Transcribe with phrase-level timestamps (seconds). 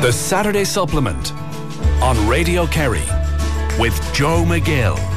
[0.00, 1.34] The Saturday Supplement
[2.02, 3.04] on Radio Kerry
[3.78, 5.09] with Joe McGill.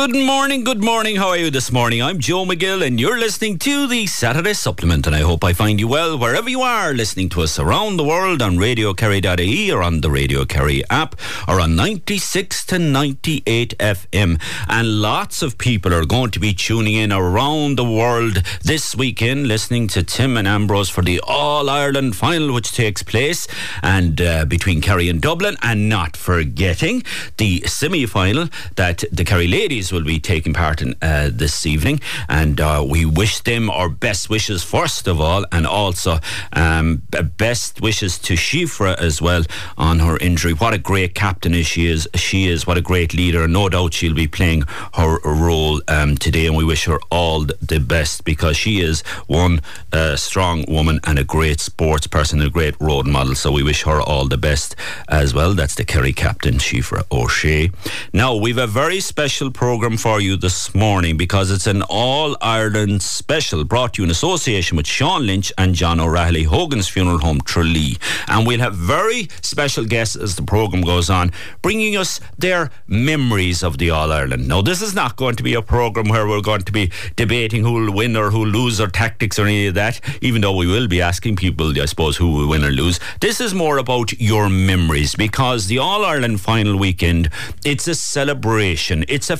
[0.00, 1.16] Good morning, good morning.
[1.16, 2.02] How are you this morning?
[2.02, 5.06] I'm Joe McGill, and you're listening to the Saturday Supplement.
[5.06, 8.04] And I hope I find you well wherever you are listening to us around the
[8.04, 14.40] world on RadioKerry.ie or on the Radio Kerry app or on 96 to 98 FM.
[14.70, 19.48] And lots of people are going to be tuning in around the world this weekend
[19.48, 23.46] listening to Tim and Ambrose for the All Ireland final, which takes place
[23.82, 25.58] and uh, between Kerry and Dublin.
[25.60, 27.02] And not forgetting
[27.36, 32.00] the semi final that the Kerry ladies will be taking part in uh, this evening,
[32.28, 36.18] and uh, we wish them our best wishes first of all, and also
[36.52, 37.02] um,
[37.36, 39.44] best wishes to Síofra as well
[39.76, 40.52] on her injury.
[40.52, 42.08] What a great captain she is.
[42.14, 43.48] She is what a great leader.
[43.48, 44.62] No doubt she'll be playing
[44.94, 49.60] her role um, today, and we wish her all the best because she is one
[49.92, 53.34] uh, strong woman and a great sports person, a great role model.
[53.34, 54.76] So we wish her all the best
[55.08, 55.54] as well.
[55.54, 57.70] That's the Kerry captain, Síofra O'Shea.
[58.12, 62.36] Now we've a very special program programme for you this morning because it's an All
[62.42, 67.16] Ireland special brought to you in association with Sean Lynch and John O'Rahilly, Hogan's Funeral
[67.20, 67.96] Home, Tralee.
[68.28, 71.32] And we'll have very special guests as the programme goes on,
[71.62, 74.46] bringing us their memories of the All Ireland.
[74.46, 77.64] Now, this is not going to be a programme where we're going to be debating
[77.64, 80.54] who will win or who will lose or tactics or any of that, even though
[80.54, 83.00] we will be asking people, I suppose, who will win or lose.
[83.22, 87.30] This is more about your memories because the All Ireland final weekend,
[87.64, 89.38] it's a celebration, it's a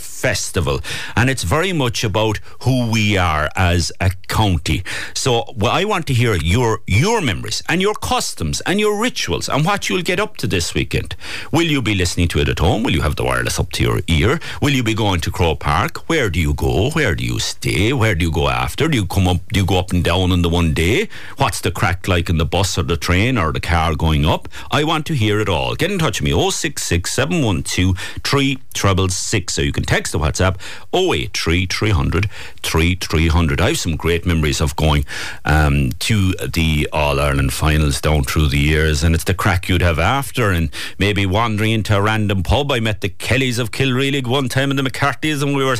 [1.17, 4.83] and it's very much about who we are as a county.
[5.15, 9.49] So well, I want to hear your your memories and your customs and your rituals
[9.49, 11.17] and what you'll get up to this weekend.
[11.53, 12.83] Will you be listening to it at home?
[12.83, 14.41] Will you have the wireless up to your ear?
[14.61, 16.09] Will you be going to Croke Park?
[16.09, 16.91] Where do you go?
[16.91, 17.93] Where do you stay?
[17.93, 18.89] Where do you go after?
[18.89, 19.41] Do you come up?
[19.53, 21.09] Do you go up and down in the one day?
[21.39, 24.49] What's the crack like in the bus or the train or the car going up?
[24.71, 25.75] I want to hear it all.
[25.75, 30.61] Get in touch with me 066 712 3666 so you can text text the WhatsApp
[30.93, 32.31] 083 300
[32.63, 33.61] 3300.
[33.61, 35.05] I have some great memories of going
[35.45, 39.83] um, to the All Ireland finals down through the years, and it's the crack you'd
[39.83, 42.71] have after, and maybe wandering into a random pub.
[42.73, 45.77] I met the Kellys of Kilreelig one time and the McCarthy's, and we were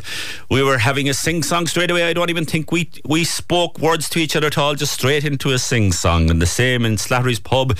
[0.51, 2.05] we were having a sing song straight away.
[2.05, 5.25] I don't even think we we spoke words to each other at all, just straight
[5.25, 6.31] into a sing song.
[6.31, 7.77] And the same in Slattery's pub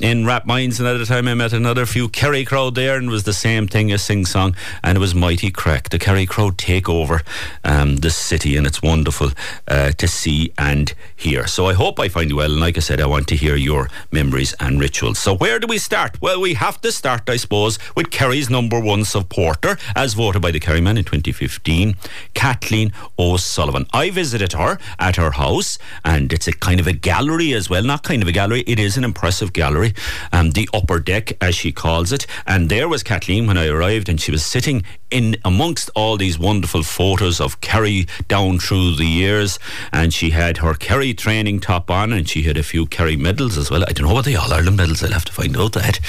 [0.00, 0.80] in Rathmines.
[0.80, 3.92] Another time I met another few Kerry crowd there, and it was the same thing,
[3.92, 7.22] a sing song, and it was mighty crack the Kerry crowd take over
[7.62, 9.30] um, the city, and it's wonderful
[9.68, 11.46] uh, to see and hear.
[11.46, 12.50] So I hope I find you well.
[12.50, 15.20] And like I said, I want to hear your memories and rituals.
[15.20, 16.20] So where do we start?
[16.20, 20.50] Well, we have to start, I suppose, with Kerry's number one supporter, as voted by
[20.50, 21.94] the Kerryman in 2015,
[22.34, 23.86] Kathleen O'Sullivan.
[23.92, 27.84] I visited her at her house, and it's a kind of a gallery as well.
[27.84, 29.94] Not kind of a gallery, it is an impressive gallery.
[30.32, 32.26] Um, the upper deck, as she calls it.
[32.44, 34.82] And there was Kathleen when I arrived, and she was sitting
[35.12, 39.58] in amongst all these wonderful photos of Kerry down through the years,
[39.92, 43.58] and she had her Kerry training top on, and she had a few Kerry medals
[43.58, 43.84] as well.
[43.86, 45.02] I don't know what the All Ireland medals.
[45.02, 46.00] I'll have to find out that.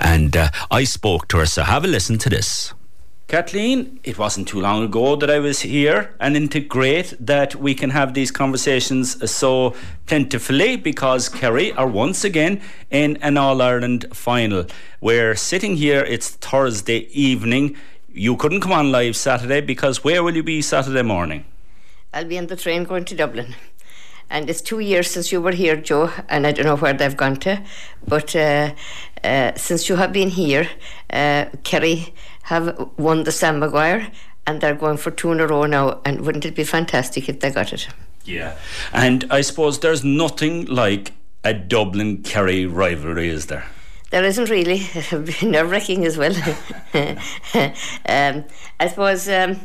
[0.00, 2.74] And uh, I spoke to her, so have a listen to this.
[3.28, 7.74] Kathleen, it wasn't too long ago that I was here, and it's great that we
[7.74, 9.74] can have these conversations so
[10.06, 14.64] plentifully because Kerry are once again in an All Ireland final.
[15.02, 17.76] We're sitting here, it's Thursday evening
[18.18, 21.44] you couldn't come on live Saturday because where will you be Saturday morning?
[22.12, 23.54] I'll be on the train going to Dublin.
[24.30, 27.16] And it's two years since you were here, Joe, and I don't know where they've
[27.16, 27.62] gone to.
[28.06, 28.74] But uh,
[29.24, 30.68] uh, since you have been here,
[31.10, 32.12] uh, Kerry
[32.42, 34.10] have won the Sam Maguire,
[34.46, 36.00] and they're going for two in a row now.
[36.04, 37.88] And wouldn't it be fantastic if they got it?
[38.24, 38.58] Yeah.
[38.92, 41.12] And I suppose there's nothing like
[41.44, 43.66] a Dublin Kerry rivalry, is there?
[44.10, 44.86] There isn't really.
[45.42, 46.34] nerve wracking as well.
[46.94, 48.44] um,
[48.80, 49.28] I suppose.
[49.28, 49.60] Um,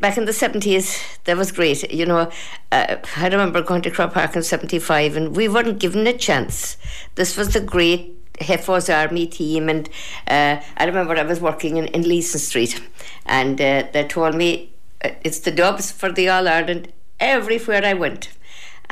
[0.00, 1.92] back in the 70s, that was great.
[1.92, 2.30] You know,
[2.70, 6.76] uh, I remember going to Croke Park in 75 and we weren't given a chance.
[7.16, 9.88] This was the great Heffo's Army team, and
[10.26, 12.80] uh, I remember I was working in, in Leeson Street,
[13.26, 14.72] and uh, they told me
[15.04, 18.30] uh, it's the Dubs for the All Ireland everywhere I went.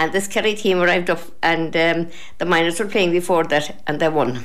[0.01, 2.09] And this Kerry team arrived up, and um,
[2.39, 4.43] the Minors were playing before that, and they won.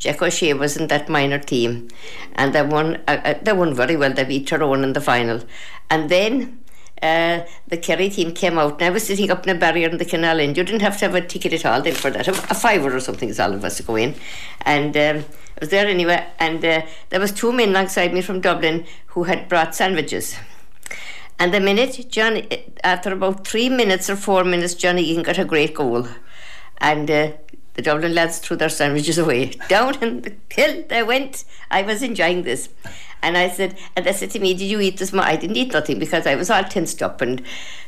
[0.00, 1.86] Jack O'Shea was in that minor team,
[2.34, 2.96] and they won.
[3.06, 4.12] Uh, uh, they won very well.
[4.12, 5.44] They beat Tyrone in the final,
[5.88, 6.58] and then
[7.00, 9.98] uh, the Kerry team came out, and I was sitting up in a barrier in
[9.98, 12.26] the canal and You didn't have to have a ticket at all then for that.
[12.26, 14.16] A, a fiver or something is all of us to go in.
[14.62, 18.40] And um, I was there anyway, and uh, there was two men alongside me from
[18.40, 20.34] Dublin who had brought sandwiches.
[21.38, 22.48] And the minute Johnny,
[22.82, 26.08] after about three minutes or four minutes, Johnny Egan got a great goal.
[26.78, 27.32] And uh,
[27.74, 29.50] the Dublin lads threw their sandwiches away.
[29.68, 31.44] Down in the hill they went.
[31.70, 32.68] I was enjoying this.
[33.22, 35.14] And I said, and they said to me, Did you eat this?
[35.14, 37.42] I didn't eat nothing because I was all tensed up and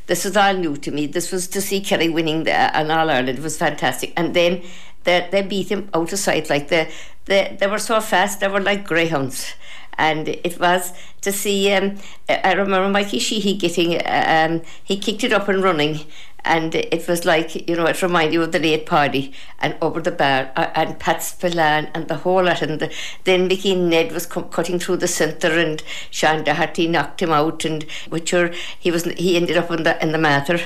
[0.07, 1.07] this was all new to me.
[1.07, 3.37] This was to see Kerry winning the, an All Ireland.
[3.37, 4.13] It was fantastic.
[4.17, 4.61] And then
[5.03, 6.49] they, they beat him out of sight.
[6.49, 6.91] Like they,
[7.25, 9.53] they, they were so fast, they were like greyhounds.
[10.01, 15.31] And it was to see, um, I remember Mikey Sheehy getting, um, he kicked it
[15.31, 15.99] up and running.
[16.43, 20.01] And it was like you know it reminded you of the late party and over
[20.01, 22.63] the bar uh, and Pat Spillane and the whole lot.
[22.63, 22.91] And the,
[23.25, 27.63] then Mickey Ned was cu- cutting through the centre and Sean Doherty knocked him out
[27.63, 30.59] and Witcher he was he ended up in the in the matter.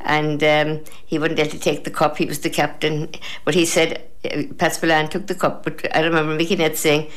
[0.00, 2.16] And um, he wasn't able to take the cup.
[2.16, 3.10] He was the captain.
[3.44, 5.62] But he said uh, Pat Spillane took the cup.
[5.64, 7.10] But I remember Mickey Ned saying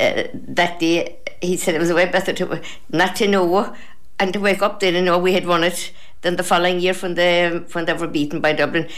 [0.00, 2.60] uh, that day he said it was a way better to
[2.90, 3.74] not to know
[4.18, 5.92] and to wake up then and know we had won it
[6.22, 8.88] than the following year when they when they were beaten by Dublin.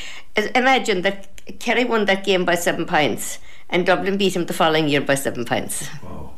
[0.54, 3.38] Imagine that Kerry won that game by seven points,
[3.68, 5.88] and Dublin beat him the following year by seven points.
[6.02, 6.32] Wow.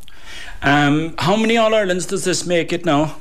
[0.61, 3.17] Um, how many All Irelands does this make it now?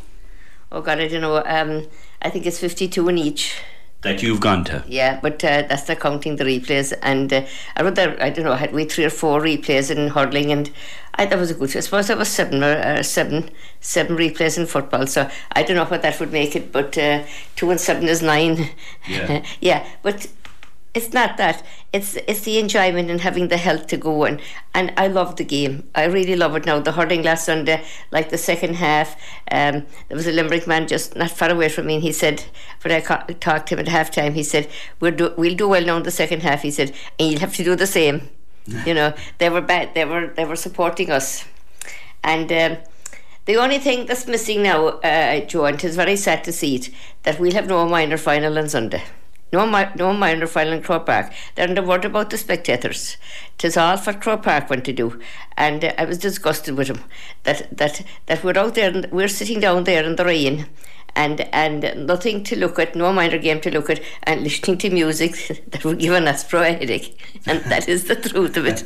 [0.73, 1.43] Oh God, I don't know.
[1.45, 1.87] Um,
[2.23, 3.61] I think it's fifty-two in each
[4.03, 4.85] that you've gone to.
[4.87, 6.93] Yeah, but uh, that's not counting the replays.
[7.03, 7.47] And uh,
[7.77, 10.53] I wrote there, I don't know, I had we three or four replays in hurling,
[10.53, 10.71] and
[11.15, 11.75] I that was a good.
[11.77, 13.51] I suppose there was seven or uh, seven
[13.81, 15.07] seven replays in football.
[15.07, 17.25] So I don't know what that would make it, but uh,
[17.57, 18.71] two and seven is nine.
[19.09, 20.27] Yeah, yeah, but
[20.97, 21.63] it's not that.
[21.93, 24.41] It's it's the enjoyment and having the health to go and
[24.73, 25.87] and I love the game.
[25.95, 26.81] I really love it now.
[26.81, 29.15] The hurling last Sunday, like the second half,
[29.51, 32.45] um, there was a Limerick man just not far away from me, and he said,
[32.83, 35.69] when I ca- talked to him at half time, he said, "We'll do we'll do
[35.69, 38.31] well now in the second half." He said, "And you'll have to do the same."
[38.87, 39.95] you know, they were bad.
[39.95, 41.45] They were they were supporting us,
[42.25, 42.51] and.
[42.51, 42.77] Um,
[43.45, 46.75] the only thing that's missing now, uh, Joe, and it is very sad to see
[46.75, 46.91] it,
[47.23, 49.05] that we'll have no minor final on Sunday.
[49.53, 49.65] No,
[49.97, 51.33] no minor Croke Park.
[51.55, 53.17] Then the word about the spectators.
[53.59, 55.21] Tis all for Croke Park went to do.
[55.57, 57.05] And uh, I was disgusted with him.
[57.45, 60.67] That, that, that we're out there, and we're sitting down there in the rain
[61.17, 64.91] and and nothing to look at, no minor game to look at, and listening to
[64.91, 67.19] music that would give an astro a headache.
[67.47, 68.85] And that is the truth of it.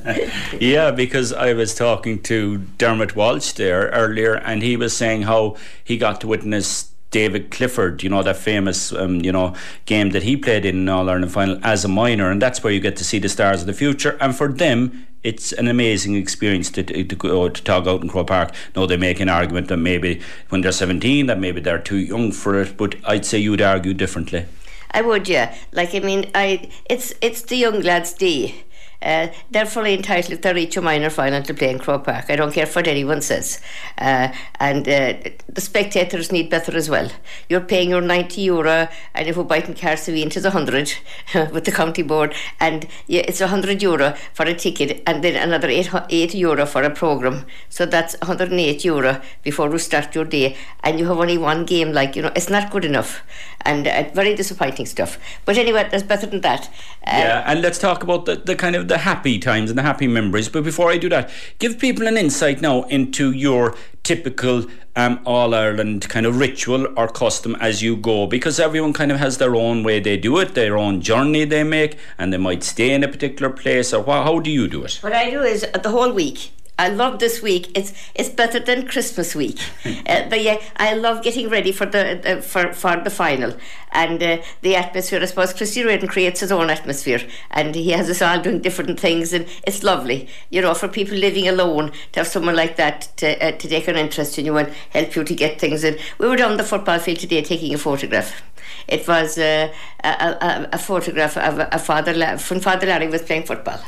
[0.60, 5.56] yeah, because I was talking to Dermot Walsh there earlier, and he was saying how
[5.82, 9.54] he got to witness David Clifford, you know, that famous, um, you know,
[9.84, 12.80] game that he played in All Ireland final as a minor, and that's where you
[12.80, 14.16] get to see the stars of the future.
[14.20, 18.08] And for them, it's an amazing experience to, to, to go to talk out in
[18.08, 18.52] Croke Park.
[18.74, 22.32] No, they make an argument that maybe when they're 17, that maybe they're too young
[22.32, 24.46] for it, but I'd say you'd argue differently.
[24.92, 25.54] I would, yeah.
[25.72, 28.64] Like I mean, I it's it's the young lads' day
[29.02, 32.26] uh, they're fully entitled they reach a minor final to play in Croke Park.
[32.28, 33.60] I don't care what anyone says.
[33.98, 35.14] Uh, and uh,
[35.48, 37.10] the spectators need better as well.
[37.48, 40.94] You're paying your 90 euro, and if we're biting Cahersiveen, it's 100
[41.52, 45.68] with the county board, and yeah, it's 100 euro for a ticket, and then another
[45.68, 47.46] 8, 8 euro for a programme.
[47.68, 51.92] So that's 108 euro before you start your day, and you have only one game.
[51.92, 53.22] Like, you know, it's not good enough,
[53.62, 55.18] and uh, very disappointing stuff.
[55.44, 56.68] But anyway, that's better than that.
[57.06, 59.82] Uh, yeah, and let's talk about the, the kind of the happy times and the
[59.82, 60.48] happy memories.
[60.48, 64.66] But before I do that, give people an insight now into your typical
[64.96, 69.18] um, All Ireland kind of ritual or custom as you go, because everyone kind of
[69.18, 72.62] has their own way they do it, their own journey they make, and they might
[72.64, 73.92] stay in a particular place.
[73.92, 74.98] Or how do you do it?
[75.00, 76.50] What I do is uh, the whole week.
[76.80, 77.70] I love this week.
[77.74, 79.58] It's it's better than Christmas week.
[79.84, 83.54] uh, but yeah, I love getting ready for the uh, for for the final
[83.92, 85.20] and uh, the atmosphere.
[85.20, 87.20] I suppose Christy Reardon creates his own atmosphere,
[87.50, 90.28] and he has us all doing different things, and it's lovely.
[90.48, 93.86] You know, for people living alone to have someone like that to uh, to take
[93.86, 95.84] an interest in you and help you to get things.
[95.84, 98.42] And we were down the football field today taking a photograph.
[98.88, 99.72] It was uh,
[100.02, 103.80] a, a, a, photograph of a, father when Father Larry was playing football,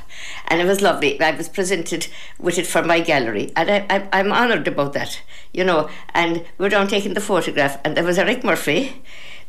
[0.49, 1.21] and it was lovely.
[1.21, 2.07] I was presented
[2.39, 5.21] with it for my gallery, and I, I, am honoured about that,
[5.53, 5.89] you know.
[6.15, 9.03] And we're down taking the photograph, and there was Eric Murphy,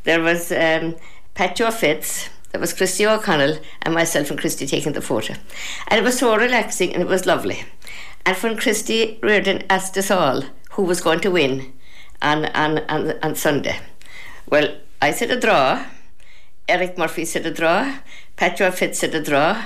[0.03, 0.95] there was um,
[1.33, 5.33] Pat Joe Fitz, there was Christy O'Connell, and myself and Christy taking the photo,
[5.87, 7.65] and it was so relaxing and it was lovely.
[8.25, 11.73] And when Christy Reardon asked us all who was going to win
[12.21, 13.79] on on on, on Sunday,
[14.49, 15.85] well, I said a draw.
[16.69, 17.97] Eric Murphy said a draw.
[18.37, 19.61] Pat Joe Fitz said a draw.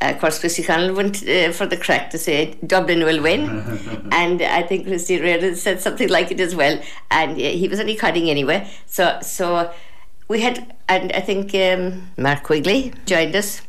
[0.00, 3.42] Of course, Christy Connell went uh, for the crack to say Dublin will win,
[4.12, 6.80] and I think Christy Reardon said something like it as well.
[7.10, 8.68] And uh, he was only cutting anyway.
[8.86, 9.70] So, so
[10.28, 13.60] we had, and I think um, Mark Quigley joined us,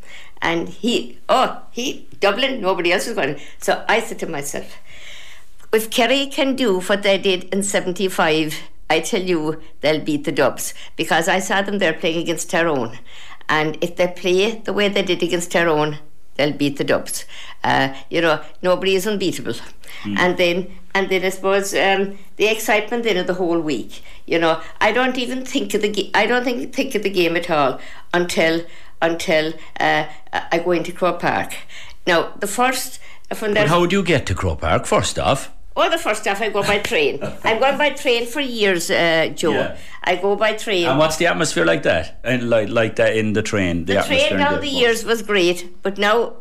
[0.41, 3.39] and he, oh, he Dublin, nobody else was going.
[3.59, 4.77] So I said to myself,
[5.73, 8.61] if Kerry can do what they did in '75
[8.91, 12.99] I tell you, they'll beat the Dubs because I saw them there playing against Tyrone.
[13.47, 15.99] And if they play the way they did against Tyrone,
[16.35, 17.25] they'll beat the Dubs.
[17.63, 19.53] Uh, you know, nobody is unbeatable.
[20.03, 20.17] Mm.
[20.17, 24.03] And then, and then I suppose um, the excitement then of the whole week.
[24.25, 27.09] You know, I don't even think of the ga- I don't think think of the
[27.09, 27.79] game at all
[28.13, 28.63] until
[29.01, 31.55] until uh, I go into Croke Park.
[32.07, 32.99] Now, the first.
[33.33, 35.51] From but how do you get to Croke Park first off?
[35.75, 37.23] Well, the first off, I go by train.
[37.43, 39.53] I've gone by train for years, uh, Joe.
[39.53, 39.77] Yeah.
[40.03, 40.85] I go by train.
[40.87, 42.19] And what's the atmosphere like that?
[42.23, 43.85] And like like that in the train?
[43.85, 46.33] The, the train down the, the years was great, but now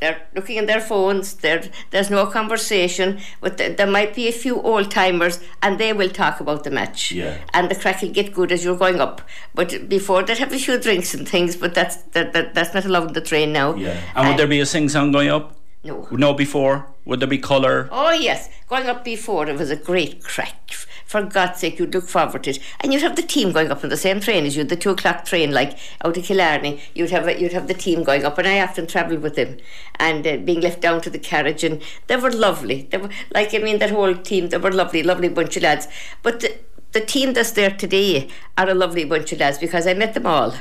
[0.00, 1.34] they're looking at their phones.
[1.34, 3.20] there's no conversation.
[3.40, 6.70] But the, there might be a few old timers, and they will talk about the
[6.70, 7.12] match.
[7.12, 7.38] Yeah.
[7.54, 9.22] And the crack will get good as you're going up.
[9.54, 11.56] But before they'd have a few drinks and things.
[11.56, 13.76] But that's that, that that's not allowed in the train now.
[13.76, 13.98] Yeah.
[14.14, 15.56] And would there be a sing song going up?
[15.84, 16.06] No.
[16.12, 16.86] No, before?
[17.04, 17.88] Would there be colour?
[17.90, 18.48] Oh, yes.
[18.68, 20.72] Going up before, it was a great crack.
[21.06, 22.60] For God's sake, you'd look forward to it.
[22.80, 24.90] And you'd have the team going up on the same train as you, the two
[24.90, 26.80] o'clock train, like out of Killarney.
[26.94, 29.58] You'd have a, you'd have the team going up, and I often travelled with them,
[29.96, 32.88] and uh, being left down to the carriage, and they were lovely.
[32.90, 35.86] They were like I mean, that whole team, they were lovely, lovely bunch of lads.
[36.22, 36.56] But the,
[36.92, 40.26] the team that's there today are a lovely bunch of lads because I met them
[40.26, 40.54] all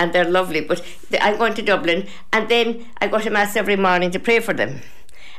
[0.00, 0.62] and they're lovely.
[0.62, 0.82] But
[1.20, 4.54] I'm going to Dublin and then I go to Mass every morning to pray for
[4.54, 4.80] them.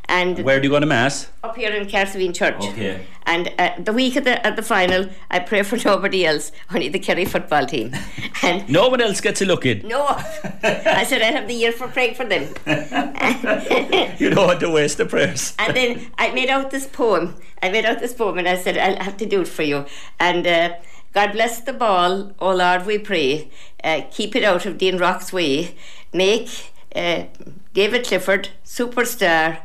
[0.06, 1.30] And where do you go to mass?
[1.44, 2.62] Up here in Cahersiveen Church.
[2.66, 3.06] Okay.
[3.26, 6.90] And uh, the week of the at the final, I pray for nobody else, only
[6.90, 7.94] the Kerry football team.
[8.44, 9.88] And no one else gets a look in.
[9.88, 10.04] No,
[10.98, 12.44] I said I have the year for praying for them.
[14.18, 15.54] you don't want to waste the prayers.
[15.60, 17.36] and then I made out this poem.
[17.62, 19.86] I made out this poem, and I said I'll have to do it for you.
[20.20, 20.46] And.
[20.46, 20.74] Uh,
[21.14, 23.50] God bless the ball, O Lord, we pray.
[23.84, 25.76] Uh, keep it out of Dean Rock's way.
[26.14, 27.24] Make uh,
[27.74, 29.60] David Clifford superstar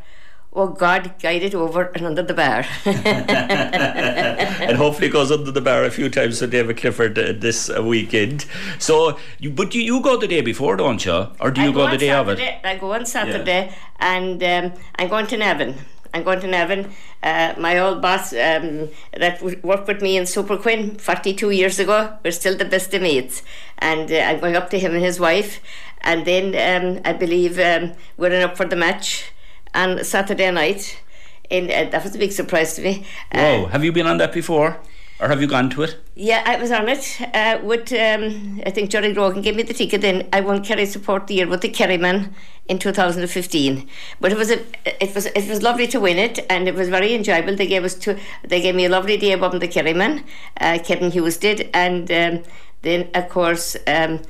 [0.57, 2.65] oh God, guide it over and under the bar.
[2.87, 7.83] and hopefully goes under the bar a few times for David Clifford uh, this uh,
[7.83, 8.47] weekend.
[8.79, 11.29] So, you, but you, you go the day before, don't you?
[11.41, 12.67] Or do you go, go the day Saturday, of it?
[12.67, 13.75] I go on Saturday yeah.
[14.01, 15.75] and um, I'm going to Navan.
[16.17, 16.91] I'm going to Navan.
[17.23, 22.31] Uh, my old boss um, that worked with me in Superquinn 42 years ago, we're
[22.31, 23.43] still the best of mates.
[23.79, 25.61] And uh, I'm going up to him and his wife.
[26.01, 29.31] And then um, I believe um, we're in up for the match
[29.75, 31.03] on Saturday night.
[31.51, 33.05] And uh, that was a big surprise to me.
[33.33, 34.81] Whoa, uh, have you been on that before?
[35.19, 35.97] Or have you gone to it?
[36.15, 39.73] Yeah, I was on it uh, with, um, I think Johnny Rogan gave me the
[39.73, 40.29] ticket then.
[40.31, 42.35] I won Kerry Support the Year with the Kerryman
[42.69, 43.89] in 2015.
[44.21, 44.61] But it was a,
[45.03, 47.57] it was it was lovely to win it and it was very enjoyable.
[47.57, 50.23] They gave us two, they gave me a lovely day above the Kerryman,
[50.61, 51.71] uh, Kevin Hughes did.
[51.73, 52.43] And um,
[52.83, 54.21] then, of course, um,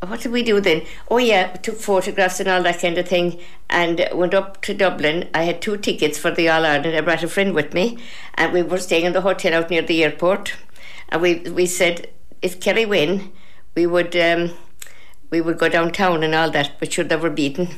[0.00, 0.82] what did we do then?
[1.10, 5.28] Oh yeah, took photographs and all that kind of thing, and went up to Dublin.
[5.34, 6.96] I had two tickets for the All Ireland.
[6.96, 7.98] I brought a friend with me,
[8.34, 10.54] and we were staying in the hotel out near the airport.
[11.08, 12.10] And we we said
[12.42, 13.32] if Kerry win,
[13.74, 14.52] we would um,
[15.30, 16.78] we would go downtown and all that.
[16.78, 17.68] But sure, they were beaten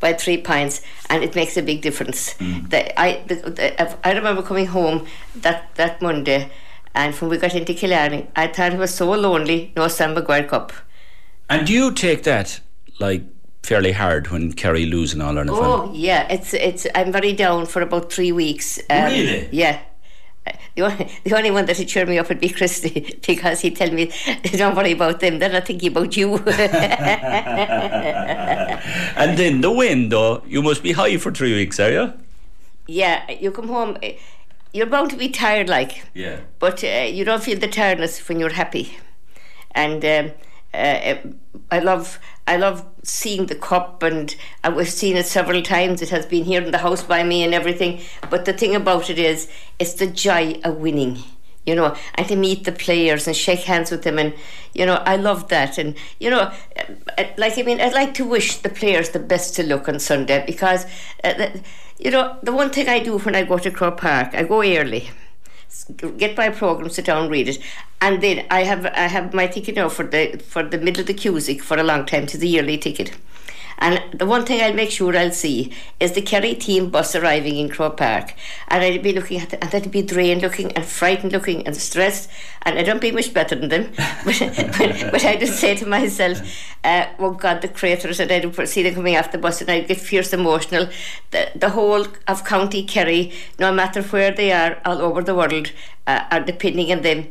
[0.00, 2.34] by three pints, and it makes a big difference.
[2.34, 2.70] Mm.
[2.70, 5.06] The, I the, the, I remember coming home
[5.36, 6.50] that that Monday,
[6.94, 9.72] and when we got into Killarney, I thought it was so lonely.
[9.76, 10.72] No Sam Maguire Cup.
[11.48, 12.60] And do you take that
[12.98, 13.22] like
[13.62, 15.50] fairly hard when Kerry lose in All Ireland?
[15.52, 16.86] Oh yeah, it's it's.
[16.94, 18.78] I'm very down for about three weeks.
[18.90, 19.48] Um, really?
[19.52, 19.80] Yeah.
[20.76, 23.76] The only, the only one that would cheer me up would be Christy because he'd
[23.76, 24.10] tell me,
[24.52, 26.36] "Don't worry about them; they're not thinking about you."
[29.16, 32.14] and then the win, though, you must be high for three weeks, are you?
[32.86, 33.98] Yeah, you come home.
[34.72, 36.04] You're bound to be tired, like.
[36.14, 36.40] Yeah.
[36.58, 38.96] But uh, you don't feel the tiredness when you're happy,
[39.72, 40.04] and.
[40.04, 40.30] Um,
[40.74, 41.16] uh,
[41.70, 44.34] I love I love seeing the cup, and
[44.74, 46.02] we've seen it several times.
[46.02, 48.00] It has been here in the house by me and everything.
[48.30, 51.18] But the thing about it is, it's the joy of winning.
[51.66, 54.34] You know, and to meet the players and shake hands with them, and
[54.72, 55.76] you know, I love that.
[55.76, 56.50] And you know,
[57.18, 59.98] uh, like I mean, I'd like to wish the players the best to look on
[59.98, 60.86] Sunday because,
[61.24, 61.50] uh,
[61.98, 64.62] you know, the one thing I do when I go to Croke Park, I go
[64.62, 65.10] early
[66.16, 67.58] get my program, sit down, read it,
[68.00, 71.06] and then I have I have my ticket now for the for the middle of
[71.06, 72.26] the Cusack for a long time.
[72.26, 73.12] to the yearly ticket,
[73.78, 77.56] And the one thing I'll make sure I'll see is the Kerry team bus arriving
[77.56, 78.34] in Croke Park.
[78.68, 81.76] And I'd be looking at it, and they'd be drained looking and frightened looking and
[81.76, 82.28] stressed.
[82.62, 83.92] And I don't be much better than them.
[84.24, 86.40] but, but, but, I just say to myself,
[86.82, 89.86] uh, oh God, the craters, and I'd see them coming off the bus and I'd
[89.86, 90.88] get fierce emotional.
[91.30, 95.72] The, the whole of County Kerry, no matter where they are all over the world,
[96.06, 97.28] uh, are depending on them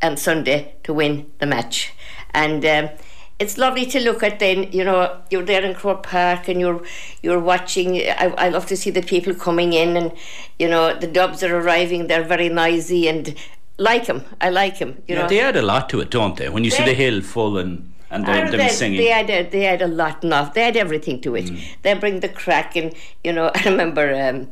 [0.00, 1.92] on Sunday to win the match.
[2.32, 2.90] And um,
[3.38, 6.82] it's lovely to look at then you know you're there in Croke Park and you're
[7.22, 7.96] you're watching.
[7.96, 10.12] I, I love to see the people coming in and
[10.58, 12.08] you know the dubs are arriving.
[12.08, 13.34] They're very noisy and
[13.78, 15.28] like them I like them you yeah, know.
[15.28, 16.48] they add a lot to it don't they?
[16.48, 18.98] When you they, see the hill full and and them, them singing.
[18.98, 21.46] They add, a, they add a lot enough they add everything to it.
[21.46, 21.60] Mm.
[21.82, 22.92] they bring the crack and
[23.22, 24.50] you know I remember um,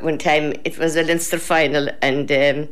[0.00, 2.68] one time it was a Leinster final and um,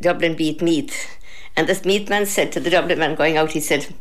[0.00, 1.18] Dublin beat Meath.
[1.54, 3.94] And this Meath man said to the Dublin man going out he said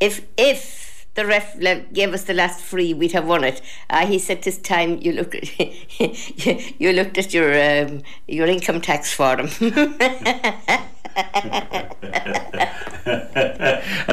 [0.00, 1.58] if if the ref
[1.92, 3.60] gave us the last free, we'd have won it.
[3.88, 5.34] Uh, he said this time you look
[6.78, 9.74] you looked at your um, your income tax form." and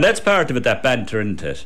[0.03, 1.65] that's part of it, that banter, isn't it?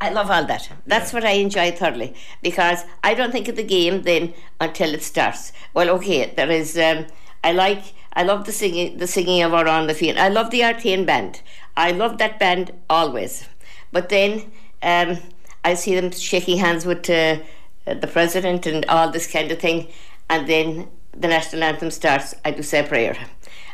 [0.00, 0.68] I love all that.
[0.86, 1.16] That's yeah.
[1.16, 5.52] what I enjoy thoroughly because I don't think of the game then until it starts.
[5.72, 6.78] Well, okay, there is.
[6.78, 7.06] Um,
[7.42, 7.94] I like.
[8.12, 8.98] I love the singing.
[8.98, 10.18] The singing of our on the field.
[10.18, 11.40] I love the Artane band.
[11.76, 13.46] I love that band always.
[13.96, 15.16] But then um,
[15.64, 17.38] I see them shaking hands with uh,
[17.86, 19.88] the president and all this kind of thing.
[20.28, 23.16] And then the national anthem starts, I do say a prayer.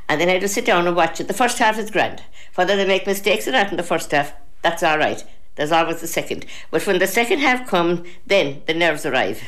[0.08, 1.26] And then I just sit down and watch it.
[1.26, 2.22] The first half is grand.
[2.54, 5.24] Whether they make mistakes or not in the first half, that's all right.
[5.56, 6.46] There's always the second.
[6.70, 9.42] But when the second half comes, then the nerves arrive.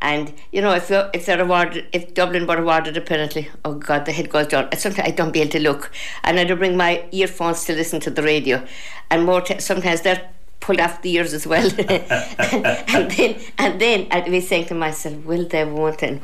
[0.00, 4.04] And you know, if if they're awarded, if Dublin were awarded a penalty, oh God,
[4.04, 4.68] the head goes down.
[4.76, 5.90] Sometimes I don't be able to look,
[6.22, 8.64] and I don't bring my earphones to listen to the radio,
[9.10, 11.68] and more t- sometimes they're pulled off the ears as well.
[11.78, 16.20] and then and then I'd be saying to myself, will they, won't they?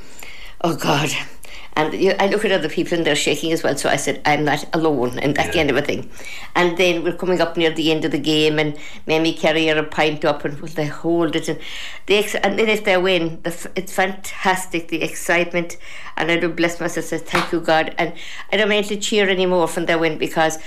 [0.61, 1.11] Oh God,
[1.77, 3.77] and you, I look at other people and they're shaking as well.
[3.77, 5.53] So I said, I'm not alone and that yeah.
[5.53, 6.09] kind of a thing.
[6.55, 9.79] And then we're coming up near the end of the game and Mamie carry her
[9.79, 11.49] a pint up and will they hold it?
[11.49, 11.59] And,
[12.07, 15.77] the ex- and then if they win, the f- it's fantastic, the excitement.
[16.17, 17.95] And I do bless myself, say, thank you, God.
[17.99, 18.15] And
[18.53, 20.59] I don't mean to cheer anymore from they win because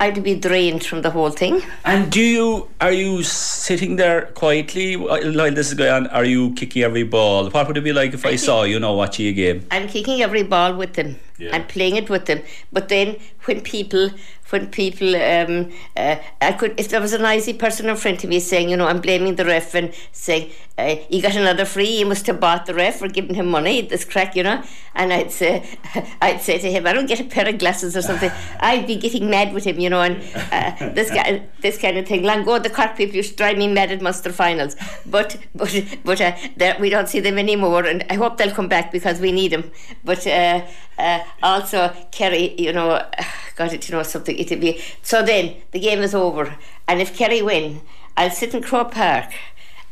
[0.00, 1.60] I'd be drained from the whole thing.
[1.84, 6.06] And do you are you sitting there quietly while this is going on?
[6.08, 7.50] Are you kicking every ball?
[7.50, 9.66] What would it be like if I, I saw you know watching a game?
[9.72, 11.16] I'm kicking every ball with them.
[11.38, 11.54] Yeah.
[11.54, 12.42] I'm playing it with them.
[12.72, 14.10] But then when people
[14.50, 18.30] when people, um, uh, I could, if there was a noisy person in front of
[18.30, 21.96] me saying, you know, I'm blaming the ref and saying, uh, he got another free,
[21.96, 24.62] he must have bought the ref for giving him money, this crack, you know,
[24.94, 25.68] and I'd say,
[26.22, 28.30] I'd say to him, I don't get a pair of glasses or something.
[28.60, 32.06] I'd be getting mad with him, you know, and uh, this guy, this kind of
[32.06, 32.22] thing.
[32.22, 35.84] Long ago, the Cork people used to drive me mad at Munster finals, but but
[36.04, 39.32] but uh, we don't see them anymore, and I hope they'll come back because we
[39.32, 39.70] need them.
[40.04, 40.64] But uh,
[40.98, 43.04] uh, also, Kerry, you know,
[43.56, 44.82] got it, you know, something it'll be.
[45.02, 46.56] So then the game is over,
[46.86, 47.80] and if Kerry win,
[48.16, 49.32] I'll sit in Croke Park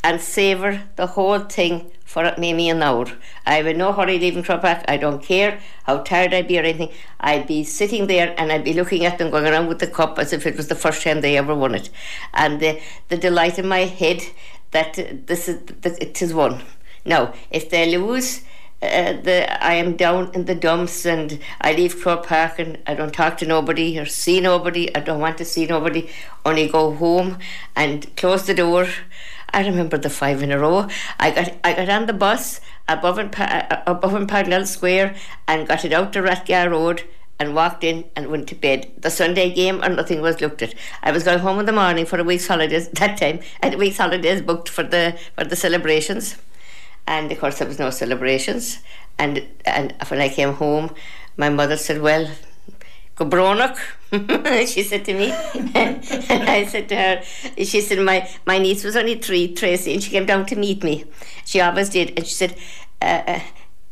[0.02, 3.06] and savour the whole thing for maybe an hour.
[3.44, 4.84] I have no hurry leaving Croke Park.
[4.88, 6.92] I don't care how tired I'd be or anything.
[7.20, 10.18] I'd be sitting there and I'd be looking at them going around with the cup
[10.18, 11.90] as if it was the first time they ever won it,
[12.34, 14.22] and the the delight in my head
[14.70, 14.94] that
[15.26, 16.62] this is that it is won.
[17.04, 18.42] Now, if they lose
[18.82, 22.94] uh, the I am down in the dumps and I leave Croke Park and I
[22.94, 24.94] don't talk to nobody or see nobody.
[24.94, 26.10] I don't want to see nobody.
[26.44, 27.38] Only go home
[27.74, 28.86] and close the door.
[29.52, 30.88] I remember the five in a row.
[31.18, 35.16] I got I got on the bus above in, uh, above in Parnell Square
[35.48, 37.04] and got it out to Rathgar Road
[37.38, 38.90] and walked in and went to bed.
[38.98, 40.74] The Sunday game or nothing was looked at.
[41.02, 43.40] I was going home in the morning for a week's holidays that time.
[43.60, 46.36] and a week's holidays booked for the for the celebrations
[47.06, 48.78] and of course there was no celebrations.
[49.18, 50.94] And and when I came home,
[51.36, 52.30] my mother said, "Well,
[53.16, 53.76] Gobronok,"
[54.66, 55.32] she said to me,
[55.74, 57.22] and I said to her,
[57.56, 60.84] she said, "My my niece was only three, Tracy, and she came down to meet
[60.84, 61.04] me.
[61.44, 62.56] She always did, and she said."
[63.02, 63.40] Uh, uh,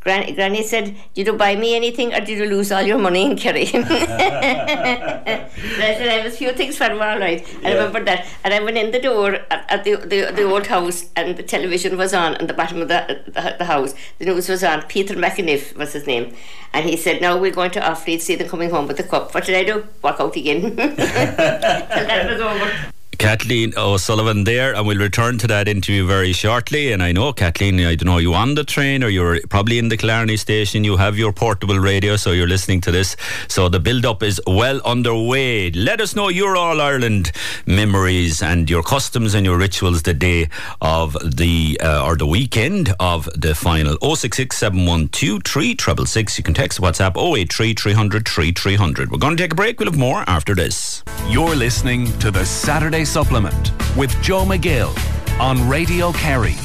[0.05, 3.25] Granny, Granny said, Did you buy me anything or did you lose all your money
[3.25, 3.63] in Kerry?
[3.75, 7.43] I said, I have a few things for him, all right.
[7.63, 7.69] Yeah.
[7.69, 8.27] I remember that.
[8.45, 11.43] And I went in the door at, at the, the, the old house and the
[11.43, 13.95] television was on at the bottom of the, the, the, house.
[14.19, 14.83] The news was on.
[14.83, 16.35] Peter McAniff was his name.
[16.75, 19.05] And he said, Now we're going to Offaly to see them coming home with the
[19.05, 19.35] cup.
[19.35, 19.87] What did I do?
[20.03, 20.65] Walk out again.
[20.79, 22.93] and that was over.
[23.25, 26.93] Kathleen O'Sullivan there, and we'll return to that interview very shortly.
[26.93, 29.89] And I know, Kathleen, I don't know, you on the train or you're probably in
[29.89, 30.85] the Killarney station.
[30.85, 33.17] You have your portable radio, so you're listening to this.
[33.49, 35.71] So the build up is well underway.
[35.71, 37.33] Let us know your All Ireland
[37.65, 40.51] memories and your customs and your rituals the day
[40.83, 43.97] of the uh, or the weekend of the final.
[44.03, 46.37] 066 712 3666.
[46.37, 49.11] You can text WhatsApp 083 300 3300.
[49.11, 49.81] We're going to take a break.
[49.81, 51.03] We'll have more after this.
[51.27, 54.91] You're listening to the Saturday Supplement with Joe McGill
[55.39, 56.57] on Radio Kerry.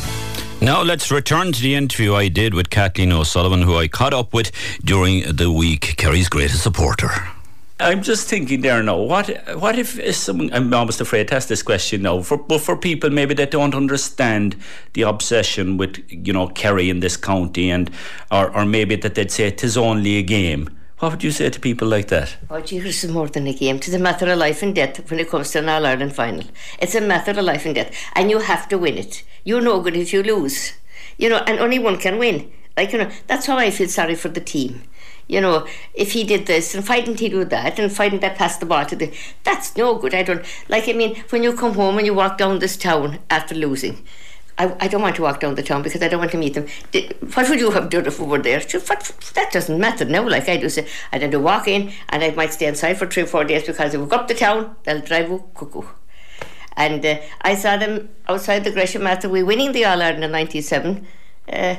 [0.64, 4.34] Now let's return to the interview I did with Kathleen O'Sullivan, who I caught up
[4.34, 4.52] with
[4.84, 7.12] during the week, Kerry's greatest supporter.
[7.80, 8.98] I'm just thinking there now.
[8.98, 10.52] What what if, if someone?
[10.52, 12.24] I'm almost afraid to ask this question now.
[12.24, 14.56] For but for people maybe that don't understand
[14.94, 17.92] the obsession with you know Kerry in this county, and
[18.32, 20.79] or or maybe that they'd say it is only a game.
[21.00, 22.36] What would you say to people like that?
[22.50, 23.78] Oh, gee, it's more than a game.
[23.78, 26.44] It's a matter of life and death when it comes to an All Ireland final.
[26.78, 29.24] It's a matter of life and death, and you have to win it.
[29.46, 30.74] You're no good if you lose.
[31.18, 32.52] You know, and only one can win.
[32.76, 34.84] Like you know, that's how I feel sorry for the team.
[35.28, 38.26] You know, if he did this and why didn't he do that and why didn't
[38.26, 39.14] I pass the ball to the
[39.46, 40.14] that's no good.
[40.14, 43.20] I don't like I mean, when you come home and you walk down this town
[43.30, 44.06] after losing,
[44.60, 46.54] I, I don't want to walk down the town because I don't want to meet
[46.54, 46.67] them.
[47.34, 48.60] What would you have done if we were there?
[48.60, 50.28] What, that doesn't matter now.
[50.28, 53.08] Like I do say, I'd have to walk in and I might stay inside for
[53.08, 55.84] three or four days because if we go up the town, they'll drive you cuckoo.
[56.76, 60.32] And uh, I saw them outside the Gresham after we winning the All Ireland in
[60.32, 61.08] '97.
[61.52, 61.76] Uh,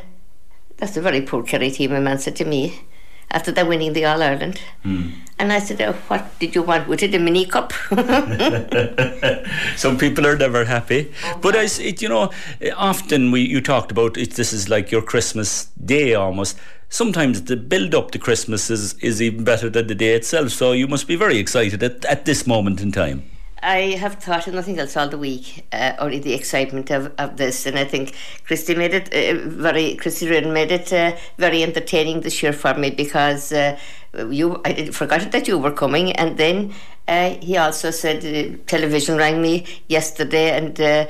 [0.79, 2.83] that's a very poor Kerry team, a man said to me
[3.31, 4.61] after they're winning the All Ireland.
[4.85, 5.13] Mm.
[5.39, 7.15] And I said, oh, What did you want with it?
[7.15, 7.73] A mini cup?
[9.77, 11.13] Some people are never happy.
[11.25, 12.31] Oh, but I, it, you know,
[12.77, 16.59] often we you talked about it, this is like your Christmas day almost.
[16.89, 20.51] Sometimes the build up to Christmas is, is even better than the day itself.
[20.51, 23.23] So you must be very excited at, at this moment in time.
[23.63, 27.37] I have thought of nothing else all the week, uh, only the excitement of, of
[27.37, 27.67] this.
[27.67, 28.15] And I think
[28.47, 32.75] Christy made it uh, very, Christy Reardon made it uh, very entertaining this year for
[32.75, 33.79] me because uh,
[34.31, 36.13] you, I forgot that you were coming.
[36.13, 36.73] And then
[37.07, 41.09] uh, he also said, uh, television rang me yesterday and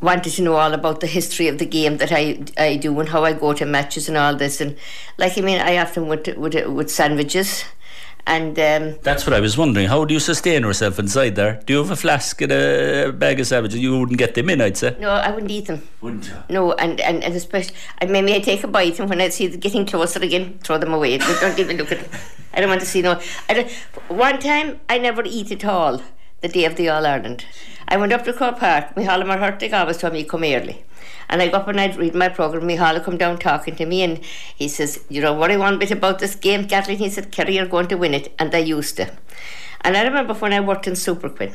[0.00, 3.08] wanted to know all about the history of the game that I I do and
[3.08, 4.76] how I go to matches and all this and
[5.18, 7.64] like I mean I often would with with sandwiches
[8.26, 9.88] and um, that's what I was wondering.
[9.88, 11.60] How do you sustain yourself inside there?
[11.66, 13.80] Do you have a flask and a bag of sandwiches?
[13.80, 14.96] You wouldn't get them in, I'd say.
[14.98, 15.82] No, I wouldn't eat them.
[16.00, 16.34] Wouldn't you?
[16.48, 19.46] No, and, and, and especially, I maybe I take a bite, and when I see
[19.48, 21.18] them getting closer again, throw them away.
[21.18, 22.20] don't even look at them.
[22.54, 23.20] I don't want to see no.
[23.48, 23.70] I don't,
[24.08, 26.00] one time, I never eat at all
[26.40, 27.44] the day of the All Ireland.
[27.88, 28.94] I went up to Croke Park.
[28.94, 30.84] Micheál Ó Muircheartaigh always told me come early.
[31.28, 32.68] And I go up and I'd read my programme.
[32.68, 34.20] Micheál come down talking to me and
[34.56, 36.98] he says, You don't worry one bit about this game, Kathleen.
[36.98, 38.34] He said, Kerry are going to win it.
[38.38, 39.10] And they used to.
[39.80, 41.54] And I remember when I worked in Superquinn,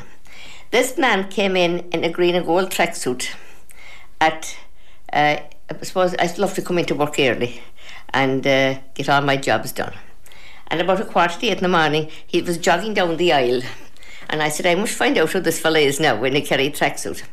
[0.72, 3.30] this man came in in a green and gold tracksuit
[4.22, 4.56] at,
[5.12, 5.38] uh,
[5.70, 7.62] I suppose I'd love to come into work early
[8.14, 9.94] and uh, get all my jobs done.
[10.68, 13.62] And about a quarter to eight in the morning, he was jogging down the aisle.
[14.30, 16.70] And I said, I must find out who this fellow is now in a Kerry
[16.70, 17.24] tracksuit.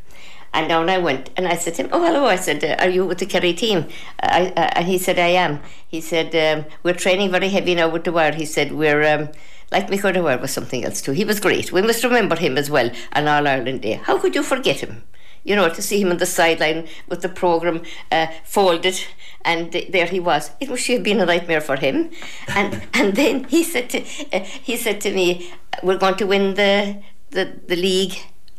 [0.56, 3.04] And down I went, and I said to him, "Oh, hello." I said, "Are you
[3.04, 3.88] with the Kerry team?"
[4.22, 7.88] I, uh, and he said, "I am." He said, um, "We're training very heavy now
[7.90, 9.28] with the wire." He said, "We're." Um,
[9.70, 11.12] like Mick O'Dwyer was something else too.
[11.12, 11.72] He was great.
[11.72, 13.94] We must remember him as well on All Ireland Day.
[13.94, 15.02] How could you forget him?
[15.42, 18.98] You know, to see him on the sideline with the programme uh, folded,
[19.44, 20.52] and there he was.
[20.60, 22.10] It must have been a nightmare for him.
[22.48, 23.98] And and then he said to
[24.32, 28.16] uh, he said to me, "We're going to win the the, the league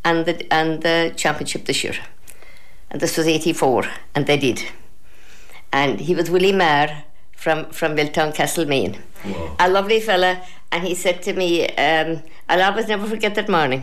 [0.08, 1.96] and the and the championship this year.
[2.90, 4.58] And this was eighty four, and they did.
[5.72, 6.88] And he was Willie Marr
[7.36, 8.94] from from Milltown Castlemaine,
[9.58, 10.32] a lovely fella.
[10.72, 11.50] And he said to me,
[11.88, 13.82] um, "I'll always never forget that morning."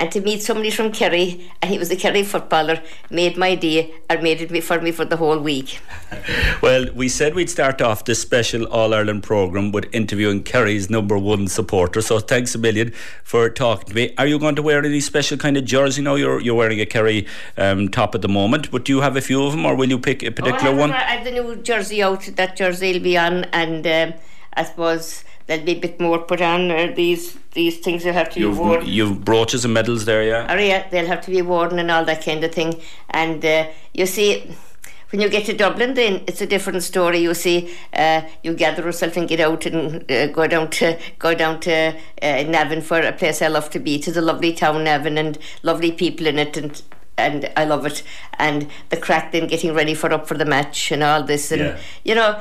[0.00, 2.80] And to meet somebody from Kerry, and he was a Kerry footballer,
[3.10, 5.80] made my day or made it for me for the whole week.
[6.62, 11.18] well, we said we'd start off this special All Ireland programme with interviewing Kerry's number
[11.18, 12.00] one supporter.
[12.00, 12.92] So thanks a million
[13.24, 14.14] for talking to me.
[14.16, 16.02] Are you going to wear any special kind of jersey?
[16.02, 16.14] now?
[16.14, 19.20] you're you're wearing a Kerry um, top at the moment, but do you have a
[19.20, 20.90] few of them, or will you pick a particular oh, I one?
[20.92, 22.28] I have the new jersey out.
[22.36, 24.18] That jersey will be on, and um,
[24.54, 26.70] I suppose there'll be a bit more put on.
[26.70, 28.86] Uh, these these things will have to you've, be worn.
[28.86, 30.46] You've brooches and medals there, yeah?
[30.48, 32.80] Oh, yeah, they'll have to be worn and all that kind of thing.
[33.10, 34.54] And uh, you see,
[35.10, 37.18] when you get to Dublin, then it's a different story.
[37.18, 41.34] You see, uh, you gather yourself and get out and uh, go down to go
[41.34, 43.96] down to uh, Navan for a place I love to be.
[43.96, 46.80] It's a lovely town, Navan, and lovely people in it, and
[47.16, 48.02] and I love it.
[48.38, 51.62] And the crack then getting ready for up for the match and all this, and
[51.62, 51.78] yeah.
[52.04, 52.40] you know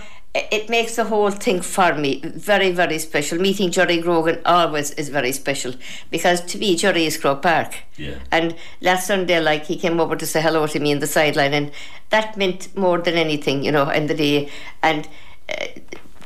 [0.52, 3.39] it makes the whole thing for me very, very special.
[3.39, 5.73] Meeting Jerry Grogan always is very special
[6.12, 7.76] because to me, Jerry is Croke Park.
[7.97, 8.15] Yeah.
[8.32, 11.54] And last Sunday, like, he came over to say hello to me in the sideline,
[11.54, 11.71] and
[12.10, 14.50] that meant more than anything, you know, in the day.
[14.82, 15.08] And
[15.50, 15.65] uh,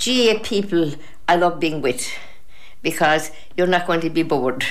[0.04, 0.94] GAA people,
[1.28, 2.12] I love being with
[2.82, 4.66] because you're not going to be bored.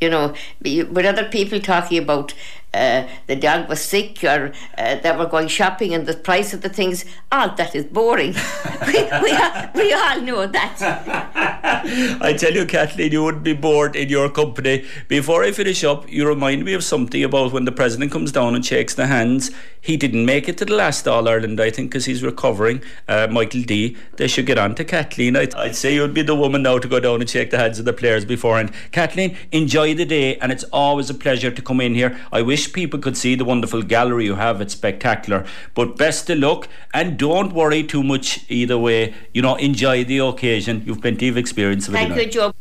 [0.00, 2.34] You know, with other people talking about
[2.74, 6.60] uh, the dog was sick or uh, they were going shopping and the price of
[6.62, 8.34] the things, all that is boring.
[8.86, 10.76] we, we, all, we all know that.
[12.20, 14.84] I tell you, Kathleen, you wouldn't be bored in your company.
[15.08, 18.54] Before I finish up, you remind me of something about when the president comes down
[18.54, 19.50] and shakes the hands.
[19.80, 22.82] He didn't make it to the last All Ireland, I think, because he's recovering.
[23.06, 23.98] Uh, Michael D.
[24.16, 25.36] They should get on to Kathleen.
[25.36, 27.78] I'd, I'd say you'd be the woman now to go down and shake the hands
[27.78, 28.72] of the players beforehand.
[28.92, 32.18] Kathleen, enjoy the day, and it's always a pleasure to come in here.
[32.32, 34.60] I wish people could see the wonderful gallery you have.
[34.60, 35.44] It's spectacular.
[35.74, 39.14] But best of luck, and don't worry too much either way.
[39.32, 40.82] You know, enjoy the occasion.
[40.86, 41.98] You've plenty of experience of it.
[41.98, 42.54] Thank you, Joe.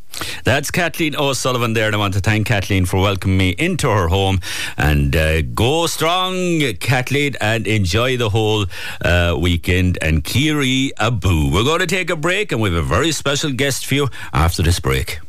[0.44, 4.10] That's Kathleen O'Sullivan there, and I want to thank Kathleen for welcoming me into her
[4.10, 4.42] home.
[4.78, 8.66] And uh, go strong, Kathleen, and enjoy the whole
[9.02, 9.98] uh, weekend.
[10.02, 11.52] And Ciarraí Abú.
[11.52, 14.10] We're going to take a break, and we have a very special guest for you
[14.34, 15.20] after this break.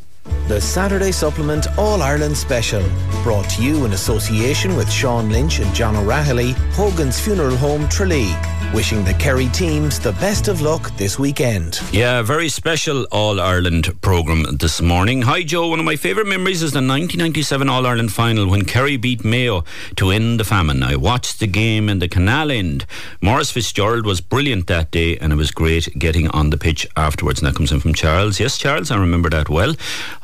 [0.48, 2.82] The Saturday Supplement All Ireland Special,
[3.22, 8.34] brought to you in association with Sean Lynch and John O'Rahilly, Hogan's Funeral Home, Tralee.
[8.74, 11.80] Wishing the Kerry teams the best of luck this weekend.
[11.92, 15.22] Yeah, very special All Ireland programme this morning.
[15.22, 15.68] Hi, Joe.
[15.68, 19.62] One of my favourite memories is the 1997 All Ireland final when Kerry beat Mayo
[19.94, 20.82] to end the famine.
[20.82, 22.84] I watched the game in the canal end.
[23.20, 27.40] Maurice Fitzgerald was brilliant that day, and it was great getting on the pitch afterwards.
[27.40, 28.40] And that comes in from Charles.
[28.40, 29.76] Yes, Charles, I remember that well.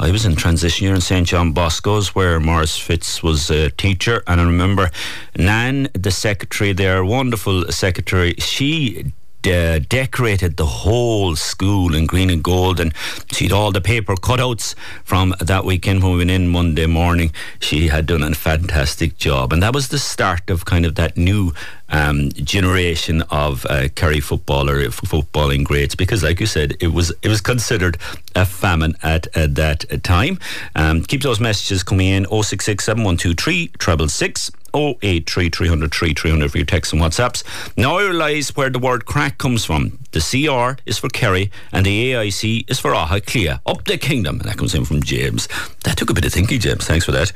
[0.02, 4.22] I was in transition year in St John Bosco's where Maurice Fitz was a teacher,
[4.26, 4.90] and I remember
[5.36, 9.12] Nan, the secretary there, wonderful secretary she
[9.46, 12.92] uh, decorated the whole school in green and gold, and
[13.33, 14.74] she'd all the paper cutouts
[15.05, 17.33] from that weekend when we went in Monday morning.
[17.59, 21.16] She had done a fantastic job, and that was the start of kind of that
[21.16, 21.53] new
[21.88, 25.94] um, generation of uh, Kerry footballer footballing greats.
[25.94, 27.98] Because, like you said, it was it was considered
[28.35, 30.38] a famine at uh, that time.
[30.74, 34.50] Um, keep those messages coming in: 066 7123 treble six.
[34.74, 37.44] 083 300 300 for your texts and WhatsApps.
[37.76, 39.98] Now I realise where the word crack comes from.
[40.12, 44.40] The CR is for Kerry and the AIC is for Aha Clea, up the kingdom.
[44.40, 45.48] And that comes in from James.
[45.85, 46.85] That took a bit of thinking, James.
[46.87, 47.33] Thanks for that.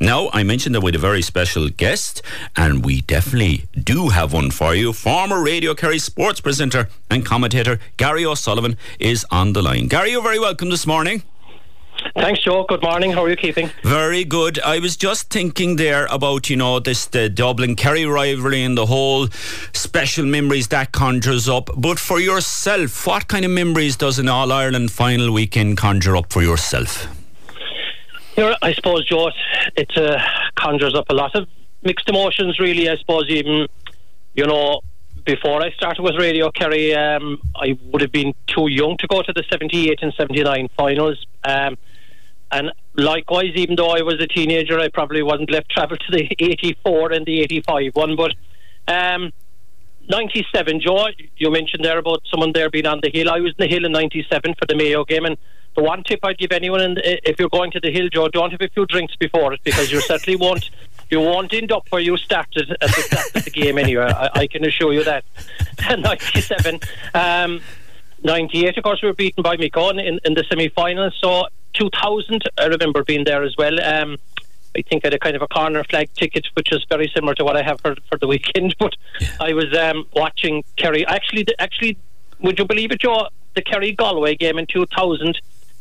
[0.00, 2.22] Now, I mentioned that we had a very special guest,
[2.54, 4.92] and we definitely do have one for you.
[4.92, 9.86] Former Radio Kerry sports presenter and commentator Gary O'Sullivan is on the line.
[9.88, 11.22] Gary, you're very welcome this morning.
[12.14, 12.64] Thanks, Joe.
[12.68, 13.12] Good morning.
[13.12, 13.70] How are you keeping?
[13.82, 14.60] Very good.
[14.60, 18.86] I was just thinking there about, you know, this the Dublin Kerry rivalry and the
[18.86, 19.28] whole
[19.72, 21.70] special memories that conjures up.
[21.76, 26.32] But for yourself, what kind of memories does an All Ireland final weekend conjure up
[26.32, 27.06] for yourself?
[28.36, 29.30] You I suppose, Joe,
[29.76, 30.18] it uh,
[30.54, 31.48] conjures up a lot of
[31.82, 32.88] mixed emotions, really.
[32.88, 33.66] I suppose, even,
[34.34, 34.80] you know,
[35.24, 39.22] before I started with Radio Kerry, um, I would have been too young to go
[39.22, 41.26] to the 78 and 79 finals.
[41.44, 41.76] Um,
[42.50, 46.28] and likewise, even though I was a teenager, I probably wasn't left travel to the
[46.38, 48.16] 84 and the 85 one.
[48.16, 48.34] But
[48.86, 49.32] um,
[50.08, 53.30] 97, Joe, you mentioned there about someone there being on the hill.
[53.30, 55.26] I was in the hill in 97 for the Mayo game.
[55.26, 55.36] And
[55.76, 58.62] the one tip I'd give anyone, if you're going to the hill, Joe, don't have
[58.62, 60.70] a few drinks before it because you certainly won't.
[61.10, 64.04] You won't end up where you started at the start of the game anyway.
[64.04, 65.24] I, I can assure you that.
[65.88, 66.80] 97.
[67.14, 67.62] Um,
[68.22, 71.10] 98, of course, we were beaten by Mayo in, in the semi final.
[71.18, 71.46] So
[71.78, 73.80] 2000, I remember being there as well.
[73.80, 74.18] Um,
[74.76, 77.34] I think I had a kind of a corner flag ticket, which is very similar
[77.34, 78.74] to what I have for, for the weekend.
[78.78, 79.28] But yeah.
[79.40, 81.06] I was um, watching Kerry.
[81.06, 81.96] Actually, actually,
[82.40, 83.28] would you believe it, Joe?
[83.54, 85.40] The Kerry Galway game in 2000,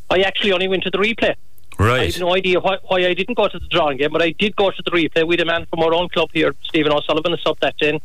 [0.09, 1.35] I actually only went to the replay.
[1.77, 2.01] Right.
[2.01, 4.31] I have no idea why, why I didn't go to the drawing game, but I
[4.31, 7.33] did go to the replay with a man from our own club here, Stephen O'Sullivan,
[7.33, 7.99] a sub that in.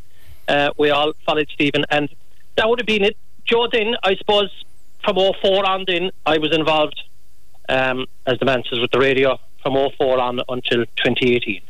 [0.46, 2.11] Uh, we all followed Stephen, and
[2.57, 3.16] that would have been it.
[3.46, 4.50] Joe, then, I suppose,
[5.02, 7.00] from 04 on, then, I was involved
[7.68, 11.61] um, as the man says with the radio from 04 on until 2018.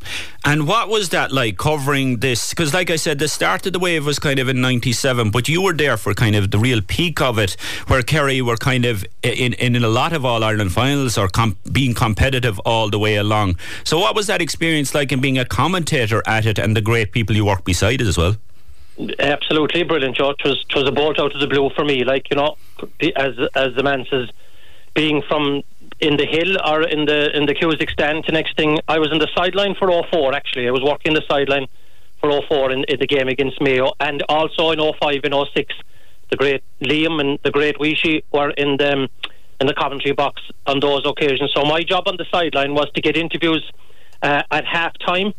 [0.45, 2.51] And what was that like covering this?
[2.51, 5.49] Because, like I said, the start of the wave was kind of in 97, but
[5.49, 7.53] you were there for kind of the real peak of it,
[7.87, 11.57] where Kerry were kind of in, in a lot of All Ireland finals or com-
[11.71, 13.59] being competitive all the way along.
[13.85, 17.13] So, what was that experience like in being a commentator at it and the great
[17.13, 18.37] people you worked beside it as well?
[19.19, 20.31] Absolutely brilliant, Joe.
[20.31, 22.05] It was, it was a bolt out of the blue for me.
[22.05, 22.57] Like, you know,
[23.17, 24.29] as, as the man says,
[24.95, 25.63] being from
[26.01, 28.25] in the hill or in the in the Cusack stand.
[28.27, 30.69] The next thing, I was in the sideline for all 04 actually.
[30.69, 31.67] I was working the sideline
[32.21, 35.75] for all 04 in, in the game against Mayo, and also in 05 and 06
[36.33, 39.09] the great Liam and the great Weeshie were in the um,
[39.61, 41.53] in the Coventry box on those occasions.
[41.55, 43.63] So my job on the sideline was to get interviews
[44.23, 45.35] uh, at half time,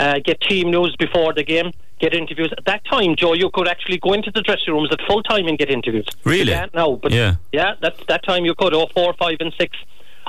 [0.00, 2.52] uh, get team news before the game, get interviews.
[2.56, 5.46] At that time, Joe, you could actually go into the dressing rooms at full time
[5.46, 6.06] and get interviews.
[6.24, 6.50] Really?
[6.50, 7.36] You can't but Yeah.
[7.52, 8.74] yeah, that that time you could.
[8.74, 9.76] Oh, four, five, and six.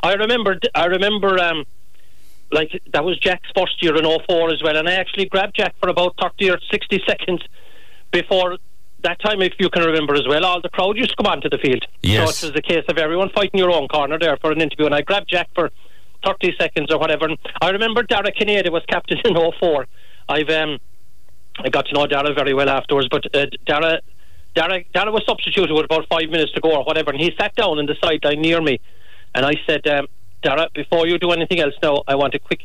[0.04, 0.58] I remember.
[0.76, 1.40] I remember.
[1.40, 1.66] Um,
[2.52, 5.76] like that was Jack's first year in 04 as well, and I actually grabbed Jack
[5.80, 7.44] for about 30 or 60 seconds
[8.12, 8.58] before
[9.04, 10.44] that time, if you can remember as well.
[10.44, 12.38] All the crowd used to come onto the field, Yes.
[12.38, 14.88] so it was a case of everyone fighting your own corner there for an interview,
[14.88, 15.70] and I grabbed Jack for
[16.26, 17.26] 30 seconds or whatever.
[17.28, 19.86] And I remember Dara Ó Cinnéide was captain in 04.
[20.28, 20.80] I've um,
[21.60, 24.00] I got to know Dara very well afterwards, but uh, Dara.
[24.56, 27.54] Dara, Dara was substituted with about five minutes to go or whatever, and he sat
[27.56, 28.80] down in the sideline near me,
[29.36, 30.08] and I said, um,
[30.42, 32.62] Dara, before you do anything else now, I want a quick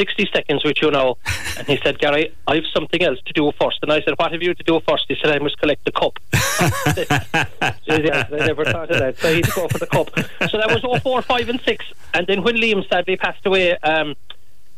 [0.00, 1.18] 60 seconds with you now.
[1.58, 3.78] And he said, Gary, I have something else to do first.
[3.82, 5.04] And I said, What have you to do first?
[5.08, 6.18] He said, I must collect the cup.
[7.86, 9.18] Yes, I never thought of that.
[9.18, 10.10] So he'd go for the cup.
[10.48, 11.84] So that was all 04, 5, and 6.
[12.14, 14.14] And then when Liam sadly passed away, um,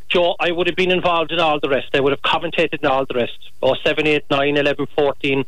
[0.09, 1.89] Joe, I would have been involved in all the rest.
[1.95, 3.39] I would have commentated in all the rest.
[3.63, 5.45] Oh, 7, 8, 9, 11, 14,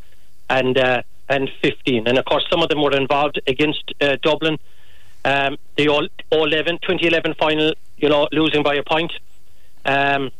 [0.50, 2.06] and, uh, and 15.
[2.06, 4.58] And of course, some of them were involved against uh, Dublin.
[5.24, 9.12] Um, the all 11, 2011 final, you know, losing by a point.
[9.84, 10.30] Um,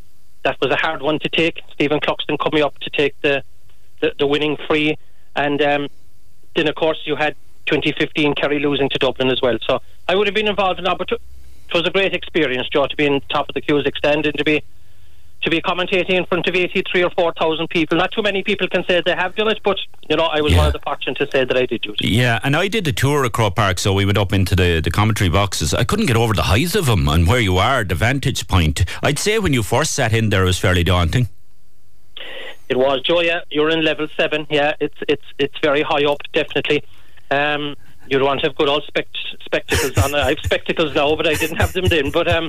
[0.45, 1.63] that was a hard one to take.
[1.73, 3.43] Stephen Cluxton coming up to take the,
[4.01, 4.99] the, the winning free.
[5.35, 5.89] And um,
[6.55, 7.35] then, of course, you had
[7.67, 9.57] 2015 Kerry losing to Dublin as well.
[9.67, 11.21] So I would have been involved in that, but it
[11.73, 14.63] was a great experience, Joe, to be in top of the stand and to be
[15.45, 17.97] to be commentating in front of 83 or 4,000 people.
[17.99, 19.79] Not too many people can say they have done it, but,
[20.09, 20.59] you know, I was Yeah.
[20.59, 22.03] one of the fortunate to say that I did do it.
[22.03, 24.81] Yeah, and I did the tour of Croke Park, so we went up into the,
[24.81, 25.73] the commentary boxes.
[25.73, 28.85] I couldn't get over the height of them and where you are, the vantage point.
[29.03, 31.29] I'd say when you first sat in there, it was fairly daunting.
[32.69, 33.21] It was Joe.
[33.21, 34.47] Yeah, you're in level seven.
[34.49, 36.83] Yeah, it's it's it's very high up, definitely.
[37.31, 37.77] Um,
[38.09, 40.15] you'd want to have good old spect- spectacles on.
[40.15, 42.11] I have spectacles now, but I didn't have them then.
[42.11, 42.49] But um,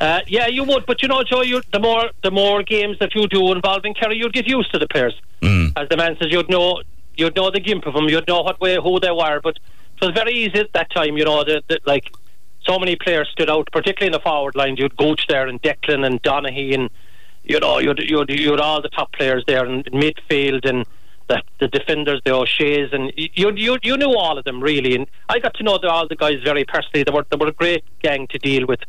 [0.00, 0.86] uh, yeah, you would.
[0.86, 4.16] But you know, Joe, you, the more the more games that you do involving Kerry,
[4.18, 5.14] you'd get used to the players.
[5.42, 5.72] Mm.
[5.76, 6.82] As the man says, you'd know
[7.16, 8.08] you'd know the gimp of them.
[8.08, 9.40] You'd know what way who they were.
[9.40, 9.58] But
[10.00, 11.16] it was very easy at that time.
[11.16, 12.12] You know, that that, like
[12.64, 14.76] so many players stood out, particularly in the forward line.
[14.76, 16.90] You'd Gooch there and Declan and Donaghy and
[17.46, 20.84] you know, you'd, you'd, you'd all the top players there in midfield and
[21.28, 24.94] the, the defenders, the O'Shea's, and you, you you knew all of them really.
[24.94, 27.04] And I got to know the, all the guys very personally.
[27.04, 28.80] They were they were a great gang to deal with,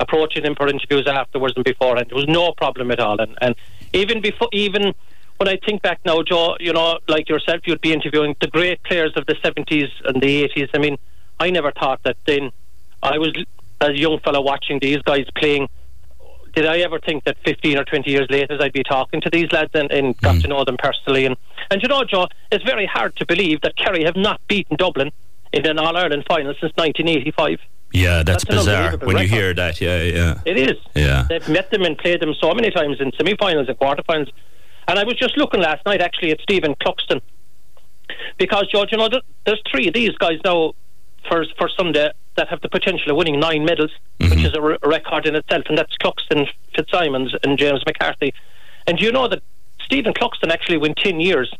[0.00, 2.08] approaching them for interviews afterwards and beforehand.
[2.10, 3.20] There was no problem at all.
[3.20, 3.54] And, and
[3.92, 4.94] even before even
[5.36, 8.82] when I think back now, Joe, you know, like yourself, you'd be interviewing the great
[8.84, 10.70] players of the 70s and the 80s.
[10.74, 10.96] I mean,
[11.38, 12.50] I never thought that then
[13.02, 13.36] I was
[13.80, 15.68] a young fellow watching these guys playing
[16.56, 19.52] did I ever think that 15 or 20 years later I'd be talking to these
[19.52, 20.40] lads and, and got hmm.
[20.40, 21.26] to know them personally?
[21.26, 21.36] And,
[21.70, 25.12] and you know, Joe, it's very hard to believe that Kerry have not beaten Dublin
[25.52, 27.58] in an All Ireland final since 1985.
[27.92, 29.80] Yeah, that's, That's bizarre when you hear that.
[29.80, 30.40] Yeah, yeah.
[30.44, 30.76] It is.
[30.94, 31.26] Yeah.
[31.28, 34.28] They've met them and played them so many times in semi finals and quarter finals.
[34.88, 37.20] And I was just looking last night actually at Stephen Cluxton
[38.38, 39.08] because, George, you know,
[39.44, 40.74] there's three of these guys now
[41.28, 44.46] for, for Sunday that have the potential of winning nine medals, which mm-hmm.
[44.46, 48.34] is a, re- a record in itself, and that's Cluxton, Fitzsimons, and James McCarthy.
[48.86, 49.42] And you know that
[49.86, 51.52] Stephen Cluxton actually went 10 years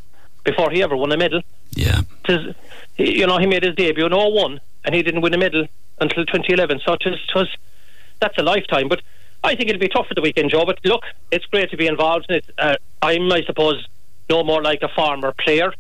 [0.44, 1.40] before he ever won a medal.
[1.70, 2.00] Yeah.
[2.24, 2.54] Tis,
[2.96, 5.66] he- you know, he made his debut in 01 and he didn't win a medal
[6.00, 6.80] until 2011.
[6.84, 7.48] So it was,
[8.20, 8.88] that's a lifetime.
[8.88, 9.00] But
[9.42, 10.64] I think it'll be tough for the weekend, Joe.
[10.66, 12.44] But look, it's great to be involved in it.
[12.58, 13.86] Uh, I'm, I suppose,
[14.28, 15.72] no more like a farmer player.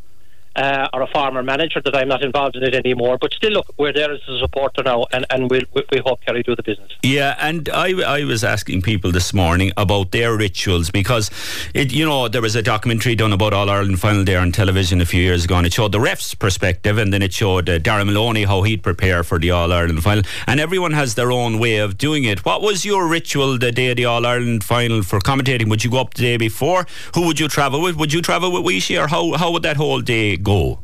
[0.56, 3.74] Uh, or a farmer manager that I'm not involved in it anymore, but still, look,
[3.76, 6.62] we're there as a supporter now, and, and we'll, we, we hope Kerry do the
[6.62, 6.92] business.
[7.02, 11.30] Yeah, and I, I was asking people this morning about their rituals because,
[11.74, 15.02] it, you know, there was a documentary done about All Ireland final there on television
[15.02, 17.78] a few years ago, and it showed the ref's perspective, and then it showed uh,
[17.78, 21.58] Darren Maloney how he'd prepare for the All Ireland final, and everyone has their own
[21.58, 22.46] way of doing it.
[22.46, 25.68] What was your ritual the day of the All Ireland final for commentating?
[25.68, 26.86] Would you go up the day before?
[27.14, 27.96] Who would you travel with?
[27.96, 30.80] Would you travel with Weeshie, or how how would that whole day go?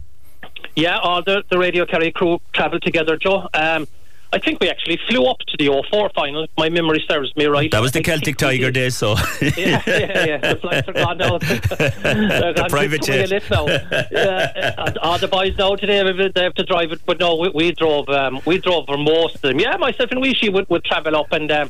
[0.75, 3.49] Yeah, all the, the Radio Kerry crew travelled together, Joe.
[3.55, 3.87] Um,
[4.35, 6.45] I think we actually flew up to the 04 final.
[6.45, 7.71] if My memory serves me right.
[7.71, 10.39] That was the think Celtic Tiger day, so yeah, yeah, yeah.
[10.39, 11.39] The flights are gone now.
[12.55, 13.51] Gone private jet.
[13.51, 13.67] Now.
[13.67, 16.03] Yeah, and all the boys now today
[16.35, 18.09] they have to drive it, but no, we, we drove.
[18.09, 19.61] Um, we drove for most of them.
[19.61, 21.69] Yeah, myself and Weeshie would, would travel up, and um,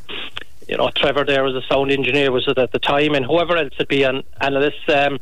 [0.69, 3.57] you know, Trevor there was a sound engineer was it at the time, and whoever
[3.57, 4.89] else would be an analyst.
[4.89, 5.19] Um,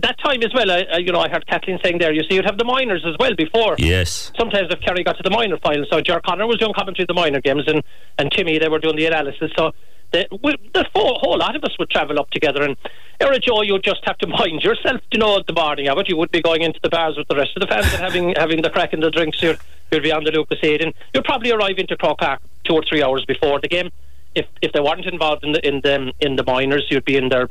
[0.00, 2.12] that time as well, I, I, you know, I heard Kathleen saying there.
[2.12, 4.32] You see, you'd have the minors as well before yes.
[4.38, 7.14] sometimes if Kerry got to the minor final, so Ger Connor was doing commentary the
[7.14, 7.82] minor games and,
[8.18, 9.50] and Timmy they were doing the analysis.
[9.56, 9.72] So
[10.12, 12.62] the, the whole, whole lot of us would travel up together.
[12.62, 12.76] And
[13.20, 16.08] era Joe, you'd just have to mind yourself, you know, at the morning of it.
[16.08, 18.34] You would be going into the bars with the rest of the fans and having
[18.36, 19.42] having the crack in the drinks.
[19.42, 19.58] You'd,
[19.90, 23.24] you'd be on the Lucozade, you'd probably arrive into Croke Park two or three hours
[23.24, 23.90] before the game.
[24.34, 27.28] If if they weren't involved in the in the in the minors, you'd be in
[27.28, 27.48] there.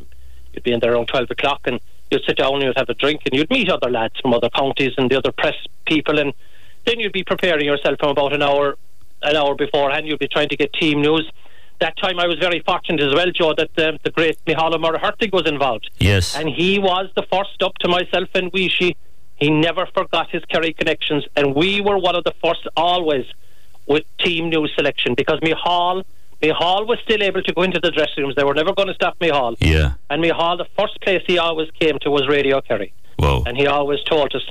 [0.54, 1.80] You'd be in there around twelve o'clock, and
[2.12, 4.50] you'd sit down and you'd have a drink, and you'd meet other lads from other
[4.50, 5.56] counties and the other press
[5.86, 6.34] people, and
[6.86, 8.78] then you'd be preparing yourself from about an hour
[9.24, 10.08] an hour beforehand.
[10.08, 11.30] You'd be trying to get team news.
[11.80, 14.78] That time I was very fortunate as well, Joe, that um, the great Micheál Ó
[14.78, 15.90] Muircheartaigh was involved.
[16.00, 16.36] Yes.
[16.36, 18.96] And he was the first up to myself and Weeshie.
[19.36, 21.26] He never forgot his Kerry connections.
[21.36, 23.26] And we were one of the first always
[23.88, 26.04] with team news selection because Micheál
[26.42, 28.36] Micheál was still able to go into the dressing rooms.
[28.36, 29.58] They were never going to stop Micheál.
[29.60, 29.94] Yeah.
[30.10, 32.94] And Micheál, the first place he always came to was Radio Kerry.
[33.18, 33.44] Whoa.
[33.46, 34.42] And he always told us,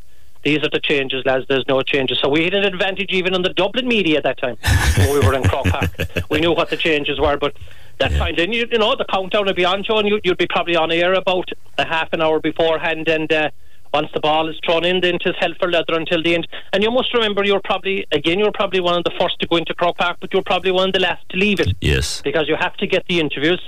[0.45, 1.45] these are the changes, lads.
[1.49, 2.19] There's no changes.
[2.21, 4.57] So we had an advantage even on the Dublin media at that time
[4.97, 5.91] when we were in Croke Park.
[6.31, 7.55] We knew what the changes were, but
[7.99, 8.19] that yeah.
[8.19, 10.47] time then you, you know the countdown would be on, Joe, and you, would be
[10.47, 13.51] probably on air about a half an hour beforehand, and uh,
[13.93, 16.47] once the ball is thrown in, then it's hell for leather until the end.
[16.73, 19.57] And you must remember, you're probably again, you're probably one of the first to go
[19.57, 21.77] into Croke Park, but you're probably one of the last to leave it.
[21.81, 23.61] Yes, because you have to get the interviews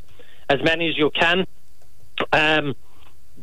[0.49, 1.47] as many as you can.
[2.33, 2.75] Um,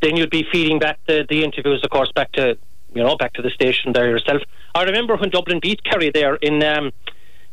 [0.02, 2.58] then you'd be feeding back the, the interviews, of course, back to
[2.94, 4.42] you know, back to the station there yourself.
[4.74, 6.92] I remember when Dublin beat Kerry there in um,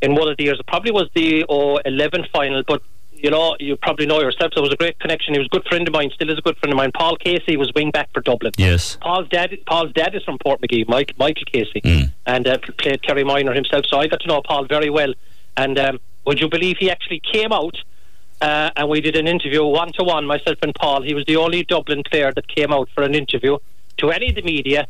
[0.03, 0.59] in one of the years.
[0.61, 1.45] It probably was the
[1.85, 2.83] 11 final, but
[3.19, 4.53] you know, you probably know yourself.
[4.55, 5.35] So it was a great connection.
[5.35, 6.93] He was a good friend of mine, still is a good friend of mine.
[6.93, 8.53] Paul Casey was wing back for Dublin.
[8.57, 8.97] Yes.
[9.01, 12.13] Paul's dad, Paul's dad is from Portmagee, Mike, Michael Casey, mm.
[12.27, 13.87] and uh, played Kerry Minor himself.
[13.87, 15.13] So I got to know Paul very well.
[15.57, 17.77] And um, would you believe he actually came out
[18.41, 21.03] uh, and we did an interview one to one, myself and Paul.
[21.03, 23.57] He was the only Dublin player that came out for an interview
[23.99, 24.87] to any of the media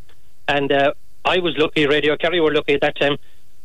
[0.48, 0.92] and uh,
[1.24, 3.16] I was lucky, Radio Kerry were lucky at that time.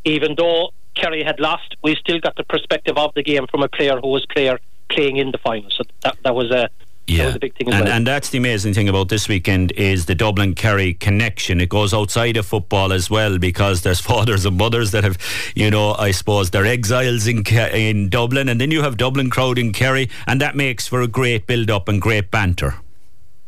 [0.03, 3.69] Even though Kerry had lost, we still got the perspective of the game from a
[3.69, 5.69] player who was player playing in the final.
[5.69, 6.69] So that, that was a
[7.07, 7.31] yeah.
[7.31, 7.87] That and, well.
[7.87, 11.59] and that's the amazing thing about this weekend is the Dublin Kerry connection.
[11.59, 15.17] It goes outside of football as well because there's fathers and mothers that have,
[15.55, 19.57] you know, I suppose they're exiles in in Dublin, and then you have Dublin crowd
[19.57, 22.75] in Kerry, and that makes for a great build up and great banter.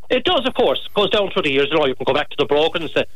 [0.09, 0.81] It does, of course.
[0.85, 1.69] It goes down through the years.
[1.71, 3.07] You know, you can go back to the Brogans, the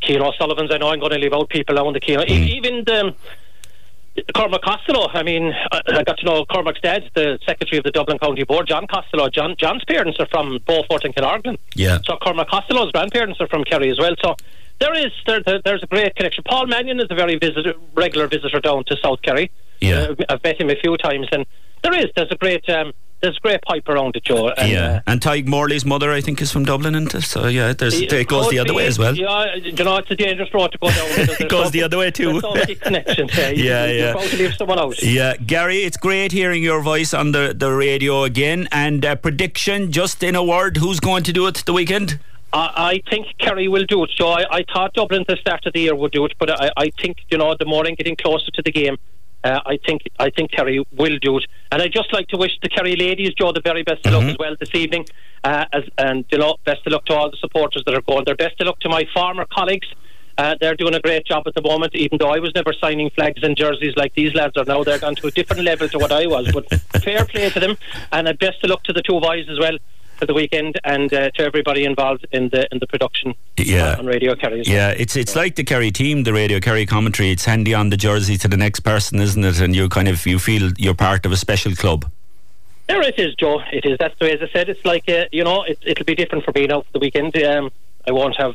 [0.00, 0.70] Keane O'Sullivan's.
[0.70, 2.20] I know I'm going to leave out people on the Keane.
[2.20, 2.48] Mm.
[2.48, 3.14] Even the.
[4.34, 5.08] Cormac Costello.
[5.08, 8.66] I mean, I, got to know Cormac's dad, the secretary of the Dublin County Board,
[8.66, 9.28] John Costello.
[9.28, 11.58] John John's parents are from Beaufort and Killorglin.
[11.74, 11.98] Yeah.
[12.04, 14.14] So Cormac Costello's grandparents are from Kerry as well.
[14.22, 14.36] So
[14.80, 16.44] there is there, there, there's a great connection.
[16.44, 19.50] Paul Mannion is a very visitor, regular visitor down to South Kerry.
[19.80, 20.08] Yeah.
[20.10, 21.46] Uh, I've met him a few times, and
[21.82, 22.92] there is there's a great um,
[23.26, 24.50] there's great pipe around it, Joe.
[24.50, 27.72] And, yeah, uh, and Tadhg Morley's mother, I think, is from Dublin, and so yeah,
[27.72, 29.16] there's, it goes the other way as well.
[29.16, 31.06] Yeah, you know, it's a dangerous road to go down.
[31.40, 32.40] it goes the other way too.
[32.80, 33.36] connections.
[33.36, 34.12] Yeah, yeah, yeah.
[34.14, 35.02] to leave someone out.
[35.02, 38.68] Yeah, Gary, it's great hearing your voice on the the radio again.
[38.70, 42.20] And uh, prediction, just in a word, who's going to do it the weekend?
[42.52, 44.10] I, think Kerry will do it.
[44.16, 46.50] So I, I thought Dublin at the start of the year would do it, but
[46.50, 48.96] I, I think you know the more I'm getting closer to the game
[49.46, 51.44] uh, I think I think Kerry will do it.
[51.70, 54.26] And I'd just like to wish the Kerry ladies, Joe, the very best of mm-hmm.
[54.26, 55.06] luck as well this evening.
[55.44, 58.24] Uh, as, and you know, best of luck to all the supporters that are going
[58.24, 58.34] there.
[58.34, 59.86] Best of luck to my former colleagues.
[60.38, 63.08] Uh, they're doing a great job at the moment, even though I was never signing
[63.10, 64.82] flags and jerseys like these lads are now.
[64.82, 66.50] They're gone to a different level to what I was.
[66.52, 66.68] But
[67.02, 67.78] fair play to them,
[68.12, 69.78] and best of luck to the two boys as well
[70.16, 73.96] for the weekend and uh, to everybody involved in the in the production yeah.
[73.98, 74.62] On Radio Kerry.
[74.64, 77.30] Yeah, it's it's like the Kerry team, the Radio Kerry commentary.
[77.30, 79.60] It's handy on the jersey to the next person, isn't it?
[79.60, 82.10] And you kind of you feel you're part of a special club.
[82.88, 83.60] There it is, Joe.
[83.72, 83.98] It is.
[83.98, 86.44] That's the way, as I said, it's like uh, you know, it, it'll be different
[86.44, 87.36] for me now for the weekend.
[87.42, 87.70] Um,
[88.06, 88.54] I won't have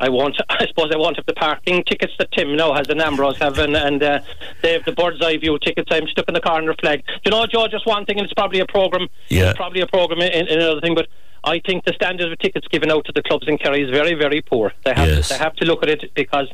[0.00, 3.00] I want, I suppose, I want have the parking tickets that Tim now has and
[3.00, 4.20] Ambrose have, and, and uh,
[4.62, 5.88] they have the bird's eye view tickets.
[5.90, 7.04] I'm stuck in the corner flag.
[7.24, 9.08] You know, Joe, just one thing, and it's probably a program.
[9.28, 9.52] Yeah.
[9.54, 11.08] Probably a program in, in another thing, but
[11.44, 14.14] I think the standard of tickets given out to the clubs in Kerry is very,
[14.14, 14.72] very poor.
[14.84, 15.28] They have, yes.
[15.28, 16.48] to, they have to look at it because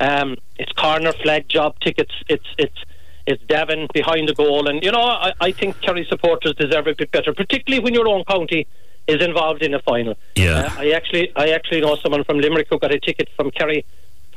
[0.00, 2.12] um, it's corner flag job tickets.
[2.28, 2.84] It's it's
[3.26, 6.94] it's Devon behind the goal, and you know I, I think Kerry supporters deserve a
[6.94, 8.66] bit better, particularly when your own county
[9.08, 10.16] is involved in a final.
[10.36, 13.50] Yeah, uh, I actually I actually know someone from Limerick who got a ticket from
[13.50, 13.84] Kerry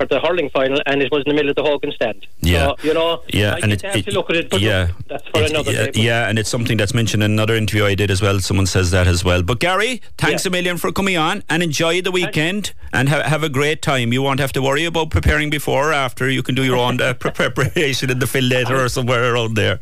[0.01, 2.25] for the hurling final, and it was in the middle of the Hogan stand.
[2.39, 4.59] Yeah, so, you know, yeah, I and it, have to look at it.
[4.59, 6.01] Yeah, that's for it, another yeah, day.
[6.01, 8.39] Yeah, and it's something that's mentioned in another interview I did as well.
[8.39, 9.43] Someone says that as well.
[9.43, 10.49] But Gary, thanks yeah.
[10.49, 14.11] a million for coming on, and enjoy the weekend, and ha- have a great time.
[14.11, 16.29] You won't have to worry about preparing before or after.
[16.29, 19.79] You can do your own uh, preparation in the fill later or somewhere around there.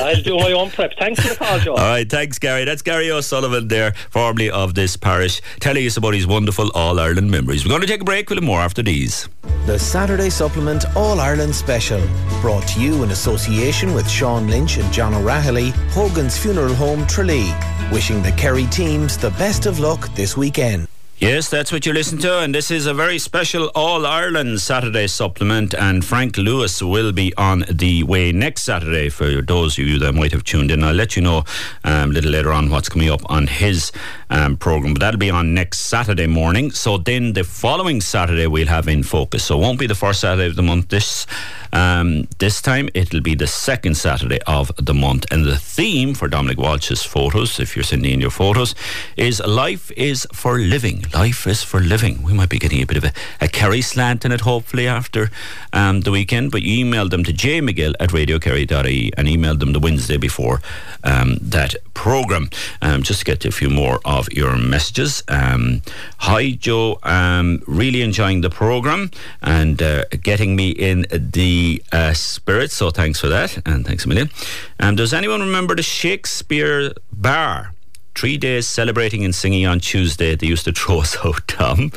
[0.00, 0.92] I'll do my own prep.
[0.98, 1.72] Thanks for the call, Joe.
[1.74, 2.64] All right, thanks, Gary.
[2.64, 7.30] That's Gary O'Sullivan there, formerly of this parish, telling us about his wonderful All Ireland
[7.30, 7.64] memories.
[7.64, 9.28] We're going to take a break with more after these.
[9.66, 12.00] The Saturday Supplement All Ireland Special,
[12.40, 17.52] brought to you in association with Sean Lynch and John O'Rahilly, Hogan's Funeral Home, Tralee.
[17.92, 20.88] Wishing the Kerry teams the best of luck this weekend.
[21.22, 25.06] Yes, that's what you listen to, and this is a very special All Ireland Saturday
[25.06, 25.72] supplement.
[25.72, 30.14] And Frank Lewis will be on the way next Saturday for those of you that
[30.14, 30.82] might have tuned in.
[30.82, 31.44] I'll let you know
[31.84, 33.92] um, a little later on what's coming up on his
[34.32, 36.70] um, program, but that'll be on next Saturday morning.
[36.72, 39.44] So then the following Saturday we'll have in focus.
[39.44, 41.26] So it won't be the first Saturday of the month this
[41.72, 42.88] um, this time.
[42.94, 47.60] It'll be the second Saturday of the month, and the theme for Dominic Walsh's photos,
[47.60, 48.74] if you're sending in your photos,
[49.16, 52.22] is "Life is for Living." life is for living.
[52.22, 55.30] We might be getting a bit of a, a Kerry slant in it, hopefully, after
[55.72, 56.50] um, the weekend.
[56.50, 60.60] But you emailed them to jmcgill at radiokerry.ie and emailed them the Wednesday before
[61.04, 65.22] um, that programme, um, just to get a few more of your messages.
[65.28, 65.82] Um,
[66.18, 66.98] hi, Joe.
[67.02, 69.10] Um, really enjoying the programme
[69.40, 72.70] and uh, getting me in the uh, spirit.
[72.70, 73.58] So thanks for that.
[73.66, 74.30] And thanks a million.
[74.78, 77.72] Um, does anyone remember the Shakespeare Bar?
[78.14, 80.36] three days celebrating and singing on Tuesday.
[80.36, 81.92] They used to throw us out, Tom.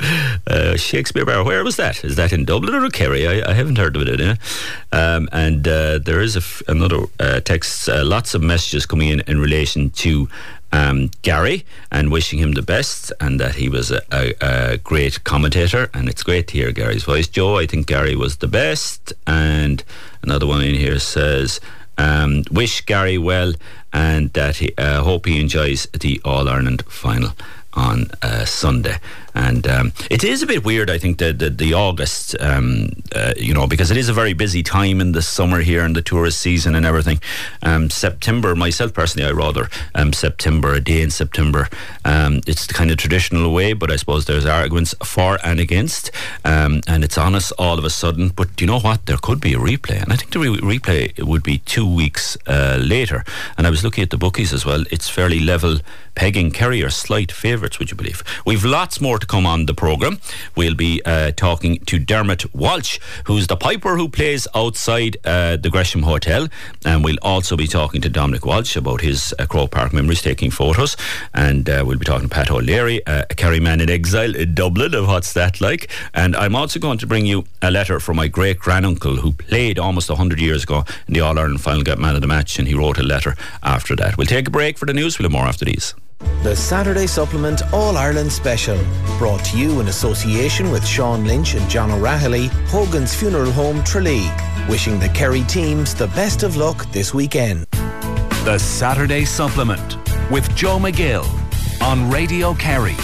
[0.48, 2.04] Uh, Shakespeare Bar, where was that?
[2.04, 3.28] Is that in Dublin or Kerry?
[3.28, 4.22] I, I haven't heard of it.
[4.22, 4.36] Eh?
[4.92, 9.40] Um, and uh, there is another uh, text, uh, lots of messages coming in in
[9.40, 10.30] relation to
[10.72, 15.24] um, Gary and wishing him the best and that he was a, a, a, great
[15.24, 15.90] commentator.
[15.94, 17.28] And it's great to hear Gary's voice.
[17.28, 19.14] Joe, I think Gary was the best.
[19.26, 19.84] And
[20.22, 21.60] another one in here says,
[21.98, 23.54] um, wish Gary well
[23.94, 27.32] and that he uh, hope he enjoys the All Ireland final
[27.74, 28.98] on uh, Sunday.
[29.36, 33.34] And um, it is a bit weird, I think, the, the, the August, um, uh,
[33.36, 36.02] you know, because it is a very busy time in the summer here and the
[36.02, 37.20] tourist season and everything.
[37.62, 41.68] Um, September, myself personally, I rather um, September, a day in September.
[42.06, 46.12] Um, it's the kind of traditional way, but I suppose there's arguments for and against.
[46.46, 48.30] Um, and it's on us all of a sudden.
[48.30, 49.06] But you know what?
[49.06, 50.02] There could be a replay.
[50.02, 53.26] And I think the re- replay would be two weeks uh, later.
[53.58, 54.86] And I was looking at the bookies as well.
[54.92, 55.80] It's fairly level
[56.16, 56.52] pegging.
[56.52, 58.24] Kerry are slight favourites, would you believe?
[58.46, 60.20] We've lots more to come on the programme.
[60.56, 65.70] We'll be uh, talking to Dermot Walsh, who's the piper who plays outside uh, the
[65.70, 66.48] Gresham Hotel.
[66.86, 70.52] And we'll also be talking to Dominic Walsh about his uh, Croke Park memories, taking
[70.52, 70.96] photos.
[71.34, 74.54] And uh, we'll be talking to Pat O'Leary, uh, a Kerry man in exile in
[74.54, 75.90] Dublin, of what's that like.
[76.14, 79.80] And I'm also going to bring you a letter from my great granduncle who played
[79.80, 82.68] almost 100 years ago in the All Ireland final, got man of the match, and
[82.68, 84.18] he wrote a letter after that.
[84.18, 85.18] We'll take a break for the news.
[85.18, 85.96] We'll have more after these.
[86.20, 88.78] The Saturday Supplement All Ireland Special,
[89.18, 94.30] brought to you in association with Sean Lynch and John O'Rahilly, Hogan's Funeral Home, Tralee.
[94.70, 97.66] Wishing the Kerry teams the best of luck this weekend.
[98.46, 99.98] The Saturday Supplement
[100.32, 101.26] with Joe McGill
[101.82, 102.96] on Radio Kerry.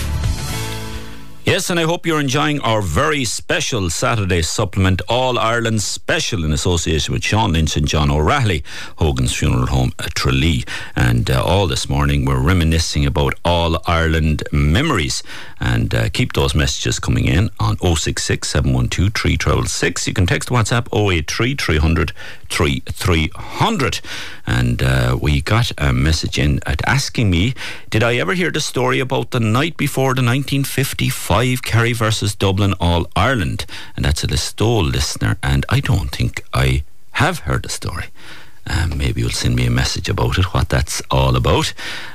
[1.44, 6.54] Yes, and I hope you're enjoying our very special Saturday supplement, All Ireland special in
[6.54, 8.64] association with Sean Lynch and John O'Rahilly,
[8.98, 10.64] Hogan's Funeral Home at Tralee.
[10.96, 15.24] And uh, all this morning we're reminiscing about All Ireland memories.
[15.64, 20.07] And uh, keep those messages coming in on 066 712 3666.
[20.07, 22.14] You can text WhatsApp 083 300
[22.49, 24.01] 3300.
[24.47, 27.53] And uh, we got a message in at asking me,
[27.91, 32.74] did I ever hear the story about the night before the 1955 Kerry versus Dublin
[32.80, 33.68] All Ireland?
[33.95, 38.05] And that's a Listowel listener, and I don't think I have heard the story.
[38.68, 41.74] Um, maybe you'll send me a message about it, what that's all about.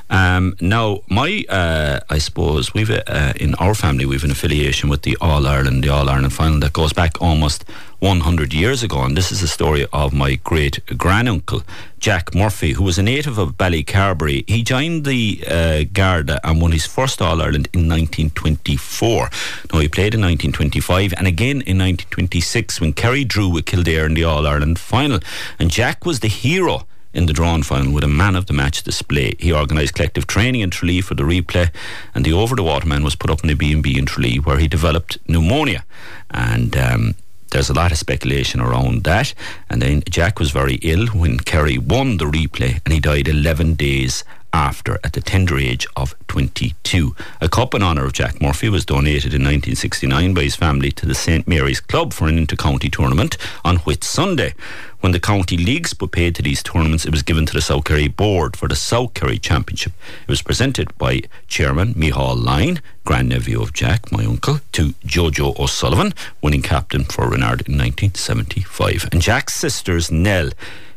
[0.09, 5.03] Um, now, my, uh, I suppose we've uh, in our family we've an affiliation with
[5.03, 7.65] the All Ireland, the All Ireland final that goes back almost
[8.01, 11.63] 100 years ago, and this is the story of my great granduncle
[11.99, 14.49] Jack Murphy, who was a native of Ballycarbery.
[14.49, 19.31] He joined the uh, Garda and won his first All Ireland in 1924.
[19.73, 24.15] Now he played in 1925 and again in 1926 when Kerry drew with Kildare in
[24.15, 25.21] the All Ireland final,
[25.59, 28.83] and Jack was the hero in the drawn final with a man of the match
[28.83, 29.35] display.
[29.39, 31.71] He organised collective training in Tralee for the replay,
[32.15, 34.69] and the over the waterman was put up in the B&B in Tralee where he
[34.69, 35.85] developed pneumonia.
[36.31, 37.15] And um,
[37.51, 39.35] there's a lot of speculation around that.
[39.71, 43.75] And then Jack was very ill when Kerry won the replay, and he died 11
[43.75, 44.25] days
[44.57, 47.15] after at the tender age of 22.
[47.43, 51.05] A cup in honour of Jack Murphy was donated in 1969 by his family to
[51.05, 53.37] the St Mary's Club for an inter-county tournament
[53.67, 54.55] on Whit Sunday.
[55.01, 57.85] When the county leagues were paid to these tournaments, it was given to the South
[57.85, 59.93] Kerry Board for the South Kerry Championship.
[60.23, 66.15] It was presented by Chairman Mihal Line, grandnephew of Jack, my uncle, to Jojo O'Sullivan,
[66.41, 69.11] winning captain for Renard in 1975.
[69.13, 70.49] And Jack's sisters, Nell,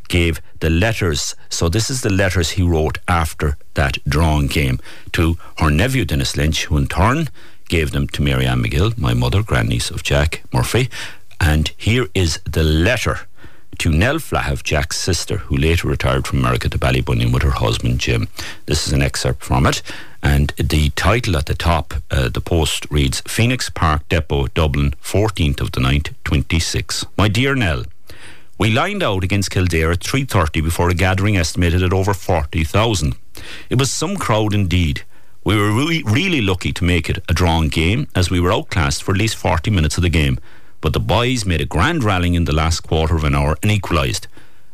[0.10, 1.36] gave the letters.
[1.47, 4.80] So this is the letters he wrote after that drawing game
[5.14, 7.30] to her nephew Dennis Lynch, who in turn
[7.70, 10.89] gave them to Mary Ann McGill, my mother, grandniece of Jack Murphy.
[11.39, 13.22] And here is the letter
[13.78, 17.99] to Nell Flahav, Jack's sister, who later retired from America to Ballybunion with her husband
[17.99, 18.28] Jim.
[18.66, 19.82] This is an excerpt from it.
[20.22, 25.62] And the title at the top, uh, the post reads Phoenix Park Depot, Dublin, 14th
[25.62, 27.05] of the 9th, 26.
[27.18, 27.86] My dear Nell,
[28.60, 33.16] we lined out against Kildare at 3.30 before a gathering estimated at over 40,000.
[33.70, 35.03] It was some crowd indeed.
[35.45, 39.01] We were really, really lucky to make it a drawn game as we were outclassed
[39.01, 40.38] for at least 40 minutes of the game,
[40.82, 43.72] but the boys made a grand rallying in the last quarter of an hour and
[43.72, 44.28] equalised.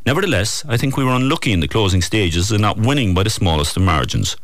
[0.04, 3.30] Nevertheless, I think we were unlucky in the closing stages in not winning by the
[3.30, 4.36] smallest of margins.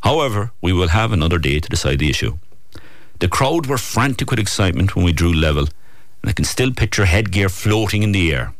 [0.00, 2.38] However, we will have another day to decide the issue.
[3.20, 5.66] The crowd were frantic with excitement when we drew level,
[6.22, 8.52] and I can still picture headgear floating in the air.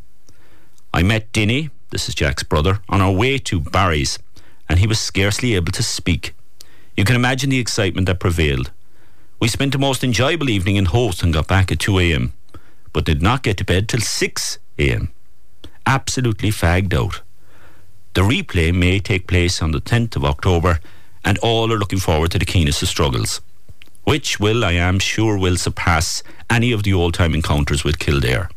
[0.96, 4.18] I met Dinny, this is Jack's brother, on our way to Barry's,
[4.66, 6.34] and he was scarcely able to speak.
[6.96, 8.70] You can imagine the excitement that prevailed.
[9.38, 12.32] We spent a most enjoyable evening in Howth and got back at 2 a.m.,
[12.94, 15.12] but did not get to bed till 6 a.m.
[15.84, 17.20] Absolutely fagged out.
[18.14, 20.80] The replay may take place on the 10th of October,
[21.26, 23.42] and all are looking forward to the keenest of struggles,
[24.04, 28.48] which will, I am sure, will surpass any of the old time encounters with Kildare.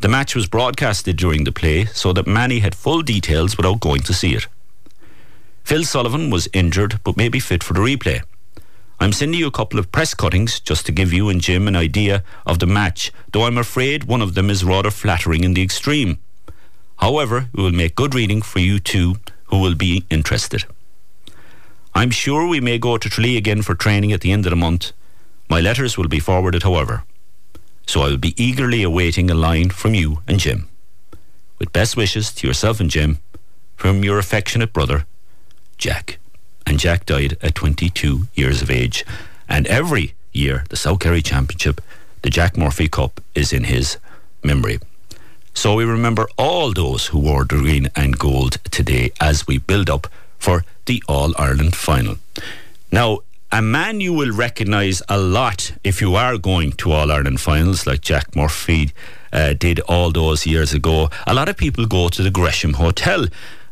[0.00, 4.02] The match was broadcasted during the play so that Manny had full details without going
[4.02, 4.46] to see it.
[5.64, 8.22] Phil Sullivan was injured but may be fit for the replay.
[9.00, 11.74] I'm sending you a couple of press cuttings just to give you and Jim an
[11.74, 15.62] idea of the match, though I'm afraid one of them is rather flattering in the
[15.62, 16.18] extreme.
[16.98, 20.64] However, it will make good reading for you two who will be interested.
[21.92, 24.56] I'm sure we may go to Tralee again for training at the end of the
[24.56, 24.92] month.
[25.50, 27.02] My letters will be forwarded, however
[27.88, 30.68] so I will be eagerly awaiting a line from you and Jim.
[31.58, 33.18] With best wishes to yourself and Jim,
[33.76, 35.06] from your affectionate brother,
[35.78, 36.18] Jack.
[36.66, 39.06] And Jack died at 22 years of age.
[39.48, 41.80] And every year, the South Kerry Championship,
[42.20, 43.96] the Jack Murphy Cup, is in his
[44.44, 44.80] memory.
[45.54, 49.88] So we remember all those who wore the green and gold today as we build
[49.88, 50.08] up
[50.38, 52.16] for the All Ireland final.
[52.92, 53.20] Now,
[53.50, 57.86] a man you will recognise a lot if you are going to All Ireland finals,
[57.86, 58.92] like Jack Murphy
[59.32, 61.08] uh, did all those years ago.
[61.26, 63.26] A lot of people go to the Gresham Hotel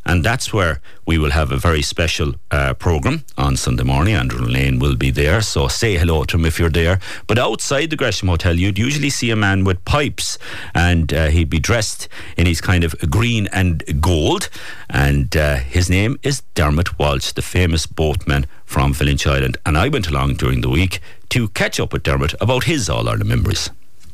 [0.07, 4.15] and that's where we will have a very special uh, programme on Sunday morning.
[4.15, 6.99] Andrew Lane will be there, so say hello to him if you're there.
[7.27, 10.37] But outside the Gresham Hotel, you'd usually see a man with pipes,
[10.73, 14.49] and uh, he'd be dressed in his kind of green and gold.
[14.89, 19.57] And uh, his name is Dermot Walsh, the famous boatman from Valentia Island.
[19.65, 20.99] And I went along during the week
[21.29, 23.69] to catch up with Dermot about his All Ireland memories.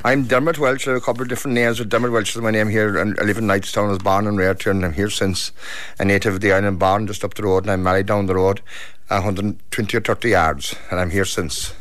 [0.06, 0.86] I'm Dermot Welch.
[0.86, 2.98] I have a couple of different names, but Dermot Welch is my name here.
[2.98, 3.86] And I live in Knightstown.
[3.86, 5.54] I was born and reared here, and I'm here since
[5.98, 8.36] a native of the island, born just up the road, and I'm married down the
[8.36, 8.60] road,
[9.08, 11.74] 120 or 30 yards, and I'm here since.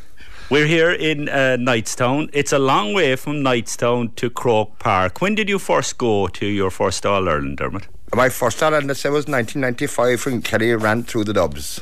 [0.51, 2.31] We're here in uh, Knightstown.
[2.33, 5.20] It's a long way from Knightstown to Croke Park.
[5.20, 7.89] When did you first go to your first All Ireland, Dermot?
[8.14, 11.81] My first All Ireland, let's was 1995 when Kerry ran through the Dubs.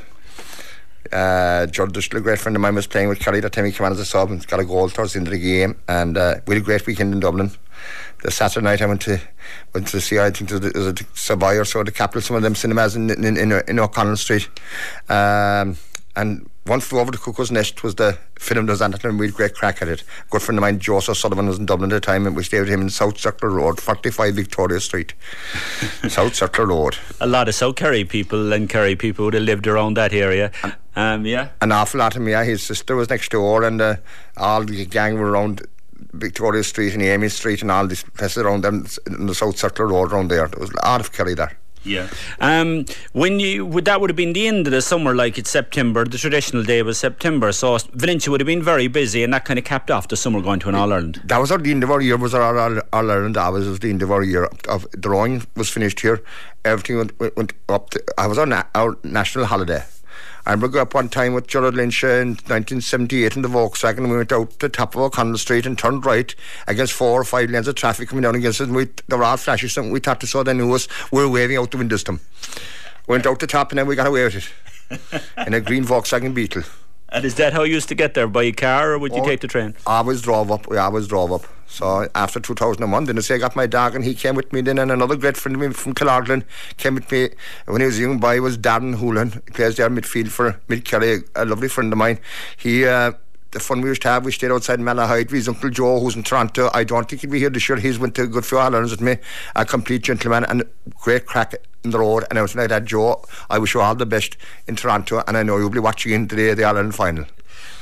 [1.12, 3.64] Uh, George Dishler, a great friend of mine, was playing with Kerry that time.
[3.64, 5.38] He came on as a sub and got a goal towards the end of the
[5.38, 5.76] game.
[5.88, 7.51] And uh, we had a great weekend in Dublin.
[8.22, 9.18] The Saturday night I went to
[9.72, 12.42] went to see I think it was a Savoy or so the capital some of
[12.42, 14.48] them cinemas in in, in, in O'Connell Street.
[15.09, 15.78] Um,
[16.16, 19.18] and one flew over the cuckoo's nest was the film that was on it and
[19.18, 20.03] we had great crack at it.
[20.03, 22.42] A good friend of mine, Joseph Sullivan, was in Dublin at the time and we
[22.42, 25.14] stayed with him in South Circular Road, 45 Victoria Street.
[26.09, 26.96] South Circular Road.
[27.20, 30.53] A lot of South Kerry people and Kerry people would have lived around that area.
[31.01, 31.48] Um, yeah.
[31.61, 32.44] An awful lot of yeah.
[32.44, 33.96] His sister was next door and uh,
[34.36, 35.66] all the gang were around
[36.12, 39.90] Victoria Street and Amy Street and all these places around them in the South Circular
[39.90, 40.46] Road around there.
[40.48, 41.57] There was a lot of Kerry there.
[41.82, 42.09] Yeah.
[42.40, 45.51] Um, when you would that would have been the end of the summer, like it's
[45.51, 46.05] September.
[46.05, 49.59] The traditional day was September, so Valentia would have been very busy, and that kind
[49.59, 51.22] of capped off the summer going to an All Ireland.
[51.24, 52.18] That was our the end of our year.
[52.18, 53.36] Was our All, Ireland?
[53.36, 54.44] That was, was the end of our year.
[54.68, 56.22] Of drawing was finished here.
[56.66, 57.88] Everything went, went up.
[57.90, 59.82] To, I was on our national holiday.
[60.51, 64.11] I remember up one time with Gerard Lynch in 1978 in the Volkswagen.
[64.11, 66.34] We went out to the top of O'Connell Street and turned right
[66.66, 68.66] against four or five lanes of traffic coming down against us.
[68.66, 69.76] And we, they were all flashes.
[69.76, 70.88] And we thought they saw they knew us.
[71.12, 72.20] We were waving out the windows to them.
[73.07, 74.53] Went out the top and then we got away with
[74.90, 76.64] it in a green Volkswagen Beetle.
[77.12, 78.28] And is that how you used to get there?
[78.28, 79.74] By a car or would you oh, take the train?
[79.86, 80.68] I always drove up.
[80.68, 81.44] We always drove up.
[81.66, 84.61] So after 2001, then I say I got my dog and he came with me
[84.61, 86.44] then and another great friend of mine from Killorglin
[86.76, 87.30] came with me
[87.66, 89.32] when he was a young boy was Darren Hoolan.
[89.32, 92.18] He plays there midfield for Mid Kerry, a lovely friend of mine.
[92.56, 93.12] He uh,
[93.59, 94.24] fun we used to have.
[94.24, 95.30] We stayed outside Malahide.
[95.30, 96.70] His Uncle Joe, who's in Toronto.
[96.72, 97.78] I don't think he'd be here this year.
[97.78, 99.16] He's went to a good few Irelands with me.
[99.57, 100.62] A complete gentleman and
[101.01, 102.24] great crack in the road.
[102.30, 103.24] And I was like that, Joe.
[103.48, 104.36] I wish you all the best
[104.68, 105.24] in Toronto.
[105.26, 107.24] And I know you'll be watching in today the Ireland final.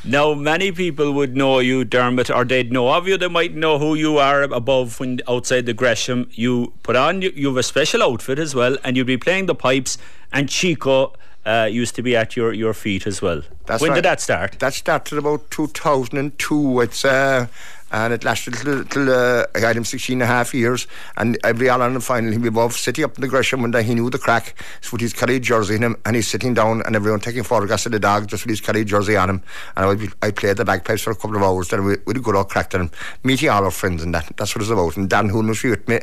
[0.05, 3.19] Now, many people would know you, Dermot, or they'd know of you.
[3.19, 6.31] They might know who you are above when outside the Gresham.
[6.33, 9.47] You put on, you, you have a special outfit as well, and you'd be playing
[9.47, 9.99] the pipes.
[10.33, 11.15] And Chico
[11.49, 13.43] uh, used to be at your, your feet as well.
[13.67, 13.97] That's when right.
[13.97, 14.59] did that start?
[14.59, 16.81] That started about 2002.
[16.81, 17.47] It's uh,
[17.91, 20.87] and it lasted till, till uh, I had him 16 and a half years.
[21.17, 23.83] And every All Ireland final, he'd be above, sitting up in the Gresham window.
[23.83, 24.55] He knew the crack.
[24.81, 27.87] He's put his Kerry jersey in him, and he's sitting down, and everyone taking photographs
[27.87, 29.43] of the dog just with his Kerry jersey on him.
[29.77, 31.69] And I, would be, I played the bagpipes for a couple of hours.
[31.69, 32.91] Then we, we'd go out crack and
[33.25, 34.97] meeting all our friends, and that, that's what it's about.
[34.97, 36.01] And Dan Hoon was with me,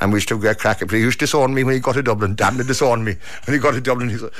[0.00, 0.88] and we used to great crack.
[0.90, 2.34] He used to disown me when he got to Dublin.
[2.34, 4.10] Dan would disown me when he got to Dublin.
[4.10, 4.30] He said,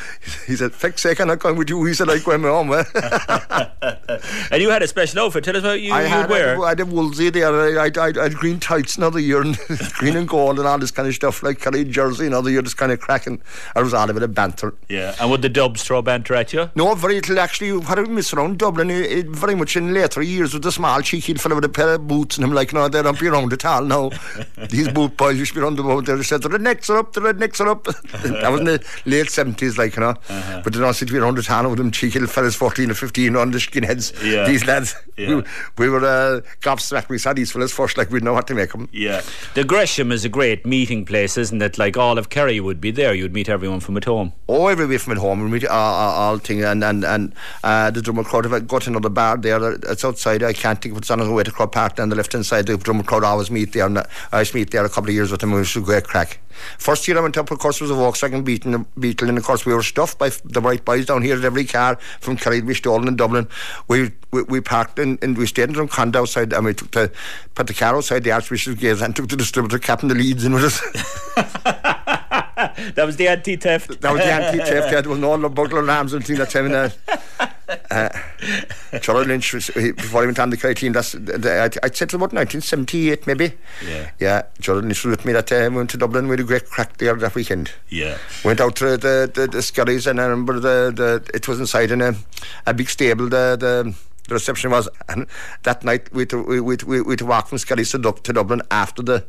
[0.47, 2.73] he said, "Feck's sake, I'm not going with you." He said, "I go home."
[4.51, 5.45] and you had a special outfit.
[5.45, 6.63] Tell us what you, I you'd had, wear.
[6.63, 7.79] I had a woolsey there.
[7.79, 9.59] I, I, I had green tights another year, and
[9.95, 12.77] green and gold, and all this kind of stuff, like Kelly jersey another year, just
[12.77, 13.41] kind of cracking.
[13.75, 14.75] I was all a bit of banter.
[14.89, 15.15] yeah.
[15.21, 16.71] And would the Dubs throw banter at you?
[16.75, 17.73] No, very little actually.
[17.73, 21.01] What I miss around Dublin, it, it, very much in later years with the small
[21.01, 23.53] cheeky fellow with a pair of boots, and I'm like, no, they don't be around
[23.53, 24.11] at all now.
[24.69, 26.17] These boot boys used to be around the boat there.
[26.17, 27.85] They said, the rednecks are up, the rednecks are up.
[27.85, 30.15] that was in the late 70s, like, you know.
[30.29, 30.61] Uh-huh.
[30.63, 32.91] But they don't seem to be around the town with them cheeky little fellas, 14
[32.91, 34.13] or 15, on the skinheads.
[34.25, 34.47] Yeah.
[34.47, 34.95] These lads.
[35.17, 35.37] Yeah.
[35.37, 35.45] We,
[35.79, 36.41] we were uh,
[36.75, 37.09] gobsmacked.
[37.09, 38.89] We saw these fellas first, like, we didn't know what to make them.
[38.93, 39.23] Yeah.
[39.55, 41.79] The Gresham is a great meeting place, isn't it?
[41.79, 43.15] Like all of Kerry would be there.
[43.15, 44.33] You'd meet everyone from at home.
[44.49, 47.91] Oh, everywhere from at home, we meet uh, uh, all thing, and and and uh,
[47.91, 48.47] the drummer crowd.
[48.47, 50.43] If I go to another bar there, uh, it's outside.
[50.43, 52.47] I can't think if it's on the way to Croke Park on the left hand
[52.47, 52.67] side.
[52.67, 53.99] The drummer crowd always meet there, and
[54.33, 55.53] I used to meet there a couple of years with them.
[55.53, 56.41] It was a great crack.
[56.79, 59.67] First year I went up, of course, was a Volkswagen Beetle, Beetle, and of course
[59.67, 61.37] we were stuffed by the right boys down here.
[61.37, 63.49] At every car from Kerry we stolen in Dublin.
[63.89, 67.11] We we, we parked in, and we stayed in Drumcond outside, and we took the
[67.55, 70.45] put the car outside the er Archbishop's Gate and took the distributor captain the leads
[70.47, 70.81] in with us.
[72.95, 74.01] that was the anti-theft.
[74.01, 74.91] That was the anti-theft.
[74.91, 76.67] There was no burglar alarms and things that time.
[76.67, 76.95] And,
[77.91, 78.09] uh,
[79.01, 80.93] Charlie Lynch was øh, he, before he went on the Kerry team.
[80.93, 83.53] That's the, I'd, I'd say it was about 1978 maybe.
[83.87, 84.11] Yeah.
[84.21, 84.43] Yeah.
[84.61, 85.73] Charlie Lynch was with me that time.
[85.73, 86.29] We went to Dublin.
[86.29, 87.73] We had a great crack there that weekend.
[87.89, 88.19] Yeah.
[88.45, 91.91] Went out to the the, the Skerries and I remember the, the it was inside
[91.91, 92.15] in a,
[92.67, 93.29] a big stable.
[93.29, 93.95] The the
[94.29, 95.27] the reception was and
[95.65, 98.63] that night we we we we, we to walk from Skerries to, Dub, to Dublin
[98.71, 99.25] after the.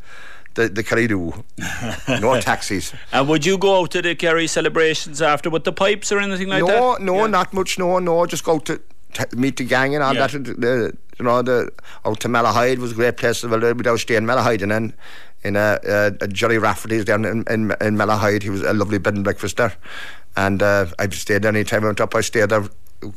[0.56, 1.34] The, the Kerry do.
[2.22, 2.94] No taxis.
[3.12, 6.48] And would you go out to the Kerry celebrations after with the pipes or anything
[6.48, 7.02] like no, that?
[7.02, 7.28] no, Yeah.
[7.28, 7.78] not much.
[7.78, 8.26] No, no.
[8.26, 8.80] Just go to
[9.12, 10.28] t- meet the gang and all Yeah.
[10.28, 10.46] that.
[10.46, 11.72] The, you know, the
[12.06, 13.60] out to Malahide was a great place as well.
[13.60, 14.94] We'd always stay in Malahide and then
[15.44, 18.44] in a, a, a Jerry Rafferty's down in, in, in Malahide.
[18.44, 19.74] He was a lovely bed and breakfast there,
[20.38, 22.16] and uh, I stayed there any time I went up.
[22.16, 22.64] I stayed there.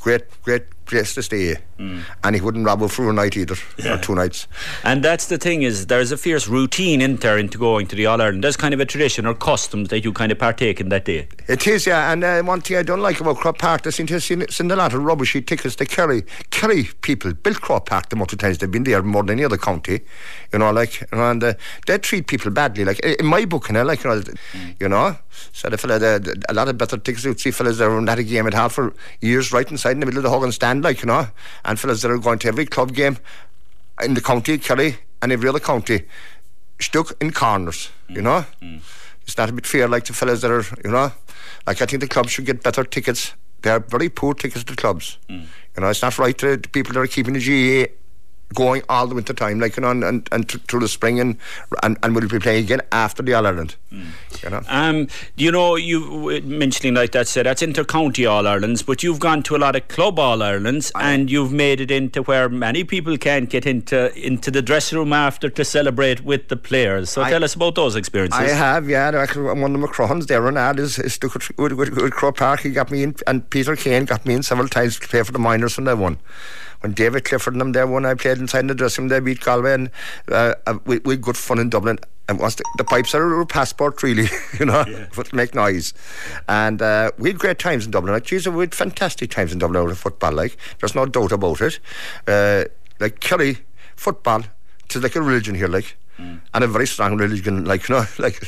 [0.00, 3.54] Great, great place to stay, and he wouldn't her for a night either,
[3.88, 4.48] or two nights.
[4.82, 8.06] And that's the thing is there's a fierce routine in there into going to the
[8.06, 8.42] All Ireland.
[8.42, 11.28] There's kind of a tradition or customs that you kind of partake in that day.
[11.46, 12.12] It is, yeah.
[12.12, 14.48] And uh, one thing I don't like about Croke Park, they seem to have seen,
[14.48, 16.24] seen a lot of rubbishy tickets to Kerry.
[16.50, 19.44] Kerry people built Croke Park the amount of times they've been there more than any
[19.44, 20.00] other county.
[20.52, 21.54] You know, like, and uh,
[21.86, 22.84] they treat people badly.
[22.84, 24.22] Like, in my book, you know, like, you know,
[24.80, 25.16] you know
[25.52, 28.08] so the fella, the, the, a lot of better tickets, you'd see fellas that were
[28.08, 30.52] at a game at half for years right inside in the middle of the Hogan
[30.52, 31.28] stand, like, you know,
[31.64, 33.18] and fellas that are going to every club game
[34.02, 36.04] in the county, Kerry, and every other county,
[36.80, 38.44] stuck in corners, you know?
[38.62, 38.80] Mm, mm.
[39.22, 41.12] It's not a bit fair like the fellas that are, you know?
[41.66, 43.34] Like, I think the clubs should get better tickets.
[43.62, 45.18] They're very poor tickets to clubs.
[45.28, 45.46] Mm.
[45.76, 47.88] You know, it's not right to the people that are keeping the GA
[48.54, 51.36] going all the winter time, like, you know, and, and, and through the spring, and,
[51.82, 53.76] and, and we'll be playing again after the All Ireland.
[53.90, 54.62] You know?
[54.68, 59.42] Um, you know, you mentioning like that said that's inter-county All Irelands, but you've gone
[59.44, 63.16] to a lot of club All Irelands, and you've made it into where many people
[63.18, 67.10] can't get into into the dressing room after to celebrate with the players.
[67.10, 68.40] So I- tell us about those experiences.
[68.40, 69.10] I have, yeah.
[69.14, 72.36] Actually, one of the Macrons there, Ronald, is, is stuck with, with, with, with Croke
[72.38, 72.60] Park.
[72.60, 75.32] He got me in, and Peter Keane got me in several times to play for
[75.32, 76.18] the minors when they won.
[76.80, 79.08] When David Clifford and them there won, I played inside the dressing room.
[79.08, 79.90] They beat Galway, and
[80.30, 81.98] uh, uh, we, we had good fun in Dublin.
[82.28, 84.28] And once the, the pipes are a little passport, really,
[84.60, 84.84] you know,
[85.16, 85.94] but make noise.
[86.48, 88.12] And uh, we had great times in Dublin.
[88.12, 90.32] Like, geez, we had fantastic times in Dublin football.
[90.32, 91.80] Like, there's no doubt about it.
[92.26, 92.64] Uh,
[93.00, 93.58] like Kerry
[93.96, 94.42] football,
[94.84, 95.68] it's like a religion here.
[95.68, 96.40] Like, mm.
[96.54, 97.64] and a very strong religion.
[97.64, 98.42] Like you know, like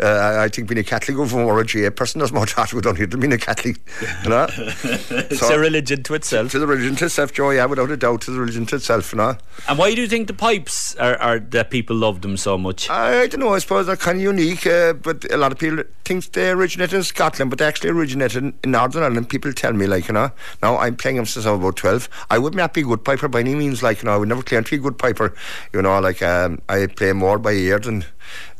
[0.00, 2.80] uh, I think being a Catholic over more a GA person, there's more charge we
[2.80, 3.78] don't hear than being a Catholic.
[4.24, 6.50] You know, it's so, a religion to itself.
[6.52, 7.50] To the religion to itself, Joe.
[7.50, 9.12] Yeah, without a doubt, to the religion to itself.
[9.12, 9.36] You know.
[9.68, 12.88] And why do you think the pipes are, are that people love them so much?
[12.90, 13.54] I, I don't know.
[13.54, 16.94] I suppose they're kind of unique, uh, but a lot of people think they originated
[16.94, 19.28] in Scotland, but they actually originated in, in Northern Ireland.
[19.28, 20.30] People tell me, like you know,
[20.62, 22.08] now I'm playing them since I'm about twelve.
[22.30, 23.82] I would not be a good piper by any means.
[23.82, 25.34] Like you know, I would never claim to be a good piper.
[25.72, 27.78] You know, like um, I play more by ear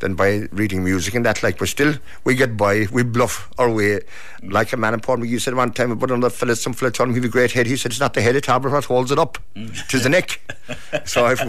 [0.00, 1.42] than by reading music and that.
[1.42, 1.94] Like, but still,
[2.24, 2.86] we get by.
[2.92, 4.00] We bluff our way.
[4.42, 7.08] Like a man in Port you said one time about another fella, some fella told
[7.08, 7.66] him he have a great head.
[7.66, 9.38] He said it's not the head, it's what holds it up.
[9.54, 9.70] Mm.
[9.92, 10.40] It's the neck.
[11.04, 11.40] so I've.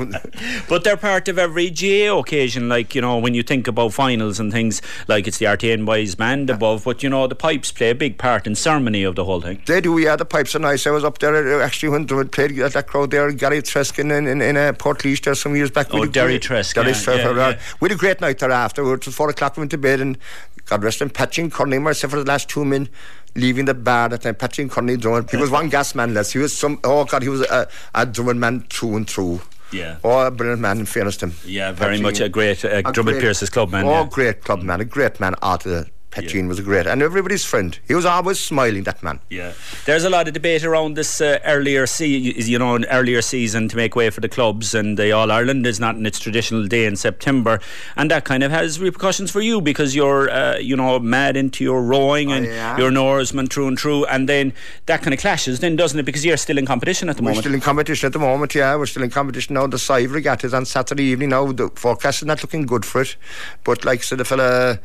[0.69, 2.69] but they're part of every GA occasion.
[2.69, 6.15] Like you know, when you think about finals and things, like it's the Artane Boys
[6.15, 9.25] band above, but you know the pipes play a big part in ceremony of the
[9.25, 9.61] whole thing.
[9.65, 9.97] They do.
[9.97, 10.87] Yeah, the pipes are nice.
[10.87, 13.31] I was up there uh, actually when they played at that crowd there.
[13.31, 15.87] Gary Treskin in in, in uh, Portlaoise there some years back.
[15.91, 16.75] Oh, Derry Treskin.
[16.75, 17.59] Derry yeah, yeah, yeah.
[17.79, 19.05] We had a great night there afterwards.
[19.05, 19.57] Was four o'clock.
[19.57, 20.17] We went to bed and
[20.65, 22.89] God rest him, Patching Kearney, myself for the last two men
[23.35, 24.35] leaving the bar that time.
[24.35, 25.27] Patching Kearney drumming.
[25.29, 26.31] He was one gas man less.
[26.31, 29.41] He was some, oh God, he was a, a drumming man through and through.
[29.71, 29.97] Yeah.
[30.03, 31.35] Oh, a brilliant man in fairness to him.
[31.45, 33.85] Yeah, very much a great uh, Dromid Pearses club man.
[33.85, 34.07] Oh, yeah.
[34.09, 36.47] great club man, a great man out of the Petchine yeah.
[36.47, 37.77] was a great and everybody's friend.
[37.87, 39.19] He was always smiling, that man.
[39.29, 39.53] Yeah,
[39.85, 43.67] there's a lot of debate around this uh, earlier se- you know, an earlier season
[43.69, 46.65] to make way for the clubs, and the All Ireland is not in its traditional
[46.65, 47.59] day in September,
[47.95, 51.63] and that kind of has repercussions for you because you're, uh, you know, mad into
[51.63, 54.53] your rowing and oh, you're an oarsman through and true, and then
[54.85, 56.03] that kind of clashes, then doesn't it?
[56.03, 57.37] Because you're still in competition at the we're moment.
[57.37, 58.55] We're still in competition at the moment.
[58.55, 59.67] Yeah, we're still in competition now.
[59.67, 61.51] The Sive Regatta is on Saturday evening now.
[61.51, 63.17] The forecast is not looking good for it,
[63.63, 64.79] but like I said, the fella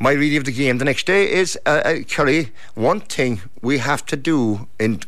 [0.00, 2.52] my reading of the game the next day is uh, uh, Kerry.
[2.74, 5.00] One thing we have to do in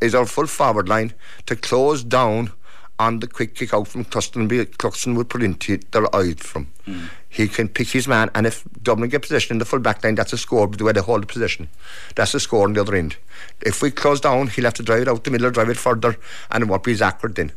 [0.00, 1.14] is our full forward line
[1.46, 2.52] to close down
[2.98, 4.48] on the quick kick out from Cluxton.
[4.48, 6.68] Cluxton would put into their eyes from.
[6.86, 7.08] Mm.
[7.28, 10.14] He can pick his man, and if Dublin get possession in the full back line,
[10.14, 10.68] that's a score.
[10.68, 11.68] But the way they hold the position,
[12.14, 13.16] that's a score on the other end.
[13.60, 15.76] If we close down, he'll have to drive it out the middle, or drive it
[15.76, 16.16] further,
[16.52, 17.50] and it won't be as accurate then.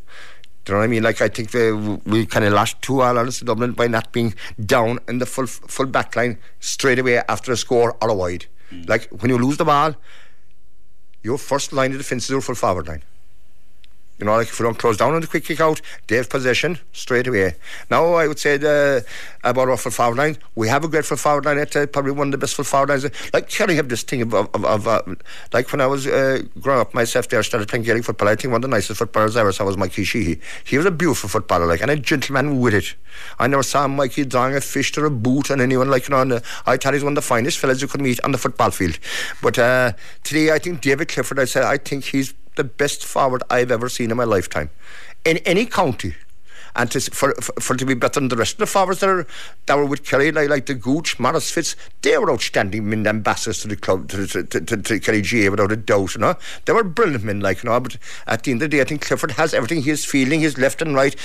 [0.68, 1.04] Do you know what I mean?
[1.04, 4.12] Like I think they, we kind of lost two All Irelands to Dublin by not
[4.12, 8.14] being down in the full full back line straight away after a score or a
[8.14, 8.48] wide.
[8.70, 8.90] Mm.
[8.90, 9.96] Like when you lose the ball,
[11.24, 13.02] your first line of defence is your full forward line.
[14.20, 16.30] You know, like if we don't close down on the quick kick out, they have
[16.30, 17.56] possession straight away.
[17.92, 19.06] Now, I would say the,
[19.44, 21.60] about our full forward line, we have a great full forward line.
[21.60, 23.06] It's uh, probably one of the best full forward lines.
[23.32, 25.04] Like Kerry have this thing of, of, of uh,
[25.54, 28.28] like when I was uh, growing up myself there, I started playing Gaelic football.
[28.28, 30.42] I think one of the nicest footballers I ever saw was Mikey Sheehy.
[30.64, 32.96] He was a beautiful footballer, like, and a gentleman with it.
[33.38, 36.40] I never saw Mikey drawing a fish or a boot on anyone, like, you know,
[36.66, 38.98] I thought he's one of the finest fellas you could meet on the football field.
[39.42, 39.94] But uh,
[40.24, 43.90] today, I think David Clifford, I said, I think he's the best forward I've ever
[43.90, 44.70] seen in my lifetime
[45.26, 46.16] in any county.
[46.76, 49.10] And to, for, for, for to be better than the rest of the forwards that,
[49.10, 49.26] are,
[49.66, 53.62] that were with Kerry, like, like the Gooch, Maurice Fitz, they were outstanding men, ambassadors
[53.62, 56.36] to the club, to, to, to, to, Kerry GA without a doubt, you know.
[56.66, 57.98] They were brilliant men, like, you know, but
[58.28, 59.82] at the end of the day, I think Clifford has everything.
[59.82, 61.16] He's feeling, his left and right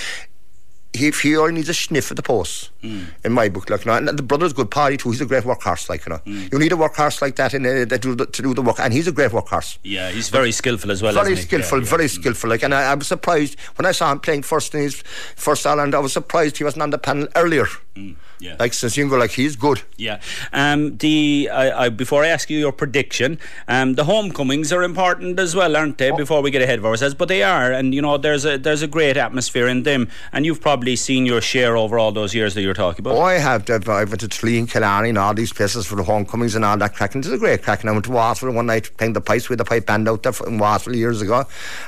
[0.95, 3.07] he, he only needs a sniff at the post mm.
[3.25, 3.71] in my book.
[3.71, 5.11] Like, you know, and the brother's good party too.
[5.11, 6.21] He's a great workhorse, like you know.
[6.27, 6.53] Mm.
[6.53, 8.79] You need a workhorse like that in uh, that do the, to do the work,
[8.79, 9.79] and he's a great workhorse.
[9.83, 11.15] Yeah, he's very skillful as well.
[11.15, 11.91] Very skillful, yeah, yeah.
[11.91, 12.11] very mm.
[12.11, 12.51] skillful.
[12.51, 14.97] Like, and I, I, was surprised when I saw him playing first in his
[15.37, 15.95] first Ireland.
[15.95, 17.67] I was surprised he wasn't on the panel earlier.
[17.97, 18.17] Mm.
[18.41, 18.57] Yeah.
[18.59, 19.83] Like since like he's good.
[19.97, 20.21] Yeah.
[20.53, 23.39] Um, the I, I, before I ask you your prediction,
[23.69, 26.11] um, the homecomings are important as well, aren't they?
[26.11, 26.17] Oh.
[26.17, 28.83] Before we get ahead of ourselves, but they are, and you know, there's a there's
[28.83, 32.55] a great atmosphere in them, and you've probably seen your share over all those years
[32.55, 33.17] that you're talking about.
[33.17, 33.69] Oh, I have.
[33.69, 36.65] I've, I went to Tralee and Killarney and all these places for the homecomings and
[36.65, 37.21] all that cracking.
[37.21, 37.91] It's a great cracking.
[37.91, 40.33] I went to Waterford one night playing the pipes with the pipe band out there
[40.47, 41.45] in Waterford years ago,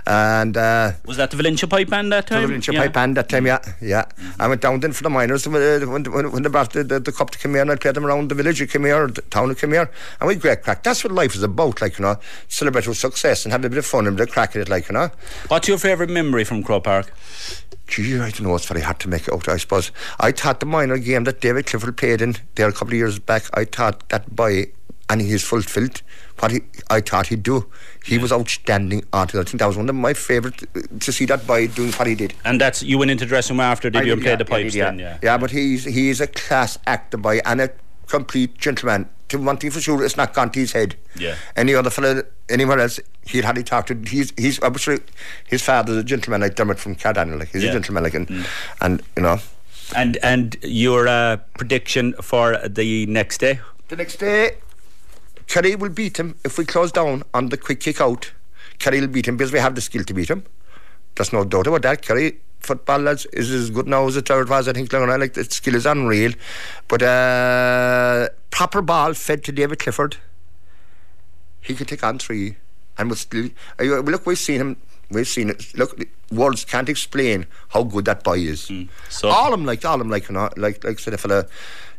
[0.06, 2.42] and uh, was that the Valentia pipe band that time?
[2.42, 2.82] The Valentia yeah.
[2.82, 4.02] pipe band that time, yeah, yeah.
[4.02, 4.42] Mm-hmm.
[4.42, 5.46] I went down then for the minors
[5.94, 7.94] when, when, when they brought the, the, the cup to come here and I played
[7.94, 9.90] them around the village of Khmer, the town of here,
[10.20, 10.82] and we great crack.
[10.82, 12.18] That's what life is about, like, you know,
[12.48, 14.62] celebrate with success and have a bit of fun and a bit of crack at
[14.62, 15.10] it, like, you know.
[15.48, 17.14] What's your favourite memory from Croke Park?
[17.86, 18.54] Gee, I don't know.
[18.56, 19.92] It's very hard to make it out, I suppose.
[20.18, 23.18] I thought the minor game that David Clifford played in there a couple of years
[23.18, 24.72] back, I thought that boy,
[25.08, 26.02] and he's fulfilled
[26.38, 26.60] what he,
[26.90, 27.66] I thought he'd do.
[28.04, 28.22] He yeah.
[28.22, 31.46] was outstanding until I think that was one of my favourite uh, to see that
[31.46, 32.34] boy doing what he did.
[32.44, 34.44] And that's you went into the dressing room after, did I you, and played the
[34.44, 34.98] pipes yeah, then?
[34.98, 35.18] Yeah.
[35.22, 37.70] yeah, but he's he's a class actor boy and a
[38.06, 39.08] complete gentleman.
[39.28, 40.96] To one thing for sure, it's not gone to his head.
[41.16, 41.36] Yeah.
[41.56, 43.94] Any other fellow, anywhere else, he'd had he talked to.
[43.94, 44.98] He's he's obviously
[45.46, 47.38] his father's a gentleman like Dermot from Caherdaniel.
[47.38, 47.70] Like he's yeah.
[47.70, 48.46] a gentleman like and mm.
[48.80, 49.38] and you know.
[49.94, 53.60] And and your uh, prediction for the next day?
[53.88, 54.56] The next day,
[55.46, 58.32] Kerry will beat him if we close down on the quick kick out.
[58.78, 60.44] Kerry will beat him because we have the skill to beat him.
[61.16, 62.02] there's no doubt about that.
[62.02, 64.68] Kerry football lads is as good now as it ever was.
[64.68, 66.32] I think Long like the skill is unreal,
[66.88, 70.16] but uh, proper ball fed to David Clifford,
[71.60, 72.56] he could take on three,
[72.98, 73.48] and would still.
[73.78, 74.76] Uh, look, we've seen him.
[75.10, 75.76] We've seen it.
[75.76, 76.00] Look,
[76.32, 78.68] words can't explain how good that boy is.
[78.68, 78.88] Mm.
[79.10, 81.24] So all of them, like all of them, like you know, like like said, if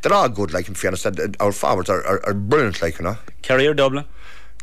[0.06, 0.54] they're all good.
[0.54, 1.06] Like in fairness,
[1.40, 2.82] our forwards are, are, are brilliant.
[2.82, 4.06] Like you know, Kerry or Dublin.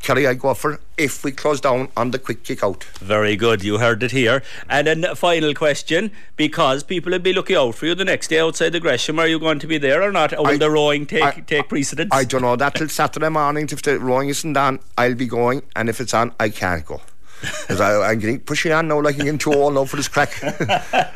[0.01, 2.83] Kerry I go for if we close down on the quick kick out.
[3.01, 4.43] Very good, you heard it here.
[4.69, 8.29] And then uh, final question, because people will be looking out for you the next
[8.29, 10.33] day outside the Gresham, are you going to be there or not?
[10.33, 12.11] Or will I, the rowing take I, take precedence?
[12.13, 12.57] I don't know.
[12.57, 13.69] That till Saturday morning.
[13.71, 17.01] If the rowing isn't on, I'll be going, and if it's on, I can't go.
[17.43, 20.33] Because I'm getting pushing on now, like I'm getting too old now for this crack.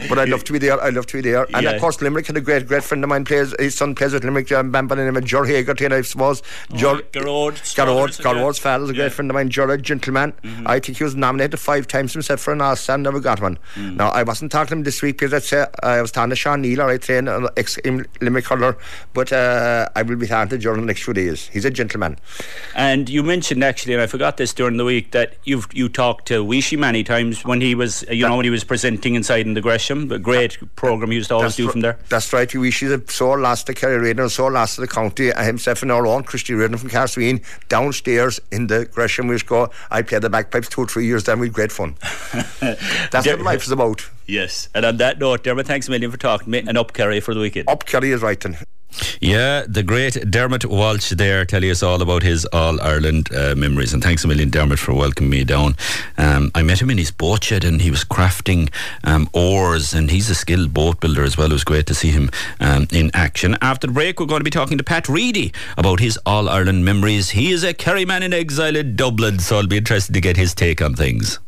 [0.08, 0.82] but I'd love to be there.
[0.82, 1.46] I'd love to be there.
[1.54, 1.70] And yeah.
[1.70, 3.54] of course, Limerick had a great, great friend of mine plays.
[3.58, 4.50] His son plays with Limerick.
[4.52, 6.42] Um, by the name of Ger Hegarty, I suppose.
[6.72, 7.54] Oh, Jor Gearóid.
[7.74, 8.20] Gearóid.
[8.20, 9.46] Gearóid's father's a great friend of mine.
[9.46, 10.32] A gentleman.
[10.42, 10.66] Mm-hmm.
[10.68, 13.58] I think he was nominated five times himself for an Oscar and never got one.
[13.74, 13.96] Mm.
[13.96, 16.36] Now, I wasn't talking to him this week because I'd say I was talking to
[16.36, 18.76] Sean Neal, or I train an ex Limerick hurler,
[19.12, 21.48] but uh, I will be talking to Jor in the next few days.
[21.48, 22.16] He's a gentleman.
[22.74, 26.15] And you mentioned actually, and I forgot this during the week, that you've you talked
[26.24, 29.16] to Weeshie Man many times when he was, you that, know, when he was presenting
[29.16, 30.10] inside in the Gresham.
[30.12, 31.98] A great programme he used to always do from there.
[32.08, 32.48] That's right.
[32.48, 35.30] Weeshie's a sore lost to Kerry Reardon sore lost to the county.
[35.30, 39.26] And himself and our own Christy Reardon from Cahersiveen downstairs in the Gresham.
[39.26, 39.70] We used to go.
[39.90, 41.24] I played the bagpipes two or three years.
[41.24, 41.96] Then we had great fun.
[42.60, 44.08] That's what life is about.
[44.26, 44.68] Yes.
[44.74, 46.58] And on that note, Dermot, thanks a million for talking to me.
[46.60, 47.68] And up Kerry for the weekend.
[47.68, 48.58] Up Kerry is right then.
[49.20, 53.92] Yeah, the great Dermot Walsh there telling us all about his All Ireland uh, memories.
[53.92, 55.76] And thanks a million, Dermot, for welcoming me down.
[56.16, 58.72] Um, I met him in his boat shed and he was crafting
[59.04, 61.50] um, oars and he's a skilled boat builder as well.
[61.50, 62.30] It was great to see him
[62.60, 63.56] um, in action.
[63.60, 66.84] After the break, we're going to be talking to Pat Reedy about his All Ireland
[66.84, 67.30] memories.
[67.30, 70.36] He is a Kerry man in exile in Dublin, so I'll be interested to get
[70.36, 71.38] his take on things.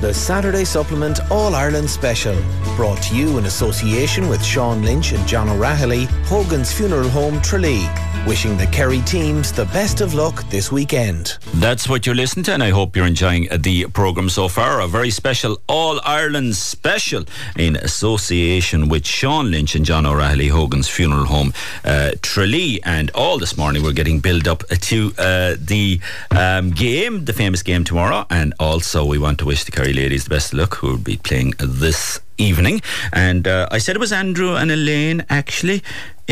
[0.00, 2.36] The Saturday Supplement All Ireland Special,
[2.76, 7.88] brought to you in association with Sean Lynch and John O'Rahilly, Hogan's Funeral Home, Tralee.
[8.26, 11.38] Wishing the Kerry teams the best of luck this weekend.
[11.54, 14.80] That's what you're listening to, and I hope you're enjoying the programme so far.
[14.80, 17.24] A very special All Ireland special
[17.58, 21.52] in association with Sean Lynch and John O'Rahilly Hogan's Funeral Home,
[21.84, 22.80] uh, Tralee.
[22.84, 25.98] And all this morning we're getting build up to uh, the
[26.30, 30.24] um, game, the famous game tomorrow, and also we want to wish the Kerry ladies
[30.24, 32.80] the best of luck who will be playing this evening.
[33.12, 35.82] And uh, I said it was Andrew and Elaine, actually.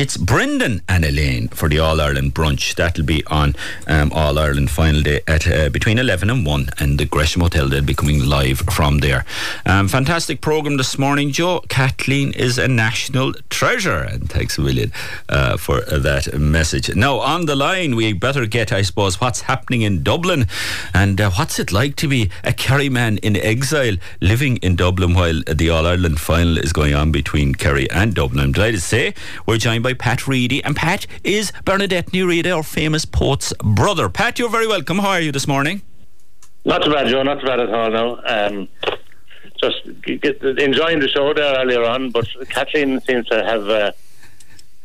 [0.01, 2.75] It's Brendan and Elaine for the All Ireland brunch.
[2.75, 3.55] That'll be on
[3.87, 7.69] um, All Ireland final day at uh, between 11 and 1, and the Gresham Hotel.
[7.69, 9.27] They'll be coming live from there.
[9.67, 11.61] Um, fantastic programme this morning, Joe.
[11.69, 14.91] Kathleen is a national treasure, and thanks a million
[15.29, 16.97] uh, for that message.
[16.97, 20.47] Now, on the line, we better get, I suppose, what's happening in Dublin
[20.95, 25.13] and uh, what's it like to be a Kerry man in exile living in Dublin
[25.13, 28.41] while the All Ireland final is going on between Kerry and Dublin.
[28.41, 29.13] I'm delighted to say
[29.45, 34.09] we're joined by Pat Reedy, and Pat is Bernadette Ní Riada, our famous poet's brother.
[34.09, 34.99] Pat, you're very welcome.
[34.99, 35.83] How are you this morning?
[36.65, 37.23] Not too bad, Joe.
[37.23, 37.91] Not too bad at all.
[37.91, 38.69] Now, um,
[39.61, 43.69] just get, enjoying the show there earlier on, but Kathleen seems to have.
[43.69, 43.93] Uh,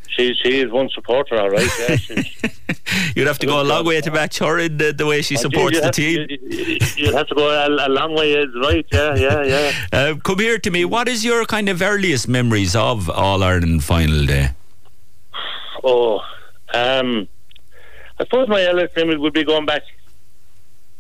[0.08, 1.70] she she is one supporter, all right.
[1.80, 1.98] Yeah,
[3.16, 5.36] You'd have to go a long way to match her in the, the way she
[5.36, 6.28] supports the team.
[6.96, 8.86] You'd have to go a, a long way, is right?
[8.92, 9.72] Yeah, yeah, yeah.
[9.94, 10.86] Uh, come here to me.
[10.86, 14.52] What is your kind of earliest memories of All Ireland final day?
[15.88, 16.20] Oh,
[16.74, 17.28] um,
[18.20, 19.84] I suppose my earliest memory would be going back,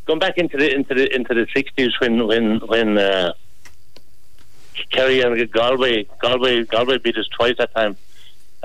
[0.05, 3.33] going back into the into the into the sixties when when when uh,
[4.91, 7.97] Kerry and Galway Galway Galway beat us twice that time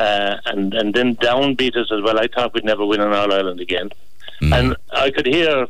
[0.01, 2.19] uh, and and then Down beat us as well.
[2.19, 3.91] I thought we'd never win on All Ireland again,
[4.41, 4.53] mm.
[4.59, 5.67] and I could hear,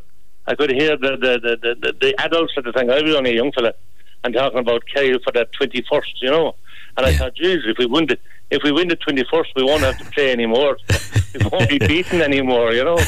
[0.46, 2.90] I could hear the the, the, the, the adults at the time.
[2.90, 3.74] I was only a young fella,
[4.22, 6.54] and talking about Kerry for that twenty first, you know.
[6.96, 7.12] And yeah.
[7.12, 8.18] I thought, geez, if we win the
[8.50, 10.76] if we win the twenty first, we won't have to play anymore.
[11.34, 12.98] we won't be beaten anymore, you know.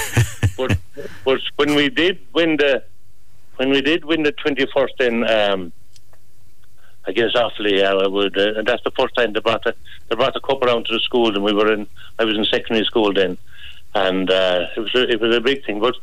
[0.57, 0.79] But
[1.25, 2.85] but when we did win the
[3.57, 5.29] when we did win the twenty first, then.
[5.29, 5.73] Um,
[7.05, 7.85] I guess awfully.
[7.85, 9.75] I would, uh, and that's the first time they brought the
[10.09, 11.87] they brought the cup around to the school, and we were in.
[12.19, 13.39] I was in secondary school then,
[13.95, 15.81] and uh, it was a, it was a big thing.
[15.81, 15.97] But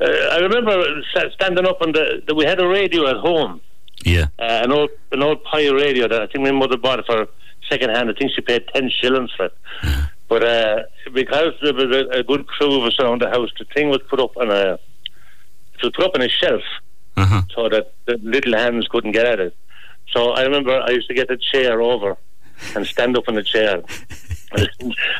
[0.00, 3.60] uh, I remember standing up on the, the we had a radio at home.
[4.04, 7.06] Yeah, uh, an old an old Pye radio that I think my mother bought it
[7.06, 7.26] for
[7.68, 8.10] second hand.
[8.10, 9.54] I think she paid ten shillings for it.
[10.28, 13.64] but uh, because there was a, a, good crew of us around the house, the
[13.66, 16.62] thing was put up on a it was put up on a shelf
[17.16, 17.42] uh-huh.
[17.54, 19.56] so that the little hands couldn't get at it.
[20.12, 22.16] So I remember I used to get a chair over
[22.74, 23.82] and stand up in the chair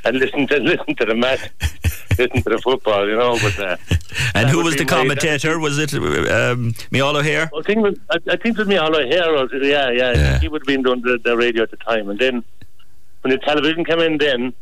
[0.04, 1.50] and listen to listen to the match,
[2.18, 3.36] listen to the football, you know.
[3.40, 3.76] But uh,
[4.34, 5.58] and who was the commentator?
[5.58, 7.50] Was it um, Micheál O'Hehir?
[7.56, 9.32] I think was, I, I think it was Micheál O'Hehir.
[9.32, 12.08] Was, yeah, yeah, yeah, He would have been doing the, the, radio at the time,
[12.08, 12.44] and then
[13.22, 14.52] when the television came in, then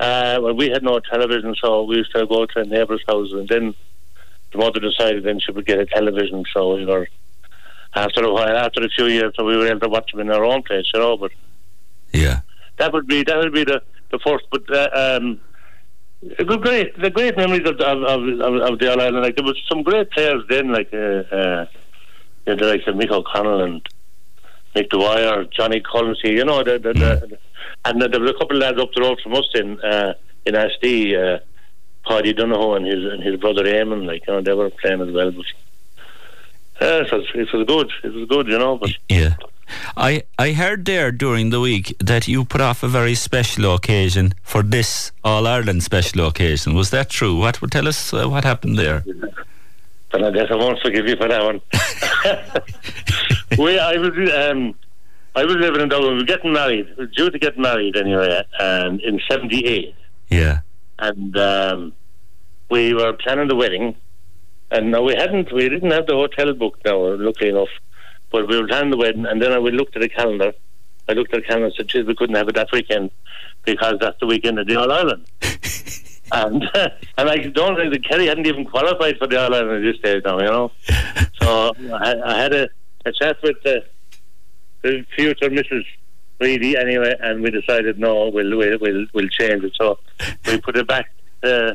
[0.00, 3.32] uh, well, we had no television, so we used to go to a neighbour's house,
[3.32, 3.74] and then
[4.52, 7.06] the mother decided then she would get a television, so you know,
[7.94, 10.30] after a while, after a few years, so we were able to watch them in
[10.30, 11.16] our own place, you know.
[11.16, 11.32] But
[12.12, 12.40] yeah,
[12.78, 13.82] that would be that would be the
[14.12, 14.44] the first.
[14.50, 15.40] But uh, um,
[16.20, 19.24] the great the great memories of of, of, of the All Ireland.
[19.24, 21.66] Like there was some great players then, like uh, uh,
[22.46, 23.86] you know, the likes of Mick O'Connell and
[24.76, 26.32] Mick O'Dwyer, Johnny Culloty.
[26.32, 27.20] You know, the, the, mm.
[27.30, 27.38] the,
[27.84, 30.14] and there was a couple of lads up the road from us in uh,
[30.46, 31.36] in SD.
[31.36, 31.40] Uh,
[32.06, 35.12] Paddy Donohoe and his and his brother Eamon, like you know, they were playing as
[35.12, 35.30] well.
[35.30, 35.46] But
[36.80, 37.90] yeah, it was, it was good.
[38.02, 38.76] It was good, you know.
[38.76, 39.34] But yeah.
[39.96, 44.34] I, I heard there during the week that you put off a very special occasion
[44.42, 46.74] for this All Ireland special occasion.
[46.74, 47.36] Was that true?
[47.36, 49.04] What would tell us uh, what happened there?
[50.10, 51.60] But I guess I won't forgive you for that one.
[53.58, 54.74] we, I was, um,
[55.34, 56.12] I was living in Dublin.
[56.12, 56.86] We were getting married.
[56.90, 59.94] We were due to get married anyway, and in '78.
[60.28, 60.60] Yeah.
[60.98, 61.92] And um,
[62.70, 63.96] we were planning the wedding,
[64.70, 65.50] and no, we hadn't.
[65.52, 66.98] We didn't have the hotel booked now.
[66.98, 67.68] Luckily enough,
[68.32, 70.52] but we were planning the wedding, and then I we looked at the calendar.
[71.08, 73.10] I looked at the calendar and said, "Geez, we couldn't have it that weekend
[73.64, 75.26] because that's the weekend of the All Ireland."
[76.32, 76.64] and
[77.18, 79.98] and I don't think that Kerry hadn't even qualified for the All Ireland at this
[79.98, 80.72] stage now, you know.
[81.40, 82.68] So I, I had a,
[83.04, 83.84] a chat with the,
[84.82, 85.84] the future Mrs.
[86.40, 89.74] Reedy anyway, and we decided no, we'll we'll we'll, we'll change it.
[89.76, 89.98] So
[90.46, 91.10] we put it back.
[91.42, 91.72] Uh,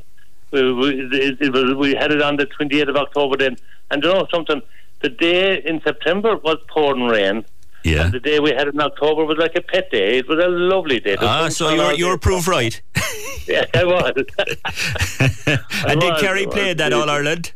[0.52, 3.58] we, we, it, it was, we had it on the 28th of October then.
[3.92, 4.62] And you know something?
[5.02, 7.46] The day in September was pouring rain.
[7.84, 8.06] Yeah.
[8.06, 10.18] And the day we had in October was like a pet day.
[10.18, 11.16] It was a lovely day.
[11.20, 12.82] ah, so you're, you're proof right.
[13.48, 14.14] yeah, I was.
[15.88, 17.54] and did Kerry play that All Ireland?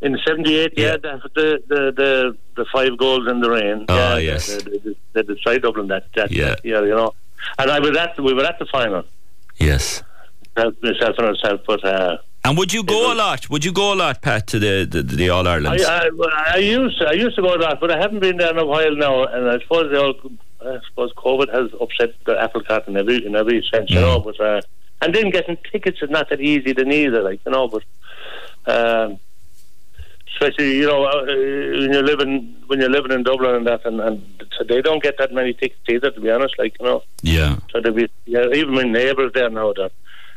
[0.00, 0.96] In '78, yeah, yeah
[1.34, 3.84] the, the, the the five goals in the rain.
[3.88, 6.54] Oh yeah, yes, the, the, the, the Dublin that that yeah.
[6.64, 7.14] year, you know.
[7.58, 9.04] And I was at we were at the final.
[9.58, 10.02] Yes
[10.82, 11.60] myself and herself.
[11.66, 13.50] But uh, and would you go a lot?
[13.50, 15.80] Would you go a lot, Pat, to the the, the All Ireland?
[15.80, 18.36] I, I, I, used to, I used to go a lot, but I haven't been
[18.36, 19.24] there in a while now.
[19.24, 20.14] And I suppose all,
[20.60, 24.20] I suppose COVID has upset the apple cart in every in every sense, you know.
[24.20, 24.60] But uh,
[25.02, 27.68] and then getting tickets is not that easy then either, like you know.
[27.68, 27.82] But
[28.66, 29.18] um,
[30.32, 34.00] especially you know uh, when you're living when you're living in Dublin and that, and,
[34.00, 36.54] and so they don't get that many tickets either, to be honest.
[36.58, 37.02] Like you know.
[37.22, 37.58] Yeah.
[37.72, 39.92] So there be yeah, even my neighbours there now that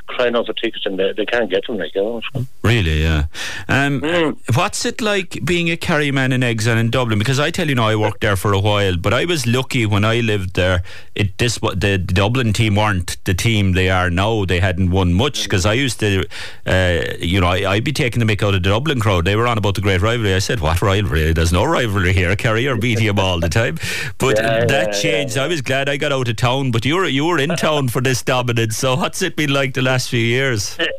[0.08, 1.78] crying out for tickets and they, they can't get them.
[1.78, 2.45] Like, you know.
[2.64, 3.26] Really, yeah.
[3.68, 4.56] Um, mm.
[4.56, 7.20] What's it like being a Kerry man in Exon in Dublin?
[7.20, 9.86] Because I tell you now, I worked there for a while, but I was lucky
[9.86, 10.84] when I lived there.
[11.16, 14.45] It this the, the Dublin team weren't the team they are now.
[14.45, 16.26] They hadn't won much because I used to,
[16.66, 19.26] uh, you know, I, would be taking the mick out of the Dublin crowd.
[19.26, 20.34] They were on about the great rivalry.
[20.34, 21.34] I said, "What rivalry?
[21.34, 22.36] There's no rivalry here.
[22.36, 23.78] Kerry are beating them all the time."
[24.18, 25.36] But yeah, that yeah, changed.
[25.36, 26.72] Yeah, I was glad I got out of town.
[26.72, 28.78] But you were you were in town for this dominance.
[28.78, 30.78] So what's it been like the last few years?
[30.80, 30.89] It,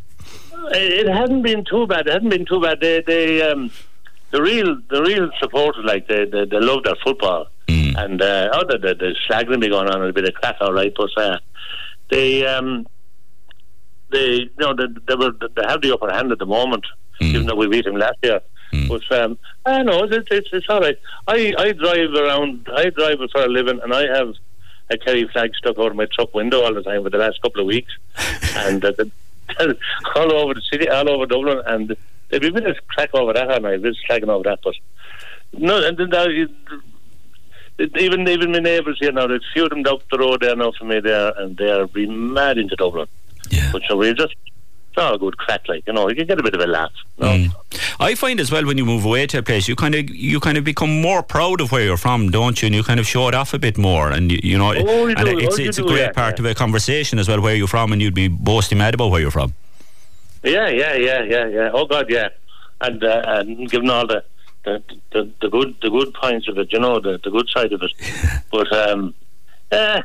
[0.73, 2.07] it hadn't been too bad.
[2.07, 2.81] It hadn't been too bad.
[2.81, 3.71] They, they, um,
[4.31, 7.95] the real, the real supporters, like they, they, they love their football, mm.
[8.03, 10.73] and uh, oh, the, the, the slagging be going on a bit of crack, all
[10.73, 11.39] right, but uh,
[12.11, 12.87] they, um,
[14.11, 16.85] they, you know, they, they, were, they have the upper hand at the moment,
[17.21, 17.27] mm.
[17.27, 18.41] even though we beat them last year.
[18.73, 18.89] Mm.
[18.89, 20.99] But um, I know it's, it's it's all right.
[21.29, 22.67] I I drive around.
[22.75, 24.33] I drive for a living, and I have
[24.93, 27.61] a Kerry flag stuck over my truck window all the time for the last couple
[27.61, 27.93] of weeks,
[28.57, 29.11] and uh, the,
[30.17, 31.97] all over the city, all over Dublin, and
[32.29, 34.75] there'd be a bit of crack over that, and I've been slagging over that, but
[35.53, 36.27] no, and then now
[37.79, 40.73] even even my neighbours here now, there's few of them up the road there now
[40.73, 43.09] for me there, and they are being mad into Dublin.
[43.51, 43.71] Yeah.
[43.73, 44.35] But so we just
[44.93, 46.93] it's all good crack, like you know, you can get a bit of a laugh.
[47.17, 47.31] You know?
[47.31, 47.97] mm.
[47.99, 50.39] I find as well when you move away to a place, you kind of you
[50.39, 52.67] kind of become more proud of where you're from, don't you?
[52.67, 55.07] And you kind of show it off a bit more, and you, you know, oh,
[55.07, 56.45] you and do, it's oh, it's a great yeah, part yeah.
[56.45, 59.21] of a conversation as well, where you're from, and you'd be boasting mad about where
[59.21, 59.55] you're from.
[60.43, 61.71] Yeah, yeah, yeah, yeah, yeah.
[61.73, 62.29] Oh God, yeah,
[62.83, 64.23] and uh, and given all the
[64.65, 64.83] the,
[65.13, 67.83] the the good the good points of it, you know, the the good side of
[67.83, 67.93] it,
[68.51, 69.15] but um,
[69.73, 70.03] yeah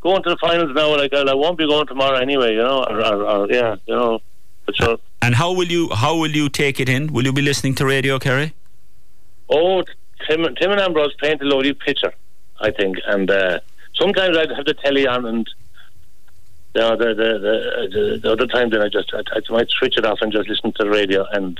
[0.00, 3.00] going to the finals now, like I won't be going tomorrow anyway, you know, or,
[3.04, 4.20] or, or yeah, you know.
[4.74, 4.98] Sure.
[5.22, 7.12] And how will you how will you take it in?
[7.12, 8.52] Will you be listening to radio, Kerry?
[9.48, 9.82] Oh,
[10.28, 12.12] Tim, Tim and Ambrose paint a lovely picture,
[12.60, 13.60] I think, and uh,
[13.94, 15.48] sometimes I'd have the telly on, and
[16.74, 17.30] you know, the, the,
[17.92, 20.48] the, the other time then I just I, I might switch it off and just
[20.48, 21.58] listen to the radio, and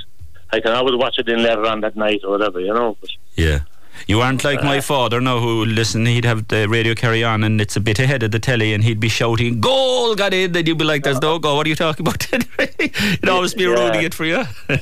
[0.51, 2.95] I can always watch it in later on that night or whatever, you know.
[3.01, 3.59] But, yeah.
[4.07, 6.05] You aren't like my father now, who listen.
[6.05, 8.83] He'd have the radio Kerry on, and it's a bit ahead of the telly, and
[8.83, 11.57] he'd be shouting, "Goal got in!" Then you'd be like, "There's no goal.
[11.57, 12.25] What are you talking about?"
[12.79, 13.69] It'd always be Yeah.
[13.69, 14.43] ruining it for you.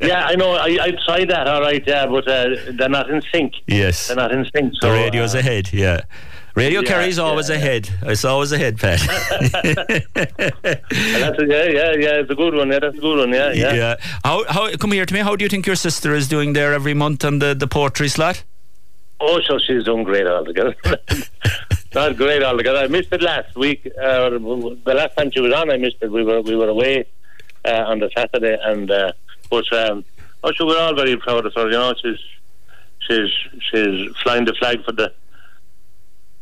[0.00, 0.52] Yeah, I know.
[0.54, 3.54] I, I tried that, all right, yeah, but uh, they're not in sync.
[3.66, 4.74] yes, They're not in sync.
[4.80, 5.70] So, the radio's uh, ahead.
[5.72, 6.00] Yeah.
[6.54, 7.60] Radio Yeah, carries always yeah, yeah.
[7.62, 7.90] ahead.
[8.02, 9.00] It's always ahead, Pat.
[10.14, 12.20] That's a, yeah, yeah, yeah.
[12.20, 12.70] It's a good one.
[12.70, 13.32] Yeah, that's a good one.
[13.32, 13.96] Yeah, yeah.
[14.24, 15.20] How how come here to me?
[15.20, 18.08] How do you think your sister is doing there every month on the the poetry
[18.08, 18.44] slot?
[19.20, 20.74] Oh, so she's done great altogether.
[21.94, 22.78] Not great altogether.
[22.80, 23.86] I missed it last week.
[23.86, 26.10] Uh, the last time she was on, I missed it.
[26.10, 27.06] We were we were away
[27.64, 29.12] uh, on the Saturday, and uh,
[29.50, 30.04] but um,
[30.44, 31.64] oh, so we're all very proud of her.
[31.66, 32.18] You know, she's
[33.08, 33.30] she's
[33.70, 35.12] she's flying the flag for the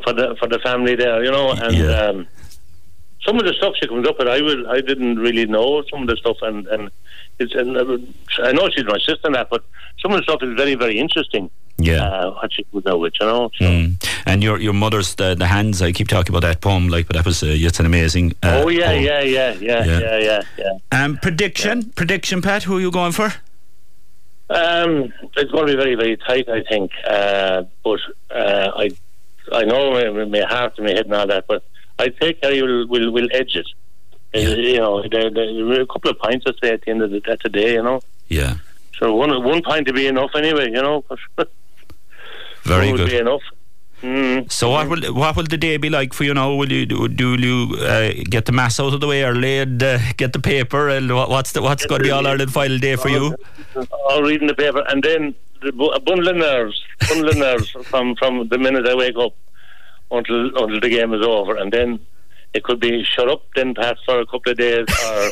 [0.02, 1.24] for the for the family there.
[1.24, 1.76] You know, and.
[1.76, 1.90] Yeah.
[1.90, 2.28] Um,
[3.24, 6.02] some of the stuff she comes up with, I will, I didn't really know some
[6.02, 6.90] of the stuff, and and
[7.38, 7.98] it's, and uh,
[8.42, 9.64] I know she's my sister and that, but
[10.00, 11.48] some of the stuff is very, very interesting.
[11.78, 12.02] Yeah.
[12.02, 13.50] uh, what she comes out with, you know.
[13.54, 13.64] So.
[13.64, 14.08] Mm.
[14.26, 15.80] And your your mother's the, the hands.
[15.82, 18.32] I keep talking about that poem, like, but that was uh, it's an amazing.
[18.42, 19.04] Uh, oh yeah, poem.
[19.04, 20.00] yeah, yeah, yeah, Yeah.
[20.00, 21.04] yeah, yeah, yeah.
[21.04, 22.64] Um, prediction, prediction, Pat.
[22.64, 23.32] Who are you going for?
[24.50, 26.90] Um, it's going to be very, very tight, I think.
[27.06, 28.00] Uh, but
[28.30, 28.90] uh, I,
[29.52, 31.62] I know my, my heart and my head and all that, but
[31.98, 33.66] I think Kerry will will, will edge it.
[34.34, 37.48] Uh, You know, a couple of pints, I say, at the end of the, a
[37.48, 38.00] day, you know.
[38.28, 38.54] Yeah,
[38.98, 41.04] So one one point to be enough anyway, you know.
[42.64, 43.12] very good.
[43.12, 43.42] enough.
[44.02, 44.50] Mm.
[44.50, 46.52] So what will what will the day be like for you now?
[46.54, 49.58] Will you do, do you uh, get the mass out of the way or lay
[49.60, 52.26] and, uh, get the paper and what, what's the, what's going to be the- All
[52.26, 53.36] Ireland final day for you?
[54.08, 58.48] All reading the paper, and then the, bundle of nerves, bundle of nerves from from
[58.48, 59.34] the minute I wake up
[60.10, 62.00] until until the game is over, and then
[62.54, 65.30] it could be shut up, then pass for a couple of days, or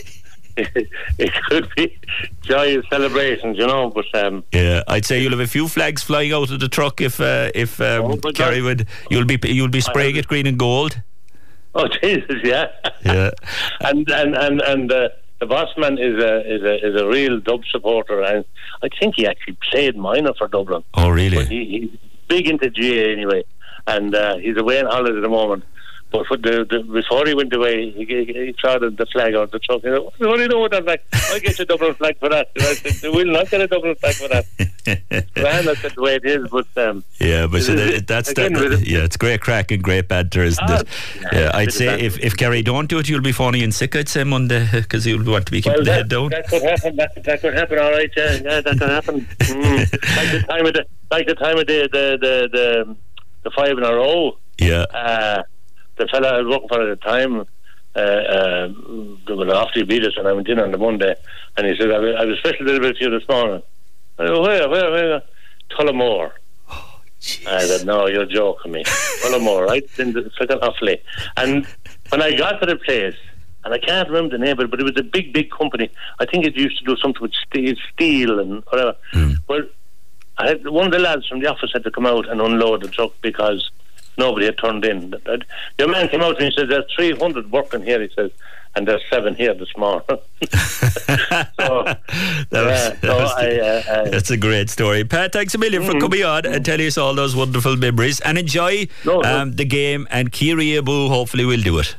[0.57, 1.97] it could be
[2.43, 3.90] joyous celebrations, you know.
[3.90, 7.01] But um, Yeah, I'd say you'll have a few flags flying out of the truck
[7.01, 8.86] if uh, if um, Oh, Kerry would.
[9.11, 11.01] You'll be you'll be spraying it green and gold.
[11.74, 12.66] oh Jesus, yeah,
[13.05, 13.31] Yeah.
[13.81, 14.93] and and and and.
[14.93, 15.09] Uh,
[15.40, 18.44] the boss man is a is a is a real Dub supporter, and
[18.82, 20.84] I think he actually played minor for Dublin.
[20.94, 21.36] Oh really?
[21.36, 21.98] But he, he's
[22.28, 23.44] big into GAA anyway,
[23.86, 25.64] and uh, he's away on holiday at the moment.
[26.12, 29.52] But for the, the, before he went away, he, he, he saw the, flag out
[29.52, 29.82] the truck.
[29.82, 31.00] He said, "What do you know with that flag?
[31.32, 33.94] I get a Dublin flag for that." And I said, "We'll not get a Dublin
[33.94, 34.44] flag for that."
[35.36, 36.48] Well, that's the way it is.
[36.48, 39.70] But um, Yeah, but so that, that's again, that, with it- yeah, it's great crack
[39.70, 40.88] and great banter, isn't Ah, it?
[41.32, 43.94] yeah, Yeah, I'd say if, if Kerry don't do it, you'll be phoning in sick.
[43.94, 46.30] I'd say Monday because you'll want to be keeping well, the that, head down.
[46.30, 46.96] that could happen.
[46.96, 47.78] That, that could happen.
[47.78, 49.20] All right, yeah, yeah, that could happen.
[49.20, 49.78] Mm.
[50.16, 52.96] like the time of the like the time of the the the the,
[53.44, 54.38] the five in a row.
[54.58, 55.42] Yeah, uh,
[56.01, 57.47] the fella I was working for at the time,
[57.94, 58.68] uh, uh,
[59.28, 61.14] well, after he beat us, and I went in on the Monday,
[61.56, 63.62] and he said, I was, I was special delivery for you this morning.
[64.18, 65.22] I go, where, where, where?
[65.70, 66.32] Tullamore.
[67.47, 68.85] I said, no, you're joking me.
[68.85, 69.85] Tullamore, right?
[69.98, 71.01] In the second Offaly.
[71.36, 71.66] And
[72.09, 73.16] when I got to the place,
[73.64, 75.90] and I can't remember the name of it, but it was a big, big company.
[76.18, 78.97] I think it used to do something with steel, steel and whatever.
[79.48, 79.64] Well,
[80.39, 82.82] I had, one of the lads from the office had to come out and unload
[82.82, 83.70] the truck because
[84.18, 85.14] nobody had turned in.
[85.78, 88.30] Your man came out and he said, "There's 300 working here." He says,
[88.74, 90.18] "And there's seven here this morning." so,
[91.58, 91.98] that
[92.52, 95.04] yeah, was, so that was- I, uh, I, that's a great story.
[95.04, 98.20] Pat, thanks a million for coming on and telling us all those wonderful memories.
[98.20, 99.38] And enjoy No, no.
[99.42, 100.06] um, the game.
[100.10, 101.94] And Ciarraí Abú hopefully will do it.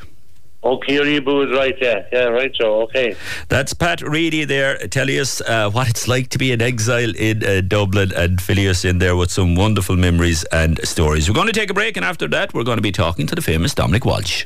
[0.63, 1.75] Okay, Rebo is right.
[1.81, 2.51] Yeah, yeah, right.
[2.55, 3.15] So okay.
[3.49, 7.43] That's Pat Reedy there telling us uh, what it's like to be in exile in
[7.43, 11.29] uh, Dublin and filling us in there with some wonderful memories and stories.
[11.29, 13.35] We're going to take a break, and after that, we're going to be talking to
[13.35, 14.45] the famous Dominic Walsh.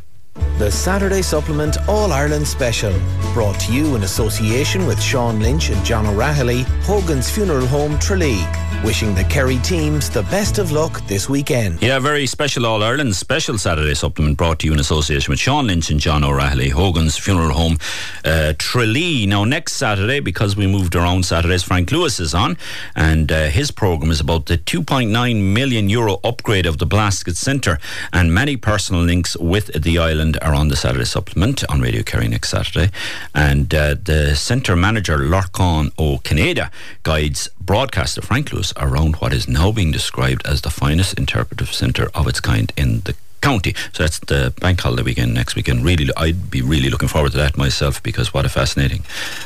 [0.57, 2.93] The Saturday Supplement All Ireland Special,
[3.33, 8.45] brought to you in association with Sean Lynch and John O'Rahilly, Hogan's Funeral Home, Tralee.
[8.85, 11.81] Wishing the Kerry teams the best of luck this weekend.
[11.81, 15.65] Yeah, very special All Ireland special Saturday supplement brought to you in association with Sean
[15.65, 17.79] Lynch and John O'Rahilly, Hogan's Funeral Home,
[18.23, 19.25] uh, Tralee.
[19.25, 22.59] Now, next Saturday, because we moved around Saturdays, Frank Lewis is on,
[22.95, 27.79] and uh, his programme is about the 2.9 million euro upgrade of the Blasket Centre,
[28.13, 32.27] and many personal links with the island are on the Saturday supplement on Radio Kerry
[32.27, 32.91] next Saturday.
[33.33, 36.69] And uh, the centre manager, Lorcan Ó Cinnéide,
[37.01, 42.09] guides broadcaster Frank Lewis around what is now being described as the finest interpretive centre
[42.13, 43.15] of its kind in the
[43.45, 43.75] county.
[43.93, 45.85] So that's the bank holiday weekend next weekend.
[45.85, 49.03] Really, I'd be really looking forward to that myself because what a fascinating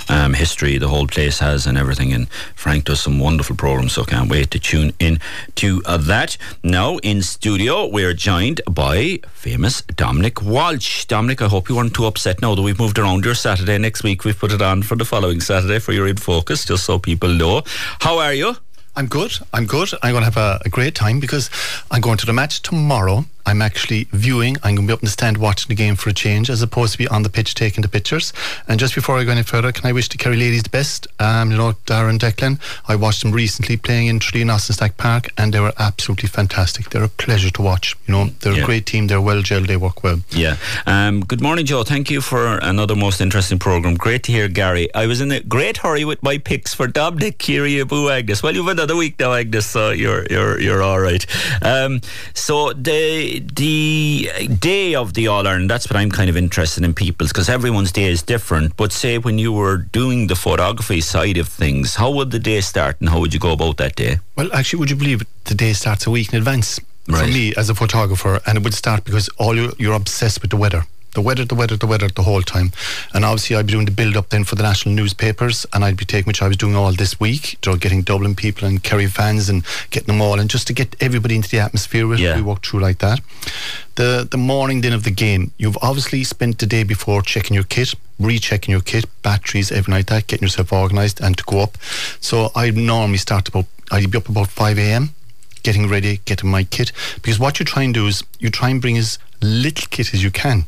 [0.07, 2.13] um, history the whole place has and everything.
[2.13, 5.19] And Frank does some wonderful programs, so can't wait to tune in
[5.55, 6.37] to uh, that.
[6.63, 11.03] Now in studio, we're joined by famous Dominic Walsh.
[11.03, 13.77] Dominic, I hope you weren't too upset now that we've moved around your Saturday.
[13.77, 16.85] Next week we've put it on for the following Saturday for your in focus, just
[16.85, 17.63] so people know.
[17.99, 18.55] How are you?
[18.95, 19.39] I'm good.
[19.53, 19.89] I'm good.
[20.01, 21.49] I'm going to have a, a, great time because
[21.89, 23.25] I'm going to the match tomorrow.
[23.49, 24.57] I'm actually viewing.
[24.63, 26.61] I'm going to be up in the stand watching the game for a change as
[26.61, 28.31] opposed to be on the pitch taking the pictures.
[28.67, 31.07] And just before I go any further, can I wish the Kerry ladies the best?
[31.19, 35.51] Um, you know, Darren Declan, I watched them recently playing in Austin Stack Park and
[35.51, 36.91] they were absolutely fantastic.
[36.91, 37.95] They're a pleasure to watch.
[38.05, 38.61] You know, they're yeah.
[38.61, 39.07] a great team.
[39.07, 39.65] They're well gelled.
[39.65, 40.19] They work well.
[40.29, 40.57] Yeah.
[40.85, 41.83] Um, good morning, Joe.
[41.83, 43.95] Thank you for another most interesting programme.
[43.95, 44.93] Great to hear, Gary.
[44.93, 48.43] I was in a great hurry with my picks for Dominic, Ciarraí Abú Agnes.
[48.43, 51.25] Well, you've another week now, Agnes, so you're, you're, you're all right.
[51.63, 52.01] Um,
[52.33, 54.29] so the, the
[54.59, 57.91] day of the All Ireland, that's what I'm kind of interested in people's because everyone's
[57.91, 58.77] day is different.
[58.77, 62.61] But say when you were doing the photography side of things, how would the day
[62.61, 64.19] start and how would you go about that day?
[64.35, 65.27] Well, actually, would you believe it?
[65.45, 66.79] The day starts a week in advance.
[67.07, 67.25] Right.
[67.25, 70.51] For me as a photographer, and it would start because all you, you're obsessed with
[70.51, 72.71] the weather the weather, the weather, the weather the whole time.
[73.13, 75.97] And obviously, I'd be doing the build up then for the national newspapers, and I'd
[75.97, 78.83] be taking, which I was doing all this week, you know, getting Dublin people and
[78.83, 82.19] Kerry fans and getting them all, and just to get everybody into the atmosphere with
[82.19, 82.35] yeah.
[82.35, 83.21] we walk through like that.
[83.95, 87.63] The the morning then of the game, you've obviously spent the day before checking your
[87.65, 91.77] kit, rechecking your kit, batteries, everything like that, getting yourself organised and to go up.
[92.19, 95.09] So I normally start about, I'd be up about 5 a.m
[95.61, 96.89] getting ready, getting my kit.
[97.21, 100.23] Because what you try and do is you try and bring as little kit as
[100.23, 100.65] you can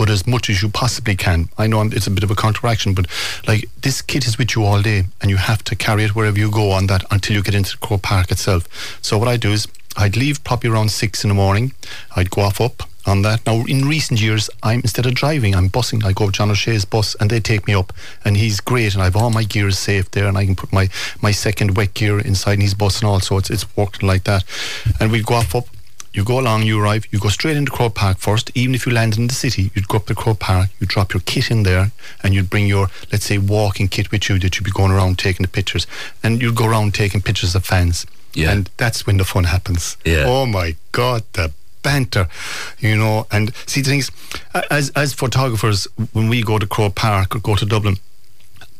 [0.00, 1.50] but as much as you possibly can.
[1.58, 3.04] I know it's a bit of a counteraction, but
[3.46, 6.38] like this kit is with you all day, and you have to carry it wherever
[6.38, 8.66] you go on that until you get into the Croke Park itself.
[9.02, 9.68] So what I do is
[9.98, 11.74] I'd leave probably around six in the morning.
[12.16, 13.44] I'd go off up on that.
[13.44, 16.02] Now, in recent years, I'm instead of driving, I'm busing.
[16.02, 17.92] I go with John O'Shea's bus, and they take me up,
[18.24, 18.94] and he's great.
[18.94, 20.88] And I've all my gears safe there, and I can put my
[21.20, 23.20] my second wet gear inside his bus, and all.
[23.20, 24.44] So it's it's working like that.
[24.98, 25.66] And we'd go off up
[26.12, 28.50] you go along, you arrive, you go straight into Croke Park first.
[28.54, 31.14] Even if you land in the city, you'd go up to Croke Park, you drop
[31.14, 31.92] your kit in there,
[32.22, 35.18] and you'd bring your, let's say, walking kit with you that you'd be going around
[35.18, 35.86] taking the pictures.
[36.22, 38.06] And you'd go around taking pictures of fans.
[38.34, 38.50] Yeah.
[38.50, 39.96] And that's when the fun happens.
[40.04, 40.24] Yeah.
[40.26, 42.28] Oh my God, the banter,
[42.78, 43.26] you know.
[43.30, 44.10] And see, the things,
[44.70, 47.98] as, as photographers, when we go to Croke Park or go to Dublin,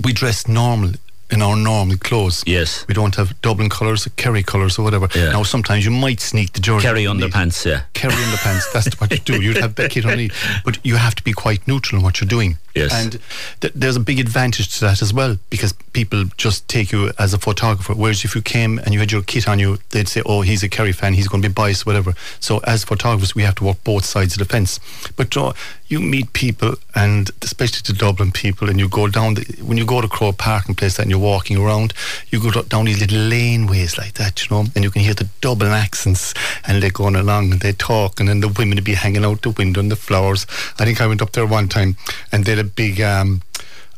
[0.02, 0.92] we dress normal
[1.30, 2.42] in our normal clothes.
[2.46, 2.84] Yes.
[2.88, 5.08] We don't have Dublin colours, or Kerry colours, or whatever.
[5.14, 5.32] Yeah.
[5.32, 6.86] Now, sometimes you might sneak the jersey.
[6.86, 7.82] Kerry underpants, yeah.
[7.94, 9.40] Kerry underpants, that's what you do.
[9.40, 10.34] You'd have Becky underneath.
[10.64, 12.58] But you have to be quite neutral in what you're doing.
[12.74, 12.92] Yes.
[12.92, 13.18] And
[13.60, 17.34] th- there's a big advantage to that as well because people just take you as
[17.34, 17.94] a photographer.
[17.94, 20.62] Whereas if you came and you had your kit on you, they'd say, oh, he's
[20.62, 22.14] a Kerry fan, he's going to be biased, whatever.
[22.38, 24.78] So as photographers, we have to work both sides of the fence.
[25.16, 25.52] But uh,
[25.88, 29.84] you meet people, and especially the Dublin people, and you go down, the, when you
[29.84, 31.92] go to Croke Park and place that and you're walking around,
[32.28, 35.28] you go down these little laneways like that, you know, and you can hear the
[35.40, 36.32] Dublin accents
[36.66, 39.42] and they're going along and they talk, and then the women would be hanging out
[39.42, 40.46] the window and the flowers.
[40.78, 41.96] I think I went up there one time
[42.30, 43.42] and they had big, um,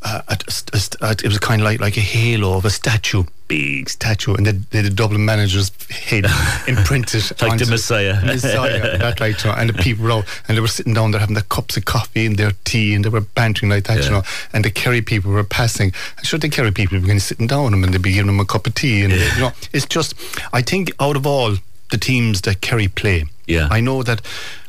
[0.02, 0.36] uh, a,
[0.72, 4.34] a, a, it was kind of like, like a halo of a statue big statue,
[4.34, 6.24] and they the Dublin manager's head
[6.66, 8.18] imprinted like the Messiah.
[8.24, 11.20] Messiah, that right, you know, and the people out, and they were sitting down there
[11.20, 14.04] having their cups of coffee and their tea, and they were bantering like that, yeah.
[14.04, 14.22] you know.
[14.54, 15.92] And the Kerry people were passing.
[16.16, 18.46] I'm sure the Kerry people were sitting down them, and they'd be giving them a
[18.46, 19.34] cup of tea, and yeah.
[19.34, 20.14] you know, it's just,
[20.54, 21.56] I think out of all
[21.90, 24.22] the teams that Kerry play, yeah, I know that,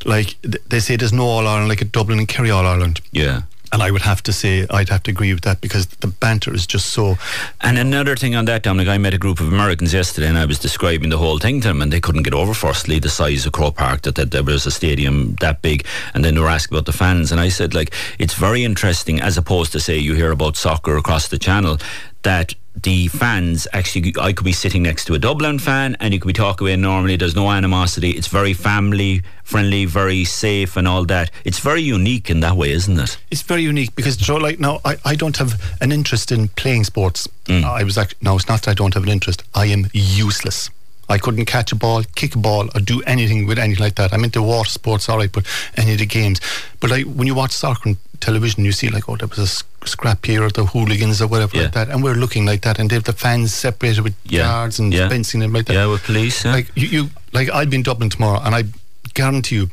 [0.03, 3.43] like they say, there's no All Ireland like a Dublin and Kerry All Ireland, yeah.
[3.73, 6.53] And I would have to say, I'd have to agree with that because the banter
[6.53, 7.17] is just so.
[7.59, 10.45] And another thing on that, Dominic, I met a group of Americans yesterday and I
[10.45, 13.47] was describing the whole thing to them and they couldn't get over, firstly, the size
[13.47, 15.87] of Croke Park, that, that there was a stadium that big.
[16.13, 17.31] And then they were asking about the fans.
[17.31, 20.95] And I said, like, it's very interesting as opposed to, say, you hear about soccer
[20.95, 21.79] across the channel,
[22.21, 26.19] that the fans actually I could be sitting next to a Dublin fan and you
[26.19, 28.11] could be talking away normally there's no animosity.
[28.11, 31.29] It's very family friendly very safe and all that.
[31.45, 33.17] It's very unique in that way isn't it?
[33.29, 36.85] It's very unique because Joe like now I, I don't have an interest in playing
[36.85, 37.27] sports.
[37.45, 37.63] Mm.
[37.63, 39.43] I was actually no it's not that I don't have an interest.
[39.53, 40.69] I am useless
[41.09, 44.13] I couldn't catch a ball, kick a ball, or do anything with anything like that.
[44.13, 46.39] I'm into water sports, all right, but any of the games.
[46.79, 49.87] But like when you watch soccer on television, you see like, oh, there was a
[49.87, 51.63] scrap here, or the hooligans, or whatever yeah.
[51.63, 54.43] like that, and we're looking like that, and they have the fans separated with yeah.
[54.43, 55.09] guards and yeah.
[55.09, 55.73] fencing and like that.
[55.73, 56.45] Yeah, with police.
[56.45, 58.63] Like you, you, like I'll be in Dublin tomorrow, and I
[59.13, 59.69] guarantee you,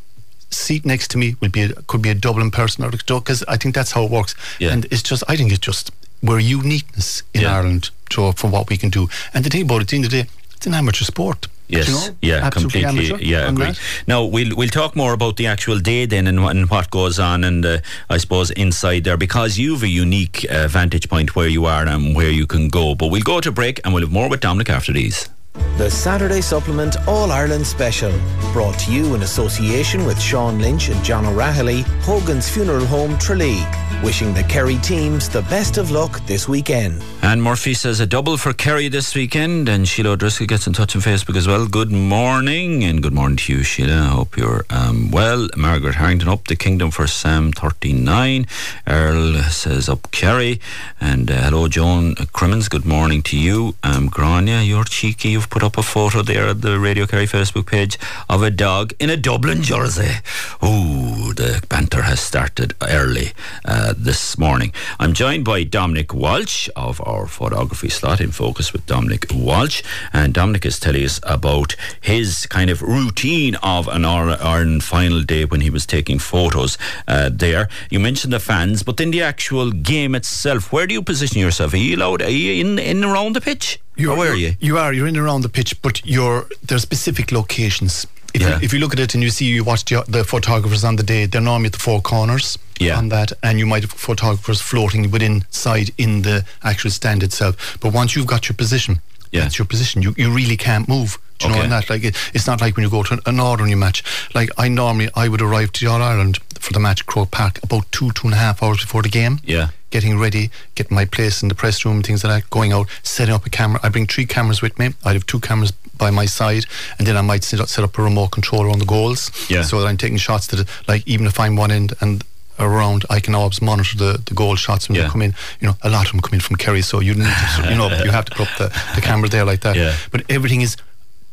[0.50, 3.56] seat next to me will be a, could be a Dublin person or because I
[3.56, 4.34] think that's how it works.
[4.58, 4.72] Yeah.
[4.72, 5.92] And it's just, I think it's just
[6.22, 9.08] we're uniqueness in Ireland, Joe, for what we can do.
[9.32, 10.28] And the thing about it, at the end of the day
[10.60, 11.48] it's an amateur sport.
[11.68, 12.16] Yes, you know?
[12.20, 13.26] yeah, Absolutely completely.
[13.26, 13.78] Yeah, agreed.
[14.06, 17.44] Now we'll we'll talk more about the actual day then and, and what goes on
[17.44, 17.78] and uh,
[18.10, 22.14] I suppose inside there because you've a unique uh, vantage point where you are and
[22.14, 22.94] where you can go.
[22.94, 25.30] But we'll go to break and we'll have more with Dominic after these.
[25.54, 28.12] The Saturday Supplement All Ireland Special.
[28.52, 33.64] Brought to you in association with Sean Lynch and John O'Rahilly, Hogan's Funeral Home, Tralee.
[34.02, 37.02] Wishing the Kerry teams the best of luck this weekend.
[37.20, 40.96] And Murphy says a double for Kerry this weekend, and Sheila O'Driscoll gets in touch
[40.96, 41.66] on Facebook as well.
[41.66, 43.92] Good morning, and good morning to you, Sheila.
[43.92, 45.48] I hope you're um, well.
[45.54, 48.46] Margaret Harrington up the kingdom for Sam 39.
[48.86, 50.60] Earl says up Kerry,
[50.98, 52.68] and uh, hello, Joan Crimmins.
[52.68, 53.74] Good morning to you.
[53.82, 55.39] Um, Grania, you're cheeky.
[55.40, 57.98] You've put up a photo there at the Radio Kerry Facebook page
[58.28, 60.16] of a dog in a Dublin jersey.
[60.62, 63.32] Ooh, the banter has started early.
[63.64, 64.72] Uh, this morning.
[64.98, 70.34] I'm joined by Dominic Walsh of our photography slot in focus with Dominic Walsh, and
[70.34, 75.60] Dominic is telling us about his kind of routine of an Ireland final day when
[75.60, 76.76] he was taking photos
[77.06, 77.68] uh, there.
[77.90, 81.74] You mentioned the fans, but then the actual game itself, where do you position yourself?
[81.74, 82.22] Are you allowed?
[82.22, 83.78] Are you in in around the pitch?
[84.00, 84.54] You're, where are you?
[84.60, 84.92] You are.
[84.92, 88.06] You're in around the pitch, but you're there's specific locations.
[88.32, 88.48] If, Yeah.
[88.58, 90.96] you, if you look at it and you see you watch the, the photographers on
[90.96, 92.96] the day, they're normally at the four corners Yeah.
[92.98, 97.76] on that, and you might have photographers floating within side in the actual stand itself.
[97.80, 99.00] But once you've got your position,
[99.32, 99.40] Yeah.
[99.42, 100.02] that's your position.
[100.02, 101.18] You you really can't move.
[101.38, 101.58] Do you Okay.
[101.58, 101.90] know and that?
[101.90, 104.04] Like it, it's not like when you go to an, an ordinary match.
[104.34, 107.58] Like I normally I would arrive to All Ireland for the match at Croke Park
[107.62, 109.68] about two two and a half hours before the game Yeah.
[109.90, 113.34] Getting ready, getting my place in the press room, things like that, going out, setting
[113.34, 113.80] up a camera.
[113.82, 114.90] I bring three cameras with me.
[115.04, 116.64] I have two cameras by my side,
[116.98, 119.30] and then I might set up, set up a remote controller on the goals.
[119.50, 119.62] Yeah.
[119.62, 122.24] So that I'm taking shots that, like, even if I'm one end and
[122.58, 125.04] around, I can always monitor the, the goal shots when Yeah.
[125.04, 125.34] they come in.
[125.60, 127.74] You know, a lot of them come in from Kerry, so you need to, you
[127.76, 129.76] know, you have to put up the, the camera there like that.
[129.76, 129.96] Yeah.
[130.10, 130.76] But everything is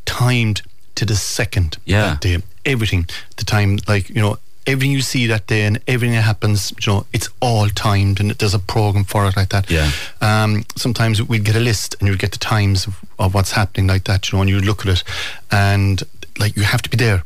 [0.06, 0.62] timed
[0.96, 2.02] to the second Yeah.
[2.10, 2.42] that day.
[2.66, 3.08] Everything,
[3.38, 4.38] the time, like you know,
[4.68, 8.32] everything you see that day and everything that happens, you know, it's all timed and
[8.32, 9.72] there's a program for it like that.
[9.72, 9.90] Yeah.
[10.22, 13.88] Um, sometimes we'd get a list and you'd get the times of, of what's happening
[13.88, 15.04] like that, you know, and you'd look at it
[15.52, 16.04] and
[16.38, 17.24] like you have to be there.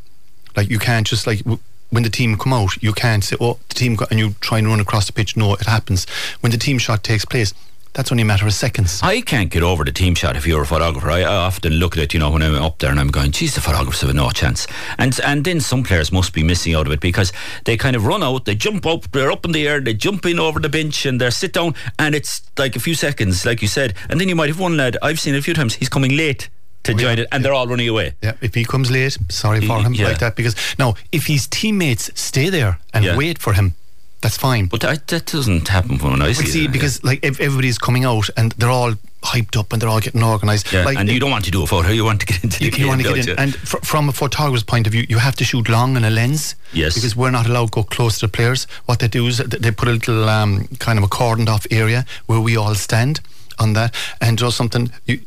[0.55, 1.59] Like you can't just like w-
[1.89, 4.59] when the team come out, you can't say, "Oh, the team," go, and you try
[4.59, 5.35] and run across the pitch.
[5.35, 6.05] No, it happens
[6.39, 7.53] when the team shot takes place.
[7.93, 9.01] That's only a matter of seconds.
[9.03, 11.09] I can't get over the team shot if you're a photographer.
[11.09, 13.31] I, I often look at it, you know, when I'm up there and I'm going,
[13.31, 14.65] geez, the photographers have no chance.
[14.97, 17.33] And and then some players must be missing out of it because
[17.65, 20.25] they kind of run out, they jump up, they're up in the air, they jump
[20.25, 23.61] in over the bench and they sit down and it's like a few seconds, like
[23.61, 23.93] you said.
[24.09, 26.15] And then you might have one lad, I've seen it a few times, he's coming
[26.15, 26.49] late
[26.83, 28.13] to oh, join it and they're all running away.
[28.23, 30.07] Yeah, if he comes late, sorry for him yeah.
[30.07, 30.35] like that.
[30.37, 33.17] Because now, if his teammates stay there and Yeah.
[33.17, 33.75] wait for him,
[34.21, 34.67] that's fine.
[34.67, 36.71] But that, that doesn't happen when I But see see, it.
[36.71, 38.93] because like ev- everybody's coming out and they're all
[39.23, 40.71] hyped up and they're all getting organised.
[40.71, 42.59] Yeah, like, and you don't want to do a photo, you want to get into
[42.59, 43.35] the you, game, want to get in, you?
[43.37, 46.09] and fr- from a photographer's point of view, you have to shoot long in a
[46.09, 46.55] lens.
[46.73, 46.95] Yes.
[46.95, 48.65] Because we're not allowed to go close to the players.
[48.85, 52.05] What they do is they put a little um, kind of a cordoned off area
[52.25, 53.19] where we all stand
[53.59, 54.91] on that, and just something.
[55.05, 55.19] You,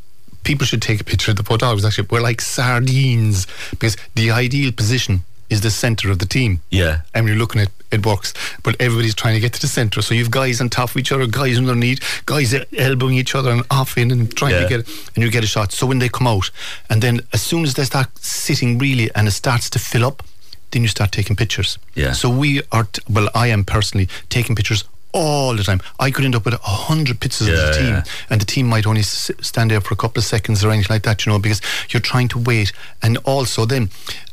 [0.42, 1.84] people should take a picture of the photographers.
[1.84, 6.60] Actually, we're like sardines because the ideal position is the centre of the team.
[6.70, 7.00] Yeah.
[7.14, 8.34] And you're looking at it works,
[8.64, 10.02] but everybody's trying to get to the centre.
[10.02, 13.62] So you've guys on top of each other, guys underneath, guys elbowing each other and
[13.70, 14.62] off in and trying Yeah.
[14.62, 15.70] to get it, and you get a shot.
[15.72, 16.50] So when they come out,
[16.90, 20.24] and then as soon as they start sitting really and it starts to fill up,
[20.72, 21.78] then you start taking pictures.
[21.94, 22.12] Yeah.
[22.14, 24.82] So we are, t- well, I am personally taking pictures
[25.14, 25.80] all the time.
[25.98, 28.04] I could end up with a hundred pictures of Yeah, the team, yeah.
[28.28, 30.92] and the team might only s- stand there for a couple of seconds or anything
[30.94, 32.72] like that, you know, because you're trying to wait.
[33.02, 33.88] And also, then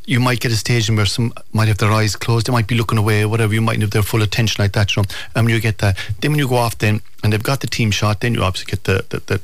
[0.06, 2.76] you might get a stage where some might have their eyes closed, they might be
[2.76, 3.54] looking away or whatever.
[3.54, 5.08] You might have their full attention like that, you know.
[5.36, 7.68] And when you get that, then when you go off, then and they've got the
[7.68, 9.42] team shot, then you obviously get the, the the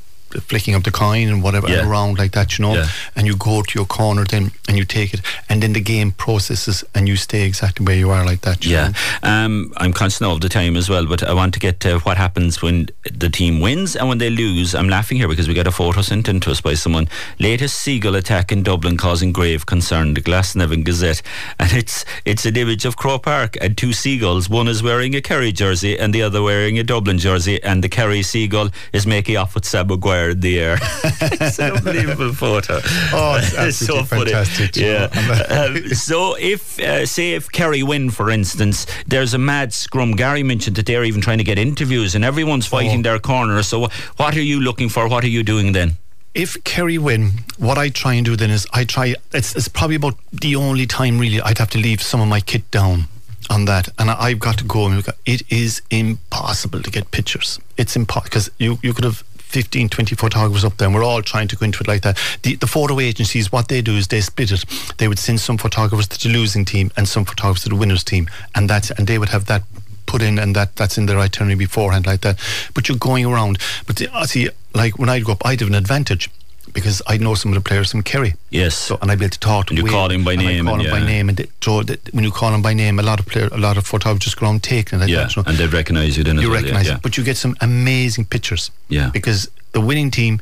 [0.48, 1.86] flicking of the coin and whatever Yeah.
[1.88, 2.88] around like that, you know, Yeah.
[3.16, 6.12] and you go to your corner then and you take it, and then the game
[6.12, 8.64] processes and you stay exactly where you are like that.
[8.64, 8.88] you Yeah,
[9.22, 9.28] know.
[9.30, 12.16] um, I'm conscious of the time as well, but I want to get to what
[12.16, 14.74] happens when the team wins and when they lose.
[14.74, 17.08] I'm laughing here because we got a photo sent in to us by someone.
[17.38, 20.14] Latest seagull attack in Dublin causing grave concern.
[20.14, 21.22] The Glasnevin Gazette,
[21.58, 24.48] and it's it's an image of Croke Park and two seagulls.
[24.50, 27.88] One is wearing a Kerry jersey and the other wearing a Dublin jersey, and the
[27.88, 30.78] Kerry seagull is making off with Sam Maguire in the air.
[31.44, 32.80] it's an unbelievable photo.
[33.12, 34.32] Oh, it's so funny.
[34.32, 35.08] fantastic, Yeah.
[35.58, 40.42] Um, so if uh, say if Kerry win for instance there's a mad scrum Gary
[40.42, 43.02] mentioned that they're even trying to get interviews and everyone's fighting Oh.
[43.02, 45.96] their corner so what are you looking for what are you doing then
[46.34, 49.14] if Kerry win, what I try and do then is I try.
[49.32, 52.40] It's, it's probably about the only time really I'd have to leave some of my
[52.40, 53.04] kit down
[53.50, 54.86] on that, and I, I've got to go.
[54.86, 57.58] And it is impossible to get pictures.
[57.76, 59.24] It's impossible because you you could have.
[59.48, 62.18] 15, 20 photographers up there, and we're all trying to go into it like that.
[62.42, 64.64] The, the photo agencies, what they do is they split it.
[64.98, 68.04] They would send some photographers to the losing team and some photographers to the winners
[68.04, 69.62] team, and that's and they would have that
[70.06, 72.38] put in and that that's in their itinerary beforehand like that.
[72.74, 73.58] But you're going around.
[73.86, 76.30] But the, see, like when I'd go up, I'd have an advantage
[76.72, 78.34] because I know some of the players from Kerry.
[78.50, 78.74] Yes.
[78.76, 80.66] So and I'd be able to talk to And you Wayne, call him by name
[80.66, 83.20] call him by name, and they, that when you call him by name, a lot
[83.20, 85.02] of player, a lot of photographers go around taking it.
[85.02, 85.42] like Yeah, that, know.
[85.46, 88.70] and they'd recognise you then you recognise yeah, it, but you get some amazing pictures.
[88.88, 89.10] Yeah.
[89.10, 90.40] Because the winning team,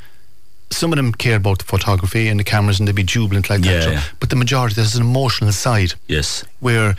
[0.70, 3.64] some of them care about the photography and the cameras, and they'd be jubilant like
[3.64, 3.82] Yeah, that.
[3.84, 4.02] so- yeah.
[4.20, 6.44] But the majority, there's an emotional side Yes.
[6.60, 6.96] where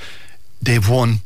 [0.62, 1.20] they've won,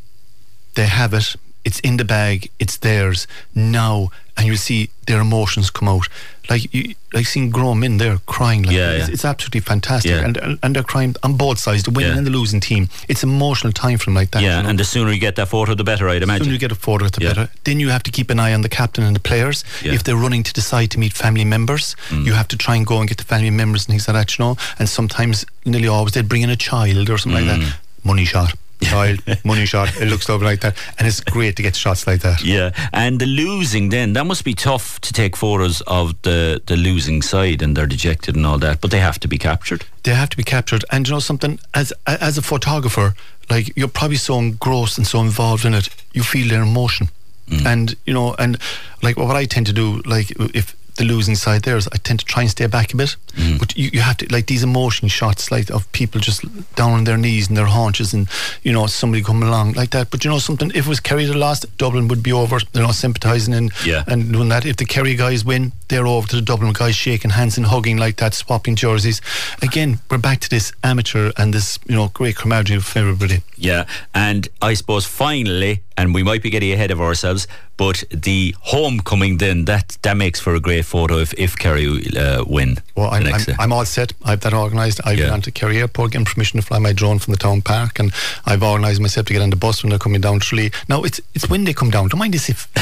[0.76, 4.10] they have it, it's in the bag, it's theirs now,
[4.42, 6.08] and you see their emotions come out.
[6.50, 8.64] Like you, like seeing grown men there crying.
[8.64, 9.14] Like Yeah, it's, yeah.
[9.14, 10.26] it's absolutely fantastic, Yeah.
[10.26, 12.90] and and they're crying on both sides, the winning and the losing team.
[13.08, 14.42] It's emotional time for them like that.
[14.42, 14.70] Yeah, you know?
[14.70, 16.40] and the sooner you get that photo, the better, I'd imagine.
[16.40, 17.50] The sooner you get a photo, the better.
[17.64, 19.64] Then you have to keep an eye on the captain and the players.
[19.84, 22.26] If they're running to decide to meet family members, Mm.
[22.26, 24.38] you have to try and go and get the family members and things like that,
[24.38, 24.58] you know.
[24.80, 27.66] And sometimes, nearly always, they'd bring in a child or something like Mm.
[27.66, 27.76] that.
[28.04, 28.54] Money shot.
[28.82, 29.96] Child, money shot.
[30.02, 30.76] It looks lovely like that.
[30.98, 32.44] And it's great to get shots like that.
[32.44, 36.76] Yeah, and the losing then that must be tough to take photos of the the
[36.76, 39.86] losing side and they're dejected and all that, but they have to be captured.
[40.04, 40.84] They have to be captured.
[40.92, 43.14] And you know something, as as a photographer,
[43.50, 47.10] like you're probably so engrossed and so involved in it, you feel their emotion.
[47.50, 47.66] Mm.
[47.66, 48.58] And you know, and
[49.02, 52.20] like what I tend to do, like if the losing side there is, I tend
[52.20, 53.16] to try and stay back a bit.
[53.34, 53.60] Mm.
[53.60, 56.44] But you, you have to like these emotion shots, like of people just
[56.76, 58.28] down on their knees and their haunches, and
[58.64, 60.10] you know somebody coming along like that.
[60.12, 62.60] But you know something, if it was Kerry that lost, Dublin would be over.
[62.74, 64.04] You know, sympathising and Yeah.
[64.08, 64.66] and doing that.
[64.66, 67.98] If the Kerry guys win, they're over to the Dublin guys, shaking hands and hugging
[67.98, 69.22] like that, swapping jerseys.
[69.62, 73.42] Again, we're back to this amateur and this you know great camaraderie of everybody.
[73.58, 77.48] Yeah, and I suppose finally, and we might be getting ahead of ourselves,
[77.82, 82.44] but the homecoming then that that makes for a great photo if if Kerry uh,
[82.46, 82.78] win.
[82.96, 83.42] Well, I'm, I'm.
[83.58, 84.14] I'm all set.
[84.24, 85.00] I've that organised.
[85.04, 85.30] I've Yeah.
[85.30, 88.14] gone to Kerry Airport, getting permission to fly my drone from the town park, and
[88.46, 90.72] I've organised myself to get on the bus when they're coming down Tralee.
[90.90, 92.10] Now, it's it's when they come down.
[92.10, 92.68] Don't mind this if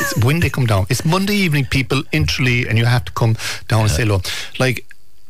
[0.00, 0.86] it's when they come down.
[0.88, 3.36] It's Monday evening, people in Tralee, and you have to come
[3.68, 4.22] down and say hello.
[4.58, 4.86] Like,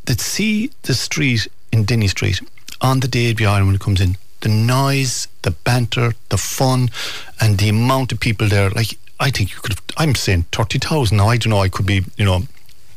[0.06, 2.40] to see the street in Denny Street
[2.80, 6.38] on the day of the Ireland when it comes in, the noise, the banter, the
[6.38, 6.88] fun,
[7.40, 8.70] and the amount of people there.
[8.70, 11.16] Like, I think you could have, I'm saying 30,000.
[11.16, 12.42] Now, I don't know, I could be, you know,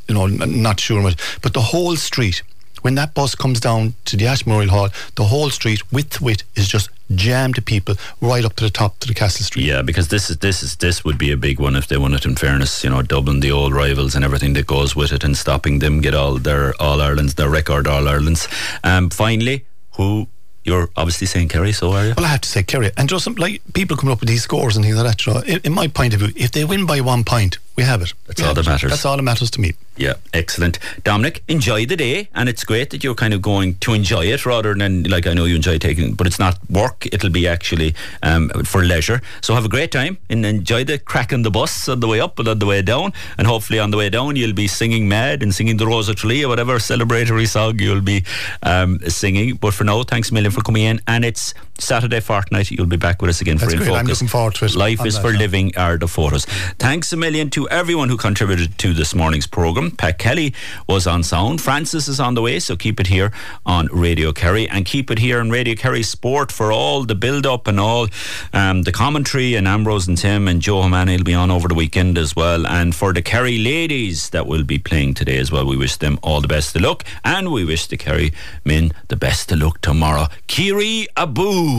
[0.07, 1.01] you know, not sure
[1.41, 2.43] but the whole street,
[2.81, 6.23] when that bus comes down to the Ash Memorial Hall, the whole street, width to
[6.23, 9.65] width, is just jammed to people right up to the top to the Castle Street.
[9.65, 12.13] Yeah, because this is this is this would be a big one if they won
[12.13, 12.25] it.
[12.25, 15.37] In fairness, you know, Dublin, the old rivals, and everything that goes with it, and
[15.37, 18.47] stopping them get all their All Irelands, their record All Irelands.
[18.83, 20.27] Um, finally, who
[20.63, 22.13] you're obviously saying Kerry, so are you?
[22.15, 24.43] Well, I have to say, Kerry, and just some, like people coming up with these
[24.43, 25.25] scores and things like that.
[25.25, 27.83] You know, in, in my point of view, if they win by one point, we
[27.83, 28.13] have it.
[28.27, 28.69] That's We all that it.
[28.69, 28.89] matters.
[28.91, 29.73] That's all that matters to me.
[29.97, 30.79] Yeah, excellent.
[31.03, 34.45] Dominic, enjoy the day, and it's great that you're kind of going to enjoy it
[34.45, 37.93] rather than, like, I know you enjoy taking but it's not work, it'll be actually
[38.23, 39.21] um, for leisure.
[39.41, 42.19] So have a great time and enjoy the crack on the bus on the way
[42.19, 43.13] up and on the way down.
[43.37, 46.15] And hopefully on the way down, you'll be singing Mad and singing the Rose of
[46.15, 48.23] Tralee or whatever celebratory song you'll be
[48.63, 49.55] um, singing.
[49.55, 50.99] But for now, thanks a million for coming in.
[51.07, 53.95] And it's Saturday fortnight, you'll be back with us again That's for In great.
[53.97, 54.19] I'm Focus.
[54.21, 54.75] looking forward to it.
[54.75, 56.45] Life is for living are the photos.
[56.79, 59.91] Thanks a million to everyone who contributed to this morning's programme.
[59.91, 60.53] Pat Kelly
[60.87, 61.61] was on sound.
[61.61, 63.31] Francis is on the way, so keep it here
[63.65, 67.45] on Radio Kerry and keep it here on Radio Kerry Sport for all the build
[67.45, 68.07] up and all
[68.53, 69.55] um, the commentary.
[69.55, 72.67] And Ambrose and Tim and Joe Hamani will be on over the weekend as well.
[72.67, 76.19] And for the Kerry ladies that will be playing today as well, we wish them
[76.21, 77.03] all the best of luck.
[77.23, 78.33] And we wish the Kerry
[78.65, 80.27] men the best of luck tomorrow.
[80.47, 81.70] Ciarraí Abú.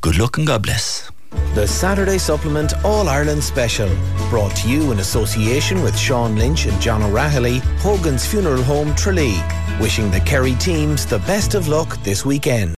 [0.00, 1.10] Good luck and God bless.
[1.54, 3.88] The Saturday Supplement All Ireland Special,
[4.30, 9.42] brought to you in association with Sean Lynch and John O'Rahilly, Hogan's Funeral Home Tralee,
[9.80, 12.70] wishing the Kerry teams the best of luck this weekend.